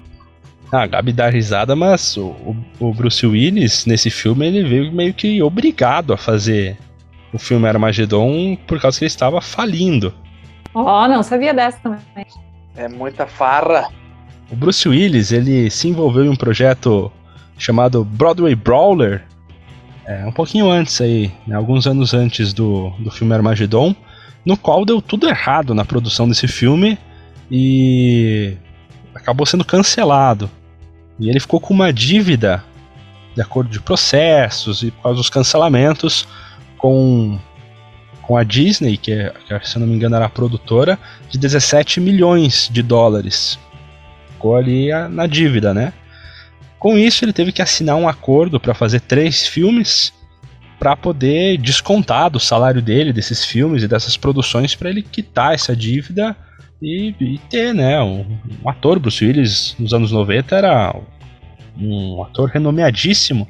ah, 0.72 0.80
a 0.80 0.86
Gabi 0.86 1.12
dá 1.12 1.28
risada, 1.28 1.76
mas 1.76 2.16
o, 2.16 2.56
o, 2.80 2.94
Bruce 2.94 3.26
Willis, 3.26 3.84
nesse 3.84 4.08
filme, 4.08 4.46
ele 4.46 4.64
veio 4.64 4.90
meio 4.90 5.12
que 5.12 5.42
obrigado 5.42 6.14
a 6.14 6.16
fazer 6.16 6.78
o 7.34 7.38
filme 7.38 7.68
Armageddon 7.68 8.56
por 8.66 8.80
causa 8.80 8.98
que 8.98 9.04
ele 9.04 9.10
estava 9.10 9.42
falindo. 9.42 10.14
Oh, 10.72 11.06
não 11.06 11.22
sabia 11.22 11.52
dessa 11.52 11.78
também. 11.80 12.24
É 12.74 12.88
muita 12.88 13.26
farra. 13.26 13.90
O 14.50 14.56
Bruce 14.56 14.88
Willis, 14.88 15.30
ele 15.30 15.70
se 15.70 15.88
envolveu 15.88 16.24
em 16.24 16.28
um 16.28 16.36
projeto 16.36 17.12
chamado 17.58 18.04
Broadway 18.04 18.54
Brawler, 18.54 19.24
é, 20.06 20.24
um 20.24 20.32
pouquinho 20.32 20.70
antes 20.70 21.00
aí, 21.02 21.30
né, 21.46 21.54
alguns 21.54 21.86
anos 21.86 22.14
antes 22.14 22.54
do, 22.54 22.90
do 22.98 23.10
filme 23.10 23.34
Armageddon, 23.34 23.94
no 24.44 24.56
qual 24.56 24.86
deu 24.86 25.02
tudo 25.02 25.28
errado 25.28 25.74
na 25.74 25.84
produção 25.84 26.26
desse 26.26 26.48
filme 26.48 26.98
e 27.50 28.56
acabou 29.14 29.44
sendo 29.44 29.64
cancelado. 29.64 30.50
E 31.20 31.28
ele 31.28 31.40
ficou 31.40 31.60
com 31.60 31.74
uma 31.74 31.92
dívida, 31.92 32.64
de 33.34 33.42
acordo 33.42 33.68
de 33.68 33.80
processos 33.80 34.82
e 34.82 34.90
por 34.90 35.02
causa 35.02 35.18
dos 35.18 35.28
cancelamentos, 35.28 36.26
com, 36.78 37.38
com 38.22 38.36
a 38.36 38.44
Disney, 38.44 38.96
que, 38.96 39.12
é, 39.12 39.34
que 39.60 39.68
se 39.68 39.76
eu 39.76 39.80
não 39.80 39.86
me 39.86 39.94
engano 39.94 40.16
era 40.16 40.24
a 40.24 40.30
produtora, 40.30 40.98
de 41.28 41.36
17 41.36 42.00
milhões 42.00 42.70
de 42.72 42.82
dólares. 42.82 43.58
Ficou 44.38 44.56
ali 44.56 44.88
na 45.10 45.26
dívida, 45.26 45.74
né? 45.74 45.92
Com 46.78 46.96
isso, 46.96 47.24
ele 47.24 47.32
teve 47.32 47.50
que 47.50 47.60
assinar 47.60 47.96
um 47.96 48.08
acordo 48.08 48.60
para 48.60 48.72
fazer 48.72 49.00
três 49.00 49.48
filmes 49.48 50.12
para 50.78 50.94
poder 50.94 51.58
descontar 51.58 52.30
do 52.30 52.38
salário 52.38 52.80
dele, 52.80 53.12
desses 53.12 53.44
filmes 53.44 53.82
e 53.82 53.88
dessas 53.88 54.16
produções, 54.16 54.76
para 54.76 54.88
ele 54.88 55.02
quitar 55.02 55.54
essa 55.54 55.74
dívida 55.74 56.36
e, 56.80 57.12
e 57.20 57.38
ter, 57.50 57.74
né? 57.74 58.00
Um, 58.00 58.38
um, 58.62 58.68
ator, 58.68 59.00
Bruce 59.00 59.24
Willis, 59.24 59.74
nos 59.76 59.92
anos 59.92 60.12
90 60.12 60.54
era 60.54 60.94
um 61.76 62.22
ator 62.22 62.48
renomeadíssimo. 62.48 63.48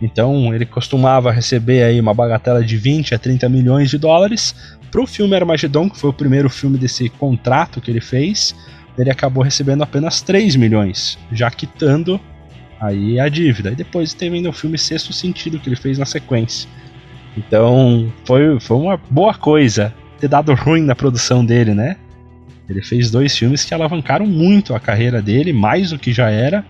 Então 0.00 0.54
ele 0.54 0.64
costumava 0.64 1.32
receber 1.32 1.82
aí 1.82 2.00
uma 2.00 2.14
bagatela 2.14 2.62
de 2.62 2.76
20 2.76 3.16
a 3.16 3.18
30 3.18 3.48
milhões 3.48 3.90
de 3.90 3.98
dólares. 3.98 4.54
Para 4.92 5.02
o 5.02 5.08
filme 5.08 5.34
Armageddon, 5.34 5.90
que 5.90 5.98
foi 5.98 6.10
o 6.10 6.14
primeiro 6.14 6.48
filme 6.48 6.78
desse 6.78 7.08
contrato 7.08 7.80
que 7.80 7.90
ele 7.90 8.00
fez, 8.00 8.54
ele 9.00 9.10
acabou 9.10 9.42
recebendo 9.42 9.82
apenas 9.82 10.20
3 10.20 10.56
milhões, 10.56 11.18
já 11.32 11.50
quitando 11.50 12.20
aí 12.80 13.18
a 13.20 13.28
dívida. 13.28 13.70
E 13.70 13.74
depois 13.74 14.14
teve 14.14 14.36
ainda 14.36 14.50
o 14.50 14.52
filme 14.52 14.78
Sexto 14.78 15.12
Sentido 15.12 15.58
que 15.58 15.68
ele 15.68 15.76
fez 15.76 15.98
na 15.98 16.06
sequência. 16.06 16.68
Então 17.36 18.12
foi, 18.24 18.58
foi 18.60 18.76
uma 18.76 19.00
boa 19.10 19.34
coisa 19.34 19.94
ter 20.18 20.28
dado 20.28 20.54
ruim 20.54 20.82
na 20.82 20.94
produção 20.94 21.44
dele, 21.44 21.74
né? 21.74 21.96
Ele 22.68 22.82
fez 22.82 23.10
dois 23.10 23.36
filmes 23.36 23.64
que 23.64 23.74
alavancaram 23.74 24.26
muito 24.26 24.74
a 24.74 24.80
carreira 24.80 25.20
dele, 25.20 25.52
mais 25.52 25.90
do 25.90 25.98
que 25.98 26.12
já 26.12 26.30
era, 26.30 26.64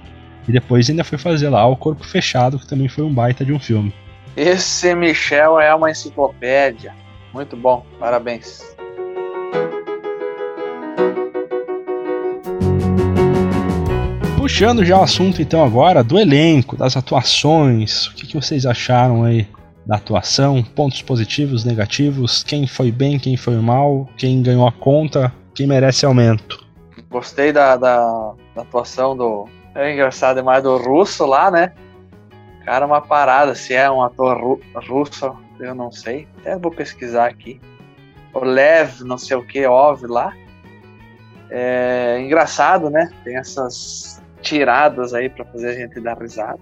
e 0.49 0.53
depois 0.53 0.89
ainda 0.89 1.05
foi 1.05 1.19
fazer 1.19 1.51
lá 1.51 1.67
O 1.67 1.77
Corpo 1.77 2.05
Fechado, 2.05 2.59
que 2.59 2.67
também 2.67 2.89
foi 2.89 3.05
um 3.05 3.13
baita 3.13 3.45
de 3.45 3.53
um 3.53 3.59
filme. 3.59 3.93
Esse 4.37 4.95
Michel 4.95 5.61
é 5.61 5.75
uma 5.75 5.91
enciclopédia. 5.91 6.95
Muito 7.35 7.57
bom, 7.57 7.85
parabéns. 7.99 8.75
Puxando 14.51 14.85
já 14.85 14.99
o 14.99 15.03
assunto 15.03 15.41
então 15.41 15.65
agora 15.65 16.03
do 16.03 16.19
elenco, 16.19 16.77
das 16.77 16.97
atuações, 16.97 18.09
o 18.09 18.15
que, 18.15 18.27
que 18.27 18.35
vocês 18.35 18.67
acharam 18.67 19.23
aí 19.23 19.47
da 19.87 19.95
atuação, 19.95 20.61
pontos 20.61 21.01
positivos, 21.01 21.65
negativos, 21.65 22.43
quem 22.43 22.67
foi 22.67 22.91
bem, 22.91 23.17
quem 23.17 23.37
foi 23.37 23.55
mal, 23.57 24.09
quem 24.19 24.43
ganhou 24.43 24.67
a 24.67 24.73
conta, 24.73 25.33
quem 25.55 25.69
merece 25.69 26.05
aumento. 26.05 26.67
Gostei 27.09 27.53
da, 27.53 27.77
da, 27.77 28.35
da 28.55 28.63
atuação 28.63 29.17
do. 29.17 29.49
É 29.73 29.93
engraçado 29.93 30.39
demais 30.39 30.63
do 30.65 30.77
russo 30.77 31.25
lá, 31.25 31.49
né? 31.49 31.73
Cara, 32.65 32.85
uma 32.85 33.01
parada, 33.01 33.55
se 33.55 33.73
é 33.73 33.89
um 33.89 34.03
ator 34.03 34.37
ru 34.37 34.61
russo, 34.89 35.33
eu 35.61 35.77
não 35.77 35.93
sei. 35.93 36.27
Até 36.41 36.59
vou 36.59 36.73
pesquisar 36.73 37.27
aqui. 37.27 37.61
O 38.35 38.41
Lev, 38.41 39.03
não 39.03 39.17
sei 39.17 39.37
o 39.37 39.47
que, 39.47 39.65
Ov 39.65 40.07
lá. 40.07 40.35
É 41.49 42.21
engraçado, 42.21 42.91
né? 42.91 43.11
Tem 43.25 43.37
essas 43.37 44.20
tiradas 44.41 45.15
aí 45.15 45.29
para 45.29 45.45
fazer 45.45 45.71
a 45.71 45.75
gente 45.75 46.01
dar 46.01 46.19
risada. 46.19 46.61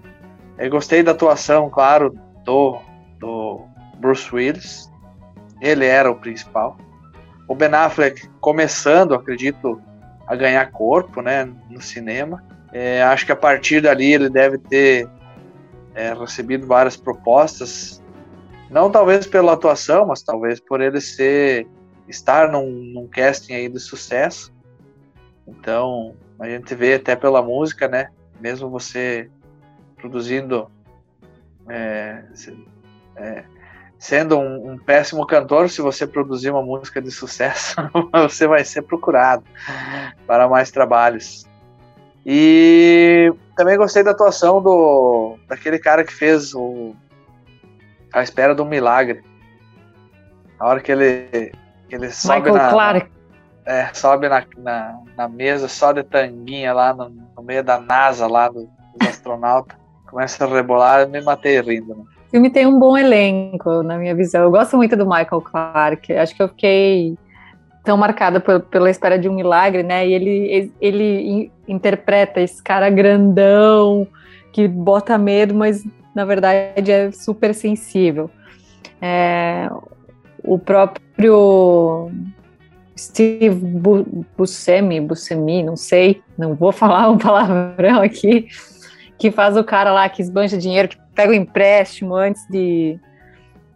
Eu 0.57 0.69
gostei 0.69 1.01
da 1.01 1.11
atuação, 1.11 1.69
claro, 1.69 2.17
do, 2.43 2.79
do 3.19 3.61
Bruce 3.97 4.33
Willis. 4.33 4.91
Ele 5.61 5.85
era 5.85 6.11
o 6.11 6.15
principal. 6.15 6.77
O 7.47 7.55
Ben 7.55 7.73
Affleck 7.73 8.27
começando, 8.39 9.13
acredito, 9.13 9.81
a 10.27 10.35
ganhar 10.35 10.71
corpo, 10.71 11.21
né, 11.21 11.49
no 11.69 11.81
cinema. 11.81 12.43
É, 12.71 13.01
acho 13.03 13.25
que 13.25 13.31
a 13.31 13.35
partir 13.35 13.81
dali 13.81 14.13
ele 14.13 14.29
deve 14.29 14.57
ter 14.57 15.09
é, 15.95 16.13
recebido 16.13 16.67
várias 16.67 16.95
propostas, 16.95 18.03
não 18.69 18.91
talvez 18.91 19.25
pela 19.25 19.53
atuação, 19.53 20.05
mas 20.05 20.21
talvez 20.21 20.59
por 20.59 20.79
ele 20.79 21.01
ser 21.01 21.67
estar 22.07 22.51
num, 22.51 22.69
num 22.69 23.07
casting 23.07 23.53
aí 23.53 23.67
de 23.67 23.79
sucesso. 23.79 24.53
Então, 25.47 26.15
a 26.39 26.47
gente 26.47 26.73
vê 26.73 26.95
até 26.95 27.15
pela 27.15 27.41
música, 27.41 27.87
né? 27.87 28.09
Mesmo 28.39 28.69
você 28.69 29.29
produzindo, 29.97 30.71
é, 31.67 32.23
é, 33.17 33.43
sendo 33.97 34.37
um, 34.37 34.71
um, 34.71 34.77
péssimo 34.77 35.27
cantor, 35.27 35.69
se 35.69 35.81
você 35.81 36.07
produzir 36.07 36.49
uma 36.49 36.61
música 36.61 37.01
de 37.01 37.11
sucesso, 37.11 37.75
você 38.13 38.47
vai 38.47 38.63
ser 38.63 38.83
procurado 38.83 39.43
para 40.25 40.47
mais 40.47 40.71
trabalhos. 40.71 41.45
E 42.25 43.33
também 43.55 43.77
gostei 43.77 44.03
da 44.03 44.11
atuação 44.11 44.61
do 44.61 45.37
daquele 45.47 45.79
cara 45.79 46.03
que 46.03 46.13
fez 46.13 46.53
o 46.53 46.95
A 48.13 48.23
Espera 48.23 48.55
do 48.55 48.65
Milagre. 48.65 49.21
A 50.59 50.67
hora 50.67 50.79
que 50.79 50.91
ele, 50.91 51.51
que 51.87 51.95
ele 51.95 52.11
sobe 52.11 52.51
Michael 52.51 52.55
na, 52.55 52.69
Clark. 52.69 53.18
É, 53.65 53.89
sobe 53.93 54.27
na, 54.27 54.43
na, 54.57 54.99
na, 55.15 55.27
mesa 55.27 55.67
só 55.67 55.91
de 55.91 56.03
tanguinha 56.03 56.73
lá 56.73 56.93
no, 56.93 57.09
no 57.09 57.43
meio 57.43 57.63
da 57.63 57.79
NASA 57.79 58.25
lá 58.25 58.47
do, 58.47 58.69
dos 58.97 59.07
astronautas. 59.07 59.77
Começa 60.09 60.43
a 60.43 60.47
rebolar, 60.47 61.01
eu 61.01 61.09
me 61.09 61.21
matei 61.21 61.61
rindo. 61.61 61.95
Né? 61.95 62.03
O 62.27 62.31
filme 62.31 62.49
tem 62.49 62.65
um 62.65 62.79
bom 62.79 62.97
elenco, 62.97 63.83
na 63.83 63.97
minha 63.97 64.15
visão. 64.15 64.41
Eu 64.41 64.51
gosto 64.51 64.75
muito 64.75 64.95
do 64.95 65.05
Michael 65.05 65.41
Clark. 65.41 66.11
Acho 66.13 66.35
que 66.35 66.41
eu 66.41 66.47
fiquei 66.47 67.15
tão 67.83 67.97
marcada 67.97 68.39
pela 68.39 68.89
espera 68.89 69.17
de 69.17 69.29
um 69.29 69.33
milagre, 69.33 69.83
né? 69.83 70.07
E 70.07 70.13
ele, 70.13 70.71
ele 70.79 71.51
interpreta 71.67 72.41
esse 72.41 72.61
cara 72.61 72.89
grandão 72.89 74.07
que 74.51 74.67
bota 74.67 75.17
medo, 75.17 75.53
mas 75.53 75.83
na 76.13 76.25
verdade 76.25 76.91
é 76.91 77.11
super 77.11 77.53
sensível. 77.53 78.29
É, 79.01 79.69
o 80.43 80.57
próprio 80.57 82.11
Steve 82.99 83.55
Buscemi, 84.37 84.99
Buscemi, 84.99 85.63
não 85.63 85.77
sei, 85.77 86.21
não 86.37 86.53
vou 86.53 86.71
falar 86.73 87.09
um 87.09 87.17
palavrão 87.17 88.01
aqui, 88.01 88.47
que 89.17 89.31
faz 89.31 89.55
o 89.55 89.63
cara 89.63 89.91
lá 89.93 90.09
que 90.09 90.21
esbanja 90.21 90.57
dinheiro, 90.57 90.89
que 90.89 90.97
pega 91.15 91.31
o 91.31 91.35
empréstimo 91.35 92.15
antes 92.15 92.45
de 92.49 92.99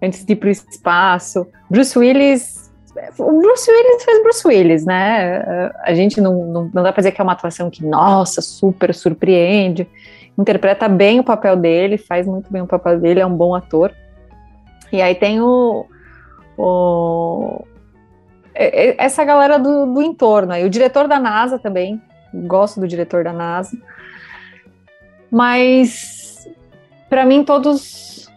antes 0.01 0.25
de 0.25 0.33
ir 0.33 0.35
para 0.35 0.49
o 0.49 0.51
espaço. 0.51 1.47
Bruce 1.69 1.97
Willis, 1.97 2.69
o 3.17 3.41
Bruce 3.41 3.71
Willis 3.71 4.03
faz 4.03 4.21
Bruce 4.21 4.47
Willis, 4.47 4.85
né? 4.85 5.71
A 5.81 5.93
gente 5.93 6.19
não, 6.19 6.45
não, 6.45 6.71
não 6.73 6.83
dá 6.83 6.91
para 6.91 6.99
dizer 6.99 7.11
que 7.13 7.21
é 7.21 7.23
uma 7.23 7.31
atuação 7.31 7.69
que, 7.69 7.85
nossa, 7.85 8.41
super 8.41 8.93
surpreende. 8.93 9.87
Interpreta 10.37 10.89
bem 10.89 11.21
o 11.21 11.23
papel 11.23 11.55
dele, 11.55 11.97
faz 11.97 12.27
muito 12.27 12.51
bem 12.51 12.61
o 12.61 12.67
papel 12.67 12.99
dele, 12.99 13.21
é 13.21 13.25
um 13.25 13.33
bom 13.33 13.55
ator. 13.55 13.93
E 14.91 15.01
aí 15.01 15.15
tem 15.15 15.39
o, 15.39 15.85
o 16.57 17.65
essa 18.55 19.23
galera 19.23 19.57
do, 19.57 19.85
do 19.85 20.01
entorno. 20.01 20.55
E 20.55 20.63
o 20.63 20.69
diretor 20.69 21.07
da 21.07 21.19
NASA 21.19 21.57
também, 21.57 22.01
gosto 22.33 22.79
do 22.79 22.87
diretor 22.87 23.23
da 23.23 23.33
NASA. 23.33 23.77
Mas, 25.31 26.47
para 27.09 27.25
mim, 27.25 27.43
todos, 27.43 28.29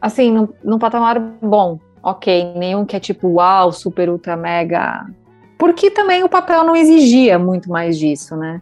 assim, 0.00 0.30
num, 0.30 0.48
num 0.62 0.78
patamar 0.78 1.18
bom, 1.18 1.78
ok. 2.02 2.52
Nenhum 2.56 2.84
que 2.84 2.96
é 2.96 3.00
tipo, 3.00 3.28
uau, 3.28 3.72
super, 3.72 4.10
ultra, 4.10 4.36
mega. 4.36 5.06
Porque 5.58 5.90
também 5.90 6.22
o 6.22 6.28
papel 6.28 6.64
não 6.64 6.76
exigia 6.76 7.38
muito 7.38 7.70
mais 7.70 7.98
disso, 7.98 8.36
né? 8.36 8.60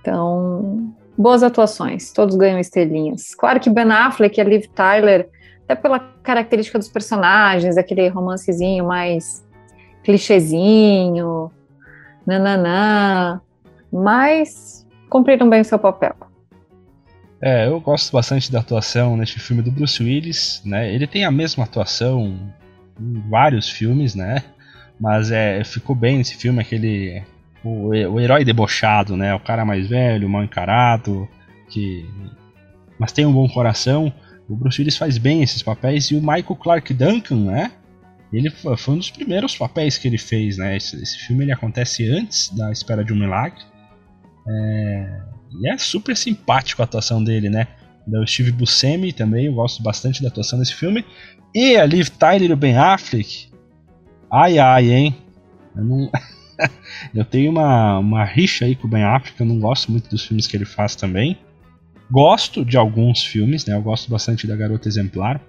Então, 0.00 0.92
boas 1.16 1.42
atuações, 1.42 2.12
todos 2.12 2.34
ganham 2.36 2.58
estrelinhas. 2.58 3.34
Claro 3.34 3.60
que 3.60 3.70
Ben 3.70 3.90
Affleck 3.90 4.38
e 4.38 4.40
a 4.40 4.44
Liv 4.44 4.66
Tyler, 4.74 5.28
até 5.64 5.74
pela 5.74 6.00
característica 6.22 6.78
dos 6.78 6.88
personagens, 6.88 7.76
aquele 7.76 8.08
romancezinho 8.08 8.86
mais 8.86 9.44
clichêzinho, 10.02 11.50
nananã, 12.26 13.40
mas 13.92 14.86
cumpriram 15.08 15.48
bem 15.48 15.60
o 15.60 15.64
seu 15.64 15.78
papel. 15.78 16.14
É, 17.42 17.66
eu 17.66 17.80
gosto 17.80 18.12
bastante 18.12 18.52
da 18.52 18.60
atuação 18.60 19.16
neste 19.16 19.40
filme 19.40 19.62
do 19.62 19.70
Bruce 19.70 20.02
Willis, 20.02 20.60
né? 20.64 20.92
Ele 20.94 21.06
tem 21.06 21.24
a 21.24 21.30
mesma 21.30 21.64
atuação 21.64 22.38
em 23.00 23.14
vários 23.30 23.68
filmes, 23.68 24.14
né? 24.14 24.44
Mas 25.00 25.30
é, 25.30 25.64
ficou 25.64 25.96
bem 25.96 26.18
nesse 26.18 26.36
filme 26.36 26.60
aquele 26.60 27.22
o, 27.64 27.88
o 27.88 28.20
herói 28.20 28.44
debochado, 28.44 29.16
né? 29.16 29.34
O 29.34 29.40
cara 29.40 29.64
mais 29.64 29.88
velho, 29.88 30.28
mal 30.28 30.44
encarado, 30.44 31.26
que 31.68 32.06
mas 32.98 33.12
tem 33.12 33.24
um 33.24 33.32
bom 33.32 33.48
coração. 33.48 34.12
O 34.46 34.54
Bruce 34.54 34.78
Willis 34.80 34.98
faz 34.98 35.16
bem 35.16 35.42
esses 35.42 35.62
papéis 35.62 36.10
e 36.10 36.16
o 36.16 36.20
Michael 36.20 36.56
Clark 36.56 36.92
Duncan, 36.92 37.36
né? 37.36 37.72
Ele 38.32 38.48
foi 38.50 38.94
um 38.94 38.98
dos 38.98 39.10
primeiros 39.10 39.56
papéis 39.56 39.98
que 39.98 40.06
ele 40.06 40.18
fez, 40.18 40.56
né? 40.56 40.76
Esse, 40.76 41.00
esse 41.02 41.18
filme 41.18 41.44
ele 41.44 41.52
acontece 41.52 42.08
antes 42.08 42.48
da 42.50 42.70
Espera 42.70 43.04
de 43.04 43.12
um 43.12 43.16
Milagre. 43.16 43.60
É, 44.48 45.20
e 45.60 45.68
é 45.68 45.76
super 45.78 46.16
simpático 46.16 46.80
a 46.80 46.84
atuação 46.84 47.22
dele, 47.22 47.50
né? 47.50 47.66
O 48.06 48.26
Steve 48.26 48.52
Buscemi 48.52 49.12
também, 49.12 49.46
eu 49.46 49.54
gosto 49.54 49.82
bastante 49.82 50.22
da 50.22 50.28
atuação 50.28 50.58
desse 50.58 50.74
filme. 50.74 51.04
E 51.54 51.76
a 51.76 51.84
Liv 51.84 52.08
Tyler 52.08 52.50
e 52.50 52.52
o 52.52 52.56
Ben 52.56 52.76
Affleck. 52.76 53.50
Ai 54.32 54.58
ai, 54.58 54.92
hein? 54.92 55.16
Eu, 55.76 55.84
não... 55.84 56.10
eu 57.12 57.24
tenho 57.24 57.50
uma, 57.50 57.98
uma 57.98 58.24
rixa 58.24 58.64
aí 58.64 58.76
com 58.76 58.86
o 58.86 58.90
Ben 58.90 59.02
Affleck, 59.02 59.40
eu 59.40 59.46
não 59.46 59.58
gosto 59.58 59.90
muito 59.90 60.08
dos 60.08 60.24
filmes 60.24 60.46
que 60.46 60.56
ele 60.56 60.64
faz 60.64 60.94
também. 60.94 61.36
Gosto 62.08 62.64
de 62.64 62.76
alguns 62.76 63.24
filmes, 63.24 63.66
né? 63.66 63.74
Eu 63.74 63.82
gosto 63.82 64.08
bastante 64.10 64.46
da 64.46 64.54
Garota 64.54 64.88
Exemplar. 64.88 65.40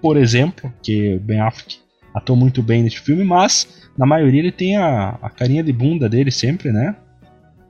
Por 0.00 0.16
exemplo, 0.16 0.72
que 0.82 1.14
o 1.14 1.20
Ben 1.20 1.40
Affleck 1.40 1.78
atuou 2.14 2.36
muito 2.36 2.62
bem 2.62 2.82
nesse 2.82 3.00
filme, 3.00 3.24
mas 3.24 3.88
na 3.96 4.06
maioria 4.06 4.40
ele 4.40 4.52
tem 4.52 4.76
a, 4.76 5.18
a 5.22 5.30
carinha 5.30 5.62
de 5.62 5.72
bunda 5.72 6.08
dele 6.08 6.30
sempre, 6.30 6.72
né? 6.72 6.96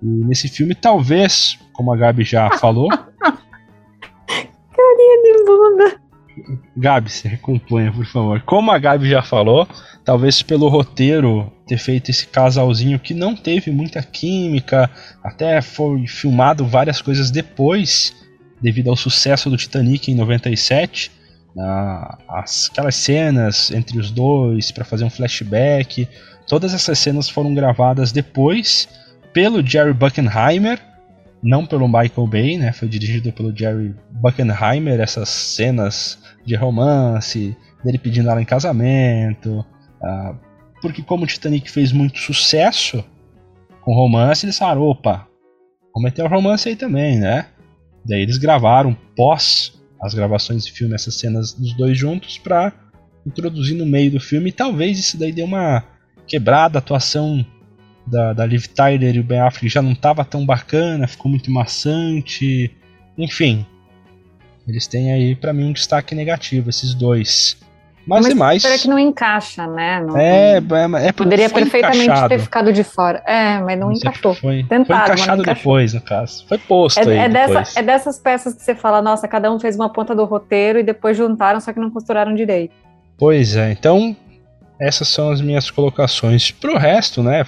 E 0.02 0.06
nesse 0.06 0.48
filme, 0.48 0.74
talvez, 0.74 1.58
como 1.72 1.92
a 1.92 1.96
Gabi 1.96 2.24
já 2.24 2.50
falou. 2.58 2.88
carinha 2.88 3.06
de 5.22 5.44
bunda. 5.44 6.02
Gabi, 6.76 7.10
se 7.10 7.28
recomponha, 7.28 7.92
por 7.92 8.06
favor. 8.06 8.40
Como 8.42 8.70
a 8.70 8.78
Gabi 8.78 9.08
já 9.08 9.22
falou, 9.22 9.68
talvez 10.04 10.42
pelo 10.42 10.68
roteiro 10.68 11.52
ter 11.66 11.78
feito 11.78 12.10
esse 12.10 12.26
casalzinho 12.26 12.98
que 12.98 13.14
não 13.14 13.36
teve 13.36 13.70
muita 13.70 14.02
química, 14.02 14.90
até 15.22 15.60
foi 15.60 16.06
filmado 16.06 16.66
várias 16.66 17.00
coisas 17.00 17.30
depois, 17.30 18.14
devido 18.60 18.88
ao 18.88 18.96
sucesso 18.96 19.50
do 19.50 19.56
Titanic 19.56 20.10
em 20.10 20.14
97. 20.14 21.10
Uh, 21.56 22.16
as, 22.28 22.70
aquelas 22.70 22.94
cenas 22.96 23.70
entre 23.70 23.98
os 23.98 24.10
dois 24.10 24.70
para 24.70 24.84
fazer 24.84 25.04
um 25.04 25.10
flashback, 25.10 26.08
todas 26.46 26.72
essas 26.72 26.98
cenas 26.98 27.28
foram 27.28 27.54
gravadas 27.54 28.10
depois 28.10 28.88
pelo 29.32 29.64
Jerry 29.66 29.92
Buckenheimer, 29.92 30.80
não 31.42 31.66
pelo 31.66 31.86
Michael 31.86 32.26
Bay, 32.26 32.56
né? 32.56 32.72
Foi 32.72 32.88
dirigido 32.88 33.32
pelo 33.32 33.54
Jerry 33.56 33.94
Buckenheimer 34.10 35.00
essas 35.00 35.28
cenas 35.28 36.18
de 36.44 36.54
romance, 36.54 37.56
dele 37.84 37.98
pedindo 37.98 38.30
ela 38.30 38.40
em 38.40 38.46
casamento, 38.46 39.64
uh, 40.02 40.36
porque 40.80 41.02
como 41.02 41.24
o 41.24 41.26
Titanic 41.26 41.70
fez 41.70 41.92
muito 41.92 42.18
sucesso 42.18 43.04
com 43.82 43.94
romance, 43.94 44.46
eles 44.46 44.58
falaram, 44.58 44.82
opa, 44.82 45.26
vamos 45.92 46.04
meter 46.04 46.24
o 46.24 46.28
romance 46.28 46.68
aí 46.68 46.76
também, 46.76 47.18
né? 47.18 47.46
Daí 48.04 48.22
eles 48.22 48.38
gravaram 48.38 48.96
pós 49.16 49.80
as 50.02 50.14
gravações 50.14 50.66
de 50.66 50.72
filme 50.72 50.94
essas 50.94 51.14
cenas 51.14 51.52
dos 51.52 51.72
dois 51.74 51.96
juntos 51.96 52.36
para 52.38 52.72
introduzir 53.24 53.76
no 53.76 53.86
meio 53.86 54.10
do 54.10 54.20
filme 54.20 54.50
e 54.50 54.52
talvez 54.52 54.98
isso 54.98 55.16
daí 55.16 55.32
dê 55.32 55.42
uma 55.42 55.84
quebrada, 56.26 56.78
a 56.78 56.80
atuação 56.80 57.46
da, 58.06 58.32
da 58.32 58.44
Liv 58.44 58.66
Tyler 58.66 59.14
e 59.14 59.20
o 59.20 59.24
Ben 59.24 59.38
Affleck 59.38 59.68
já 59.68 59.80
não 59.80 59.92
estava 59.92 60.24
tão 60.24 60.44
bacana, 60.44 61.06
ficou 61.06 61.30
muito 61.30 61.50
maçante, 61.50 62.70
enfim, 63.16 63.64
eles 64.66 64.86
têm 64.86 65.12
aí 65.12 65.34
para 65.36 65.52
mim 65.52 65.64
um 65.64 65.72
destaque 65.72 66.14
negativo 66.14 66.70
esses 66.70 66.94
dois. 66.94 67.56
Mas, 68.06 68.22
mas 68.22 68.28
demais. 68.28 68.62
Será 68.62 68.78
que 68.78 68.88
não 68.88 68.98
encaixa, 68.98 69.66
né? 69.66 70.00
Não, 70.00 70.16
é, 70.16 70.56
é, 70.56 71.06
é 71.08 71.12
Poderia 71.12 71.48
perfeitamente 71.48 72.04
encaixado. 72.04 72.28
ter 72.28 72.38
ficado 72.40 72.72
de 72.72 72.82
fora. 72.82 73.22
É, 73.26 73.60
mas 73.60 73.78
não, 73.78 73.88
não 73.88 73.92
encaixou. 73.92 74.34
Foi, 74.34 74.64
Tentado, 74.64 74.86
foi 74.86 74.94
encaixado 74.94 75.42
depois, 75.42 75.94
no 75.94 76.00
caso. 76.00 76.44
Foi 76.48 76.58
posto 76.58 76.98
é, 76.98 77.02
aí. 77.04 77.18
É, 77.18 77.28
dessa, 77.28 77.78
é 77.78 77.82
dessas 77.82 78.18
peças 78.18 78.54
que 78.54 78.62
você 78.62 78.74
fala, 78.74 79.00
nossa, 79.00 79.28
cada 79.28 79.52
um 79.52 79.58
fez 79.58 79.76
uma 79.76 79.88
ponta 79.88 80.14
do 80.14 80.24
roteiro 80.24 80.78
e 80.78 80.82
depois 80.82 81.16
juntaram, 81.16 81.60
só 81.60 81.72
que 81.72 81.78
não 81.78 81.90
costuraram 81.90 82.34
direito. 82.34 82.74
Pois 83.16 83.56
é, 83.56 83.70
então 83.70 84.16
essas 84.80 85.06
são 85.06 85.30
as 85.30 85.40
minhas 85.40 85.70
colocações. 85.70 86.50
Pro 86.50 86.76
resto, 86.76 87.22
né? 87.22 87.46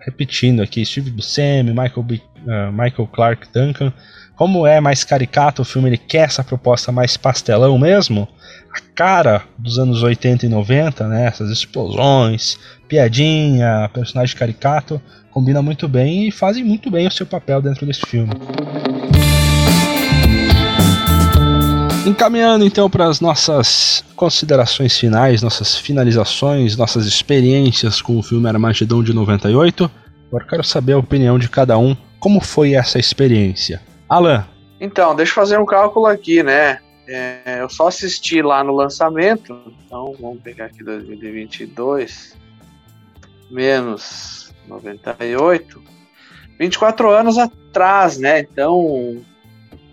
Repetindo 0.00 0.62
aqui, 0.62 0.84
Steve 0.84 1.10
Buscemi, 1.10 1.70
Michael, 1.70 2.02
B, 2.02 2.20
uh, 2.46 2.70
Michael 2.70 3.08
Clark 3.10 3.48
Duncan. 3.52 3.90
Como 4.36 4.66
é 4.66 4.80
mais 4.80 5.04
caricato 5.04 5.62
o 5.62 5.64
filme, 5.64 5.88
ele 5.88 5.96
quer 5.96 6.24
essa 6.24 6.42
proposta 6.42 6.90
mais 6.90 7.16
pastelão 7.16 7.78
mesmo 7.78 8.26
a 8.74 8.80
cara 8.94 9.44
dos 9.56 9.78
anos 9.78 10.02
80 10.02 10.46
e 10.46 10.48
90, 10.48 11.06
né? 11.06 11.26
Essas 11.26 11.50
explosões, 11.50 12.58
piadinha, 12.88 13.88
personagem 13.94 14.36
caricato, 14.36 15.00
combina 15.30 15.62
muito 15.62 15.86
bem 15.86 16.26
e 16.26 16.32
fazem 16.32 16.64
muito 16.64 16.90
bem 16.90 17.06
o 17.06 17.12
seu 17.12 17.24
papel 17.24 17.62
dentro 17.62 17.86
desse 17.86 18.00
filme. 18.06 18.32
Encaminhando 22.04 22.66
então 22.66 22.90
para 22.90 23.06
as 23.06 23.20
nossas 23.20 24.04
considerações 24.16 24.98
finais, 24.98 25.42
nossas 25.42 25.78
finalizações, 25.78 26.76
nossas 26.76 27.06
experiências 27.06 28.02
com 28.02 28.18
o 28.18 28.22
filme 28.22 28.48
Armagedon 28.48 29.02
de 29.04 29.14
98, 29.14 29.88
agora 30.26 30.44
quero 30.44 30.64
saber 30.64 30.94
a 30.94 30.98
opinião 30.98 31.38
de 31.38 31.48
cada 31.48 31.78
um. 31.78 31.96
Como 32.18 32.40
foi 32.40 32.74
essa 32.74 32.98
experiência? 32.98 33.80
Alan. 34.14 34.46
Então, 34.80 35.14
deixa 35.14 35.32
eu 35.32 35.34
fazer 35.34 35.58
um 35.58 35.66
cálculo 35.66 36.06
aqui, 36.06 36.42
né? 36.42 36.78
É, 37.06 37.58
eu 37.60 37.68
só 37.68 37.88
assisti 37.88 38.40
lá 38.40 38.62
no 38.62 38.72
lançamento, 38.74 39.60
então 39.84 40.14
vamos 40.18 40.40
pegar 40.40 40.66
aqui 40.66 40.82
2022 40.82 42.34
menos 43.50 44.54
98, 44.66 45.82
24 46.58 47.10
anos 47.10 47.36
atrás, 47.36 48.16
né? 48.16 48.40
Então 48.40 49.20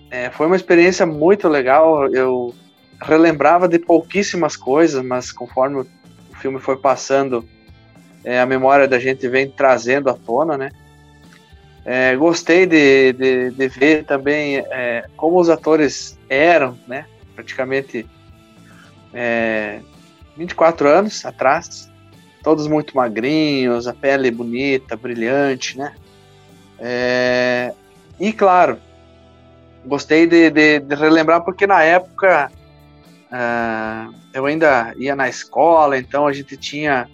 é, 0.10 0.30
foi 0.30 0.48
uma 0.48 0.56
experiência 0.56 1.06
muito 1.06 1.50
legal. 1.50 2.08
Eu 2.14 2.56
relembrava 3.02 3.68
de 3.68 3.78
pouquíssimas 3.78 4.56
coisas, 4.56 5.04
mas 5.04 5.32
conforme 5.32 5.82
o 5.82 5.88
filme 6.36 6.60
foi 6.60 6.78
passando, 6.78 7.46
é, 8.24 8.40
a 8.40 8.46
memória 8.46 8.88
da 8.88 9.00
gente 9.00 9.28
vem 9.28 9.50
trazendo 9.50 10.10
à 10.10 10.14
tona, 10.14 10.58
né? 10.58 10.70
É, 11.84 12.16
gostei 12.16 12.66
de, 12.66 13.14
de, 13.14 13.52
de, 13.52 13.68
ver 13.68 14.06
também 14.06 14.58
é, 14.58 15.08
como 15.18 15.40
os 15.40 15.50
atores 15.50 16.18
eram, 16.30 16.78
né? 16.88 17.06
Praticamente 17.36 18.06
é, 19.14 19.80
24 20.38 20.88
anos 20.88 21.26
atrás, 21.26 21.90
todos 22.44 22.68
muito 22.68 22.96
magrinhos, 22.96 23.88
a 23.88 23.94
pele 23.94 24.30
bonita, 24.30 24.96
brilhante, 24.96 25.78
né? 25.78 25.94
É, 26.78 27.74
e 28.20 28.32
claro, 28.32 28.78
gostei 29.86 30.28
de, 30.28 30.50
de, 30.52 30.80
de, 30.80 30.96
relembrar 30.96 31.42
porque 31.42 31.66
na 31.66 31.84
época 31.84 32.52
uh, 33.32 34.14
eu 34.34 34.46
ainda 34.46 34.94
ia 34.98 35.16
na 35.16 35.28
escola, 35.28 35.98
então 35.98 36.28
a 36.28 36.34
gente 36.34 36.56
tinha 36.58 37.10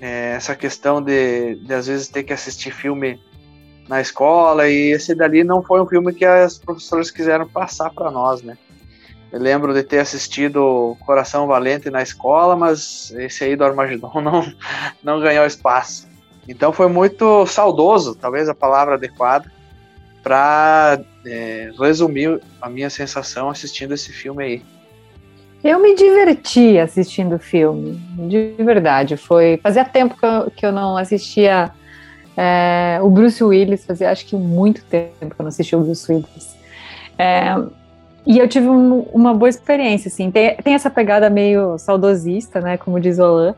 é, 0.00 0.32
essa 0.36 0.54
questão 0.54 1.02
de, 1.02 1.56
de 1.56 1.74
às 1.74 1.86
vezes 1.86 2.08
ter 2.08 2.22
que 2.22 2.32
assistir 2.32 2.70
filme 2.70 3.20
na 3.92 4.00
escola 4.00 4.70
e 4.70 4.90
esse 4.92 5.14
dali 5.14 5.44
não 5.44 5.62
foi 5.62 5.78
um 5.78 5.86
filme 5.86 6.14
que 6.14 6.24
as 6.24 6.56
professoras 6.56 7.10
quiseram 7.10 7.46
passar 7.46 7.90
para 7.90 8.10
nós, 8.10 8.40
né? 8.40 8.56
Eu 9.30 9.38
lembro 9.38 9.74
de 9.74 9.82
ter 9.82 9.98
assistido 9.98 10.96
Coração 11.04 11.46
Valente 11.46 11.90
na 11.90 12.02
escola, 12.02 12.56
mas 12.56 13.12
esse 13.18 13.44
aí 13.44 13.54
do 13.54 13.64
Armagedon 13.64 14.10
não, 14.24 14.50
não 15.02 15.20
ganhou 15.20 15.44
espaço. 15.44 16.08
Então 16.48 16.72
foi 16.72 16.88
muito 16.88 17.44
saudoso, 17.44 18.14
talvez 18.14 18.48
a 18.48 18.54
palavra 18.54 18.94
adequada, 18.94 19.52
para 20.22 20.98
é, 21.26 21.70
resumir 21.78 22.40
a 22.62 22.70
minha 22.70 22.88
sensação 22.88 23.50
assistindo 23.50 23.92
esse 23.92 24.10
filme 24.10 24.42
aí. 24.42 24.62
Eu 25.62 25.78
me 25.78 25.94
diverti 25.94 26.78
assistindo 26.78 27.36
o 27.36 27.38
filme, 27.38 28.00
de 28.26 28.54
verdade. 28.58 29.18
Foi 29.18 29.60
fazia 29.62 29.84
tempo 29.84 30.16
que 30.16 30.24
eu, 30.24 30.50
que 30.50 30.64
eu 30.64 30.72
não 30.72 30.96
assistia 30.96 31.70
é, 32.36 32.98
o 33.02 33.10
Bruce 33.10 33.42
Willis, 33.42 33.84
fazia 33.84 34.10
acho 34.10 34.26
que 34.26 34.36
muito 34.36 34.84
tempo 34.84 35.34
que 35.34 35.40
eu 35.40 35.42
não 35.44 35.48
assisti 35.48 35.76
o 35.76 35.80
Bruce 35.80 36.10
Willis. 36.10 36.56
É, 37.18 37.54
e 38.26 38.38
eu 38.38 38.48
tive 38.48 38.68
um, 38.68 39.00
uma 39.12 39.34
boa 39.34 39.48
experiência, 39.48 40.08
assim. 40.08 40.30
Tem, 40.30 40.56
tem 40.56 40.74
essa 40.74 40.90
pegada 40.90 41.28
meio 41.28 41.76
saudosista, 41.78 42.60
né? 42.60 42.76
Como 42.76 43.00
diz 43.00 43.18
Olan, 43.18 43.54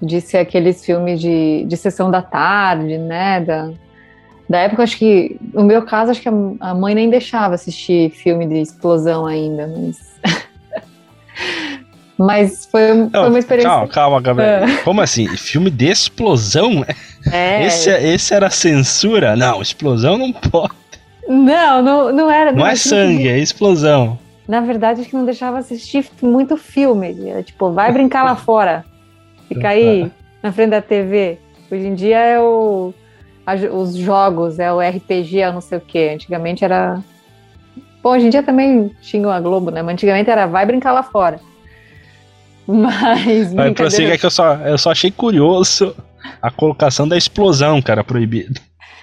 de 0.00 0.20
ser 0.20 0.38
aqueles 0.38 0.84
filmes 0.84 1.20
de, 1.20 1.64
de 1.66 1.76
sessão 1.76 2.10
da 2.10 2.22
tarde, 2.22 2.96
né? 2.98 3.40
Da, 3.40 3.70
Da 4.48 4.58
época, 4.58 4.82
acho 4.82 4.96
que, 4.96 5.36
no 5.52 5.64
meu 5.64 5.82
caso, 5.82 6.12
acho 6.12 6.20
que 6.20 6.28
a 6.28 6.74
mãe 6.74 6.94
nem 6.94 7.10
deixava 7.10 7.54
assistir 7.54 8.10
filme 8.10 8.46
de 8.46 8.60
explosão 8.60 9.26
ainda, 9.26 9.66
mas. 9.66 9.98
mas 12.16 12.66
foi, 12.66 12.94
Não, 12.94 13.10
foi 13.10 13.28
uma 13.28 13.38
experiência. 13.38 13.70
Calma, 13.70 13.88
calma, 13.88 14.20
Gabriel. 14.20 14.64
É. 14.64 14.76
Como 14.78 15.00
assim? 15.00 15.26
Filme 15.36 15.70
de 15.70 15.86
explosão? 15.86 16.84
É. 17.30 17.66
Esse, 17.66 17.90
esse 17.90 18.34
era 18.34 18.48
censura? 18.50 19.36
Não, 19.36 19.60
explosão 19.60 20.16
não 20.16 20.32
pode. 20.32 20.74
Não, 21.28 21.82
não, 21.82 22.12
não 22.12 22.30
era. 22.30 22.50
Não, 22.50 22.60
não 22.60 22.66
é 22.66 22.74
sangue, 22.74 23.28
é 23.28 23.38
explosão. 23.38 24.18
Na 24.48 24.60
verdade, 24.60 25.00
acho 25.00 25.10
que 25.10 25.16
não 25.16 25.24
deixava 25.24 25.58
assistir 25.58 26.04
muito 26.20 26.56
filme. 26.56 27.28
Era, 27.28 27.42
tipo, 27.42 27.70
vai 27.70 27.92
brincar 27.92 28.24
lá 28.24 28.34
fora. 28.34 28.84
Fica 29.46 29.68
aí 29.68 30.10
na 30.42 30.50
frente 30.52 30.70
da 30.70 30.82
TV. 30.82 31.38
Hoje 31.70 31.86
em 31.86 31.94
dia 31.94 32.18
é 32.18 32.40
o 32.40 32.92
os 33.72 33.96
jogos, 33.96 34.58
é 34.58 34.72
o 34.72 34.80
RPG, 34.80 35.40
é 35.40 35.52
não 35.52 35.60
sei 35.60 35.78
o 35.78 35.80
que. 35.80 36.10
Antigamente 36.10 36.64
era. 36.64 37.00
Bom, 38.02 38.10
hoje 38.10 38.26
em 38.26 38.30
dia 38.30 38.42
também 38.42 38.90
xingam 39.02 39.30
a 39.30 39.40
Globo, 39.40 39.70
né? 39.70 39.82
Mas 39.82 39.94
antigamente 39.94 40.30
era 40.30 40.46
vai 40.46 40.64
brincar 40.66 40.92
lá 40.92 41.02
fora. 41.02 41.40
Mas. 42.66 43.52
Vai 43.52 43.72
prossiga 43.72 44.16
que 44.16 44.26
eu 44.26 44.30
só, 44.30 44.54
eu 44.56 44.78
só 44.78 44.90
achei 44.90 45.10
curioso 45.10 45.94
a 46.40 46.50
colocação 46.50 47.06
da 47.06 47.16
explosão, 47.16 47.80
cara, 47.80 48.04
proibido. 48.04 48.60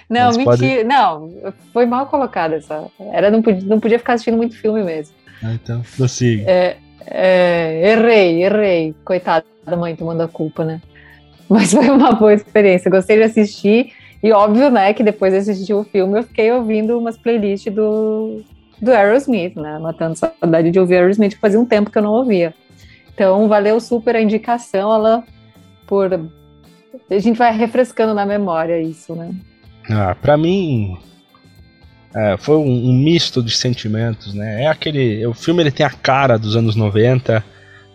Não, 0.08 0.26
Mas 0.26 0.36
mentira. 0.36 0.56
Pode... 0.56 0.84
Não, 0.84 1.52
foi 1.72 1.84
mal 1.86 2.06
colocada 2.06 2.56
essa. 2.56 2.86
Era, 3.12 3.30
não, 3.30 3.42
podia, 3.42 3.68
não 3.68 3.78
podia 3.78 3.98
ficar 3.98 4.14
assistindo 4.14 4.36
muito 4.36 4.56
filme 4.56 4.82
mesmo. 4.82 5.14
Ah, 5.42 5.52
então, 5.52 5.82
prossiga. 5.96 6.50
É, 6.50 6.76
é, 7.06 7.92
errei, 7.92 8.44
errei. 8.44 8.94
Coitada 9.04 9.44
da 9.64 9.76
mãe 9.76 9.94
tomando 9.94 10.22
a 10.22 10.28
culpa, 10.28 10.64
né? 10.64 10.80
Mas 11.48 11.72
foi 11.72 11.88
uma 11.90 12.12
boa 12.12 12.32
experiência. 12.34 12.90
Gostei 12.90 13.16
de 13.16 13.24
assistir. 13.24 13.92
E 14.22 14.32
óbvio, 14.32 14.68
né, 14.70 14.92
que 14.92 15.04
depois 15.04 15.32
de 15.32 15.38
assistir 15.38 15.74
o 15.74 15.84
filme, 15.84 16.18
eu 16.18 16.24
fiquei 16.24 16.50
ouvindo 16.50 16.98
umas 16.98 17.16
playlists 17.16 17.72
do, 17.72 18.42
do 18.82 18.90
Aerosmith, 18.90 19.54
né? 19.54 19.78
Matando 19.78 20.16
saudade 20.16 20.70
de 20.70 20.80
ouvir 20.80 20.96
Aerosmith, 20.96 21.34
que 21.34 21.40
fazia 21.40 21.60
um 21.60 21.64
tempo 21.64 21.90
que 21.90 21.98
eu 21.98 22.02
não 22.02 22.12
ouvia. 22.12 22.52
Então, 23.14 23.48
valeu 23.48 23.78
super 23.78 24.16
a 24.16 24.20
indicação, 24.20 24.92
ela 24.92 25.24
por. 25.86 26.10
A 27.10 27.18
gente 27.18 27.36
vai 27.36 27.56
refrescando 27.56 28.14
na 28.14 28.24
memória 28.24 28.80
isso, 28.80 29.14
né? 29.14 29.34
Ah, 29.90 30.14
pra 30.14 30.36
mim. 30.36 30.96
É, 32.14 32.36
foi 32.38 32.56
um, 32.56 32.88
um, 32.88 32.92
misto 32.92 33.42
de 33.42 33.54
sentimentos, 33.54 34.34
né? 34.34 34.64
É 34.64 34.66
aquele. 34.66 35.26
O 35.26 35.34
filme 35.34 35.62
ele 35.62 35.70
tem 35.70 35.84
a 35.84 35.90
cara 35.90 36.38
dos 36.38 36.56
anos 36.56 36.74
90. 36.74 37.44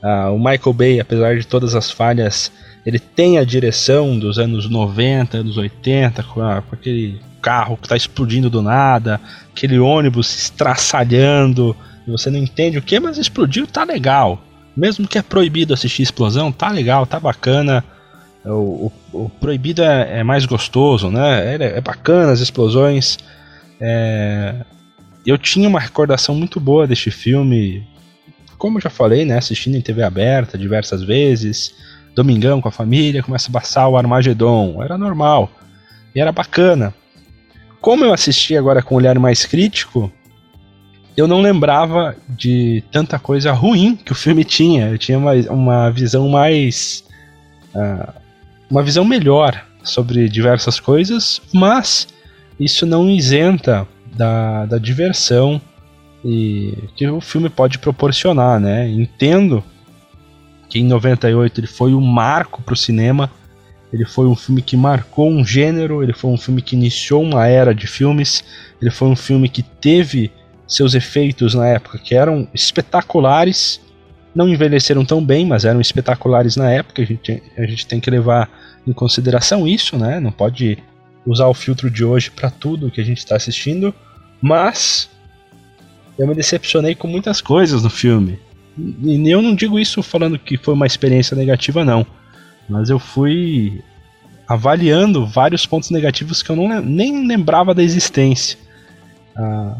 Ah, 0.01 0.31
o 0.31 0.37
Michael 0.37 0.73
Bay, 0.73 0.99
apesar 0.99 1.37
de 1.37 1.47
todas 1.47 1.75
as 1.75 1.89
falhas, 1.89 2.51
ele 2.85 2.99
tem 2.99 3.37
a 3.37 3.43
direção 3.43 4.17
dos 4.19 4.37
anos 4.37 4.69
90, 4.69 5.37
anos 5.37 5.57
80, 5.57 6.23
com, 6.23 6.41
a, 6.41 6.61
com 6.61 6.75
aquele 6.75 7.19
carro 7.41 7.77
que 7.77 7.85
está 7.85 7.95
explodindo 7.95 8.49
do 8.49 8.61
nada, 8.61 9.19
aquele 9.51 9.79
ônibus 9.79 10.43
estraçalhando, 10.43 11.75
e 12.07 12.11
você 12.11 12.29
não 12.29 12.39
entende 12.39 12.77
o 12.77 12.81
que, 12.81 12.99
mas 12.99 13.17
explodiu, 13.17 13.67
tá 13.67 13.83
legal. 13.83 14.41
Mesmo 14.75 15.07
que 15.07 15.17
é 15.17 15.21
proibido 15.21 15.73
assistir 15.73 16.03
explosão, 16.03 16.51
tá 16.51 16.69
legal, 16.69 17.05
tá 17.05 17.19
bacana. 17.19 17.83
O, 18.45 18.91
o, 19.11 19.25
o 19.25 19.29
proibido 19.29 19.81
é, 19.83 20.19
é, 20.19 20.23
mais 20.23 20.45
gostoso, 20.45 21.09
né? 21.09 21.55
É, 21.55 21.77
é 21.77 21.81
bacana 21.81 22.31
as 22.31 22.39
explosões. 22.39 23.17
É... 23.79 24.55
Eu 25.25 25.37
tinha 25.37 25.69
uma 25.69 25.79
recordação 25.79 26.35
muito 26.35 26.59
boa 26.59 26.85
deste 26.85 27.09
filme, 27.09 27.87
como 28.57 28.77
eu 28.77 28.81
já 28.81 28.89
falei, 28.89 29.23
né? 29.23 29.37
Assistindo 29.37 29.75
em 29.75 29.81
TV 29.81 30.03
aberta 30.03 30.57
diversas 30.57 31.03
vezes 31.03 31.73
domingão 32.15 32.61
com 32.61 32.67
a 32.67 32.71
família, 32.71 33.23
começa 33.23 33.49
a 33.49 33.53
passar 33.53 33.87
o 33.87 33.97
Armagedon. 33.97 34.81
Era 34.83 34.97
normal. 34.97 35.49
E 36.15 36.21
era 36.21 36.31
bacana. 36.31 36.93
Como 37.81 38.05
eu 38.05 38.13
assisti 38.13 38.55
agora 38.55 38.81
com 38.81 38.95
um 38.95 38.97
olhar 38.97 39.17
mais 39.19 39.45
crítico, 39.45 40.11
eu 41.17 41.27
não 41.27 41.41
lembrava 41.41 42.15
de 42.29 42.83
tanta 42.91 43.19
coisa 43.19 43.51
ruim 43.51 43.95
que 43.95 44.11
o 44.11 44.15
filme 44.15 44.43
tinha. 44.43 44.89
Eu 44.89 44.97
tinha 44.97 45.17
uma, 45.17 45.33
uma 45.49 45.89
visão 45.89 46.29
mais. 46.29 47.03
Uh, 47.75 48.22
uma 48.73 48.81
visão 48.81 49.05
melhor 49.05 49.63
sobre 49.83 50.27
diversas 50.27 50.79
coisas, 50.79 51.39
mas 51.53 52.07
isso 52.59 52.87
não 52.87 53.07
isenta 53.07 53.87
da, 54.15 54.65
da 54.65 54.79
diversão 54.79 55.61
e 56.25 56.73
que 56.95 57.07
o 57.07 57.21
filme 57.21 57.49
pode 57.49 57.77
proporcionar, 57.77 58.59
né? 58.59 58.89
Entendo 58.89 59.63
que 60.67 60.79
em 60.79 60.85
98 60.85 61.59
ele 61.59 61.67
foi 61.67 61.93
um 61.93 62.01
marco 62.01 62.63
para 62.63 62.73
o 62.73 62.77
cinema. 62.77 63.29
Ele 63.91 64.05
foi 64.05 64.25
um 64.25 64.35
filme 64.35 64.59
que 64.59 64.75
marcou 64.75 65.29
um 65.29 65.45
gênero, 65.45 66.01
ele 66.01 66.13
foi 66.13 66.31
um 66.31 66.37
filme 66.37 66.59
que 66.59 66.75
iniciou 66.75 67.21
uma 67.21 67.45
era 67.45 67.75
de 67.75 67.85
filmes, 67.85 68.43
ele 68.81 68.89
foi 68.89 69.07
um 69.07 69.15
filme 69.15 69.47
que 69.49 69.61
teve 69.61 70.31
seus 70.67 70.95
efeitos 70.95 71.53
na 71.53 71.67
época 71.67 71.99
que 71.99 72.15
eram 72.15 72.47
espetaculares, 72.51 73.79
não 74.33 74.49
envelheceram 74.49 75.05
tão 75.05 75.23
bem, 75.23 75.45
mas 75.45 75.63
eram 75.63 75.79
espetaculares 75.79 76.55
na 76.55 76.71
época. 76.71 77.03
A 77.03 77.05
gente, 77.05 77.43
a 77.55 77.65
gente 77.67 77.85
tem 77.85 77.99
que 77.99 78.09
levar 78.09 78.49
em 78.85 78.93
consideração 78.93 79.67
isso, 79.67 79.97
né? 79.97 80.19
Não 80.19 80.31
pode 80.31 80.77
usar 81.25 81.47
o 81.47 81.53
filtro 81.53 81.89
de 81.89 82.03
hoje 82.03 82.29
para 82.29 82.49
tudo 82.49 82.91
que 82.91 83.01
a 83.01 83.03
gente 83.03 83.19
está 83.19 83.35
assistindo, 83.35 83.93
mas 84.41 85.09
eu 86.17 86.27
me 86.27 86.35
decepcionei 86.35 86.95
com 86.95 87.07
muitas 87.07 87.41
coisas 87.41 87.83
no 87.83 87.89
filme. 87.89 88.39
E 88.77 89.29
eu 89.29 89.41
não 89.41 89.55
digo 89.55 89.79
isso 89.79 90.01
falando 90.03 90.37
que 90.37 90.57
foi 90.57 90.73
uma 90.73 90.85
experiência 90.85 91.35
negativa, 91.35 91.85
não. 91.85 92.05
Mas 92.67 92.89
eu 92.89 92.99
fui 92.99 93.81
avaliando 94.47 95.25
vários 95.25 95.65
pontos 95.65 95.89
negativos 95.89 96.43
que 96.43 96.49
eu 96.49 96.55
não, 96.55 96.81
nem 96.81 97.27
lembrava 97.27 97.73
da 97.73 97.83
existência. 97.83 98.57
Ah, 99.35 99.77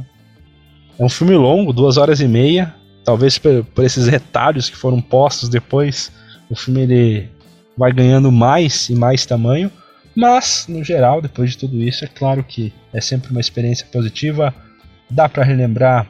é 0.98 1.04
um 1.04 1.10
filme 1.10 1.36
longo, 1.36 1.74
duas 1.74 1.98
horas 1.98 2.20
e 2.20 2.28
meia. 2.28 2.74
Talvez 3.04 3.38
por, 3.38 3.64
por, 3.66 3.84
esses 3.84 4.08
retalhos 4.08 4.70
que 4.70 4.78
foram 4.78 5.02
postos 5.02 5.50
depois, 5.50 6.12
o 6.50 6.56
filme 6.56 6.82
ele 6.82 7.30
vai 7.78 7.92
ganhando 7.92 8.32
mais 8.32 8.90
e 8.90 8.96
mais 8.96 9.26
tamanho. 9.26 9.72
Mas, 10.16 10.66
no 10.68 10.84
geral, 10.84 11.22
depois 11.22 11.52
de 11.52 11.58
tudo 11.58 11.78
isso, 11.78 12.06
é 12.06 12.08
claro 12.08 12.44
que 12.44 12.72
é 12.94 13.02
sempre 13.02 13.32
uma 13.32 13.42
experiência 13.42 13.86
positiva. 13.92 14.54
Dá 15.10 15.28
para 15.28 15.44
relembrar 15.44 16.08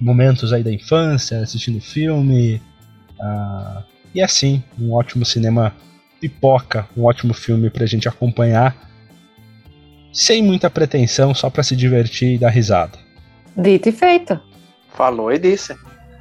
momentos 0.00 0.52
aí 0.52 0.62
da 0.62 0.72
infância, 0.72 1.40
assistindo 1.40 1.80
filme. 1.80 2.60
Uh, 3.20 3.82
e 4.14 4.20
assim, 4.20 4.62
um 4.78 4.92
ótimo 4.92 5.24
cinema 5.24 5.72
pipoca, 6.20 6.88
um 6.96 7.04
ótimo 7.04 7.32
filme 7.32 7.70
pra 7.70 7.86
gente 7.86 8.08
acompanhar. 8.08 8.76
Sem 10.12 10.42
muita 10.42 10.68
pretensão, 10.68 11.34
só 11.34 11.48
para 11.48 11.62
se 11.62 11.76
divertir 11.76 12.34
e 12.34 12.38
dar 12.38 12.50
risada. 12.50 12.98
Dito 13.56 13.88
e 13.88 13.92
feito. 13.92 14.38
Falou 14.94 15.32
e 15.32 15.38
disse. 15.38 15.74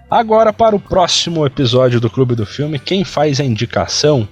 Agora 0.10 0.54
para 0.54 0.76
o 0.76 0.80
próximo 0.80 1.46
episódio 1.46 2.00
do 2.00 2.10
Clube 2.10 2.36
do 2.36 2.46
Filme, 2.46 2.78
quem 2.78 3.04
faz 3.04 3.40
a 3.40 3.44
indicação 3.44 4.28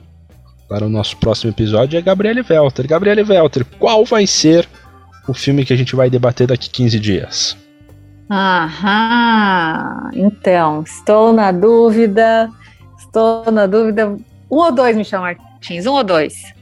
para 0.69 0.85
o 0.85 0.89
nosso 0.89 1.17
próximo 1.17 1.51
episódio 1.51 1.97
é 1.97 2.01
Gabriele 2.01 2.45
Welter. 2.47 2.87
Gabriele 2.87 3.23
Welter, 3.23 3.65
qual 3.79 4.05
vai 4.05 4.27
ser 4.27 4.69
o 5.27 5.33
filme 5.33 5.65
que 5.65 5.73
a 5.73 5.75
gente 5.75 5.95
vai 5.95 6.09
debater 6.09 6.45
daqui 6.45 6.69
15 6.69 6.99
dias? 6.99 7.57
Aham, 8.29 10.11
então, 10.13 10.83
estou 10.83 11.33
na 11.33 11.51
dúvida, 11.51 12.47
estou 12.99 13.51
na 13.51 13.65
dúvida. 13.65 14.15
Um 14.51 14.57
ou 14.57 14.71
dois, 14.71 14.95
Michel 14.95 15.21
Martins, 15.21 15.87
um 15.87 15.93
ou 15.93 16.03
dois? 16.03 16.53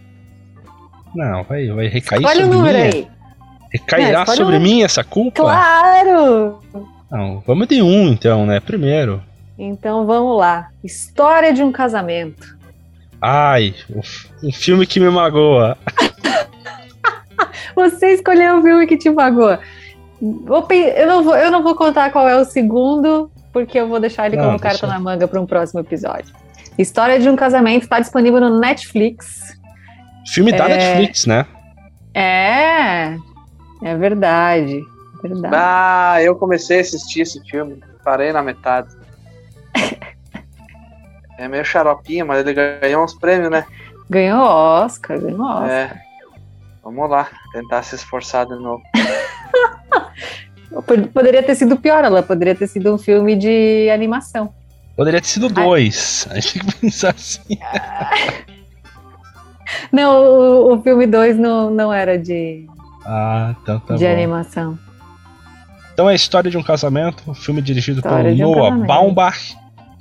Não, 1.14 1.44
vai, 1.44 1.68
vai 1.68 1.88
recair 1.88 2.22
Escolhe 2.22 2.42
sobre 2.42 2.56
o 2.56 2.58
número 2.58 2.78
mim. 2.78 2.84
aí. 2.84 3.08
Recairá 3.74 4.26
sobre 4.26 4.56
um... 4.56 4.62
mim 4.62 4.84
essa 4.84 5.04
culpa? 5.04 5.42
Claro! 5.42 6.62
Não, 7.12 7.44
vamos 7.46 7.68
de 7.68 7.82
um 7.82 8.08
então, 8.08 8.46
né? 8.46 8.62
Primeiro. 8.62 9.22
Então 9.58 10.06
vamos 10.06 10.38
lá. 10.38 10.70
História 10.82 11.52
de 11.52 11.62
um 11.62 11.72
casamento. 11.72 12.57
Ai, 13.22 13.74
um 14.44 14.52
filme 14.52 14.86
que 14.86 15.00
me 15.00 15.10
magoa. 15.10 15.78
Você 17.76 18.14
escolheu 18.14 18.58
o 18.58 18.62
filme 18.62 18.88
que 18.88 18.98
te 18.98 19.10
magoa. 19.10 19.60
Eu 20.22 21.08
não, 21.08 21.24
vou, 21.24 21.36
eu 21.36 21.52
não 21.52 21.62
vou 21.62 21.76
contar 21.76 22.12
qual 22.12 22.28
é 22.28 22.36
o 22.36 22.46
segundo, 22.46 23.32
porque 23.54 23.80
eu 23.80 23.88
vou 23.88 24.00
deixar 24.00 24.28
ele 24.28 24.38
não, 24.38 24.46
como 24.46 24.60
carta 24.60 24.88
na 24.88 25.00
manga 25.00 25.28
para 25.28 25.40
um 25.40 25.46
próximo 25.46 25.80
episódio. 25.80 26.34
História 26.78 27.20
de 27.20 27.30
um 27.30 27.36
casamento 27.36 27.84
está 27.84 28.00
disponível 28.00 28.40
no 28.40 28.60
Netflix. 28.60 29.58
Filme 30.28 30.52
da 30.52 30.70
é... 30.70 30.78
Netflix, 30.78 31.26
né? 31.26 31.46
É, 32.14 33.16
é 33.84 33.96
verdade, 33.96 34.82
verdade. 35.22 35.56
Ah, 35.56 36.18
eu 36.22 36.36
comecei 36.36 36.80
a 36.80 36.82
assistir 36.82 37.22
esse 37.22 37.40
filme, 37.48 37.80
parei 38.04 38.32
na 38.32 38.42
metade. 38.42 38.90
é 41.38 41.48
meio 41.48 41.64
xaropinho, 41.64 42.26
mas 42.26 42.46
ele 42.46 42.54
ganhou 42.54 43.04
uns 43.04 43.14
prêmios, 43.14 43.52
né? 43.52 43.66
Ganhou 44.10 44.42
Oscar, 44.44 45.20
ganhou 45.20 45.42
Oscar. 45.42 45.70
É. 45.70 46.02
Vamos 46.84 47.10
lá, 47.10 47.28
tentar 47.52 47.84
se 47.84 47.96
esforçar 47.96 48.46
de 48.46 48.56
novo. 48.56 48.82
Poderia 51.14 51.42
ter 51.44 51.56
sido 51.56 51.78
pior, 51.78 52.04
ela 52.04 52.22
poderia 52.22 52.54
ter 52.54 52.68
sido 52.68 52.94
um 52.94 52.98
filme 52.98 53.36
de 53.36 53.90
animação. 53.90 54.54
Poderia 54.96 55.22
ter 55.22 55.28
sido 55.28 55.48
dois. 55.48 56.28
A 56.30 56.36
gente 56.36 56.60
tem 56.60 56.64
que 56.64 56.76
pensar 56.76 57.12
assim. 57.16 57.58
Não, 59.92 60.24
o, 60.24 60.74
o 60.74 60.82
filme 60.82 61.06
2 61.06 61.38
não, 61.38 61.70
não 61.70 61.92
era 61.92 62.18
de. 62.18 62.66
Ah, 63.06 63.54
então 63.62 63.80
tá 63.80 63.96
de 63.96 64.06
bom. 64.06 64.12
animação. 64.12 64.80
Então 65.94 66.10
é 66.10 66.14
a 66.14 66.16
história 66.16 66.50
de 66.50 66.58
um 66.58 66.64
casamento, 66.64 67.24
um 67.28 67.34
filme 67.34 67.62
dirigido 67.62 68.00
História 68.00 68.32
por 68.32 68.44
um 68.44 68.52
Noah 68.52 68.70
casamento. 68.70 68.88
Baumbach, 68.88 69.58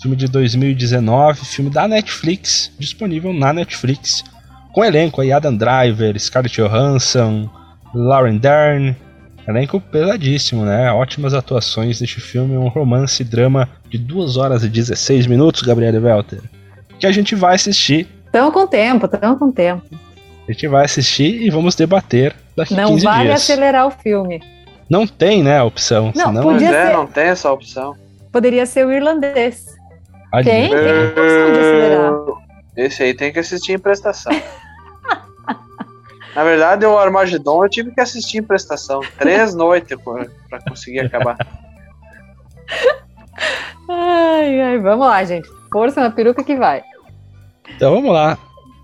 filme 0.06 0.14
de 0.16 0.28
2019, 0.28 1.44
filme 1.44 1.68
da 1.68 1.88
Netflix, 1.88 2.70
disponível 2.78 3.32
na 3.32 3.52
Netflix, 3.52 4.22
com 4.72 4.84
elenco 4.84 5.20
aí 5.20 5.32
Adam 5.32 5.56
Driver, 5.56 6.16
Scarlett 6.16 6.60
Johansson, 6.62 7.50
Lauren 7.92 8.36
Dern, 8.36 8.94
elenco 9.48 9.80
pesadíssimo, 9.80 10.64
né? 10.64 10.92
Ótimas 10.92 11.34
atuações 11.34 11.98
deste 11.98 12.20
filme, 12.20 12.56
um 12.56 12.68
romance 12.68 13.24
drama 13.24 13.68
de 13.90 13.98
2 13.98 14.36
horas 14.36 14.62
e 14.62 14.68
16 14.68 15.26
minutos, 15.26 15.62
Gabriele 15.62 15.98
Welter, 15.98 16.40
que 17.00 17.06
a 17.06 17.10
gente 17.10 17.34
vai 17.34 17.56
assistir, 17.56 18.06
Estão 18.26 18.52
com 18.52 18.64
tempo, 18.64 19.06
estão 19.06 19.36
com 19.36 19.50
tempo. 19.50 19.82
a 20.48 20.52
gente 20.52 20.68
vai 20.68 20.84
assistir 20.84 21.42
e 21.42 21.50
vamos 21.50 21.74
debater 21.74 22.32
daqui 22.56 22.74
Não 22.74 22.90
15 22.90 23.04
vale 23.04 23.24
dias. 23.24 23.42
acelerar 23.42 23.88
o 23.88 23.90
filme. 23.90 24.40
Não 24.88 25.04
tem, 25.04 25.42
né, 25.42 25.58
a 25.58 25.64
opção, 25.64 26.12
Não, 26.14 26.26
senão 26.26 26.42
podia- 26.44 26.68
Pois 26.68 26.78
é, 26.78 26.86
ser- 26.86 26.92
não 26.92 27.06
tem 27.08 27.24
essa 27.24 27.50
opção. 27.50 27.96
Poderia 28.30 28.66
ser 28.66 28.86
o 28.86 28.92
irlandês. 28.92 29.74
Ali. 30.36 30.44
Tem? 30.44 30.70
Tem 30.70 30.78
a 30.78 31.08
opção 31.08 31.52
de 31.52 31.58
acelerar. 31.58 32.12
Esse 32.76 33.02
aí 33.02 33.14
tem 33.14 33.32
que 33.32 33.38
assistir 33.38 33.72
em 33.72 33.78
prestação. 33.78 34.32
Na 36.34 36.44
verdade, 36.44 36.84
o 36.84 36.98
Armagedon 36.98 37.64
eu 37.64 37.70
tive 37.70 37.90
que 37.92 38.00
assistir 38.02 38.38
em 38.38 38.42
prestação. 38.42 39.00
Três 39.18 39.54
noites 39.56 39.96
pra 40.04 40.26
pra 40.50 40.60
conseguir 40.60 41.00
acabar. 41.00 41.38
Ai, 43.88 44.60
ai, 44.60 44.78
vamos 44.78 45.06
lá, 45.06 45.24
gente. 45.24 45.48
Força 45.72 46.02
na 46.02 46.10
peruca 46.10 46.44
que 46.44 46.54
vai. 46.56 46.82
Então 47.74 47.94
vamos 47.94 48.12
lá. 48.12 48.36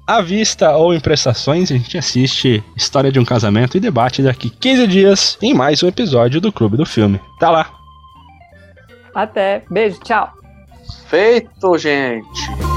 À 0.07 0.23
vista 0.23 0.75
ou 0.75 0.95
em 0.95 1.01
prestações, 1.01 1.71
a 1.71 1.77
gente 1.77 1.99
assiste 1.99 2.65
História 2.75 3.13
de 3.13 3.21
um 3.21 3.25
Casamento 3.25 3.77
e 3.77 3.81
debate 3.81 4.23
daqui 4.23 4.49
15 4.49 4.87
dias 4.87 5.39
em 5.43 5.53
mais 5.53 5.83
um 5.83 5.89
episódio 5.89 6.41
do 6.41 6.51
Clube 6.51 6.79
do 6.79 6.87
Filme. 6.87 7.21
Tá 7.39 7.51
lá. 7.51 7.71
Até. 9.15 9.63
Beijo, 9.71 10.01
tchau. 10.01 10.33
Feito, 11.07 11.77
gente! 11.79 12.72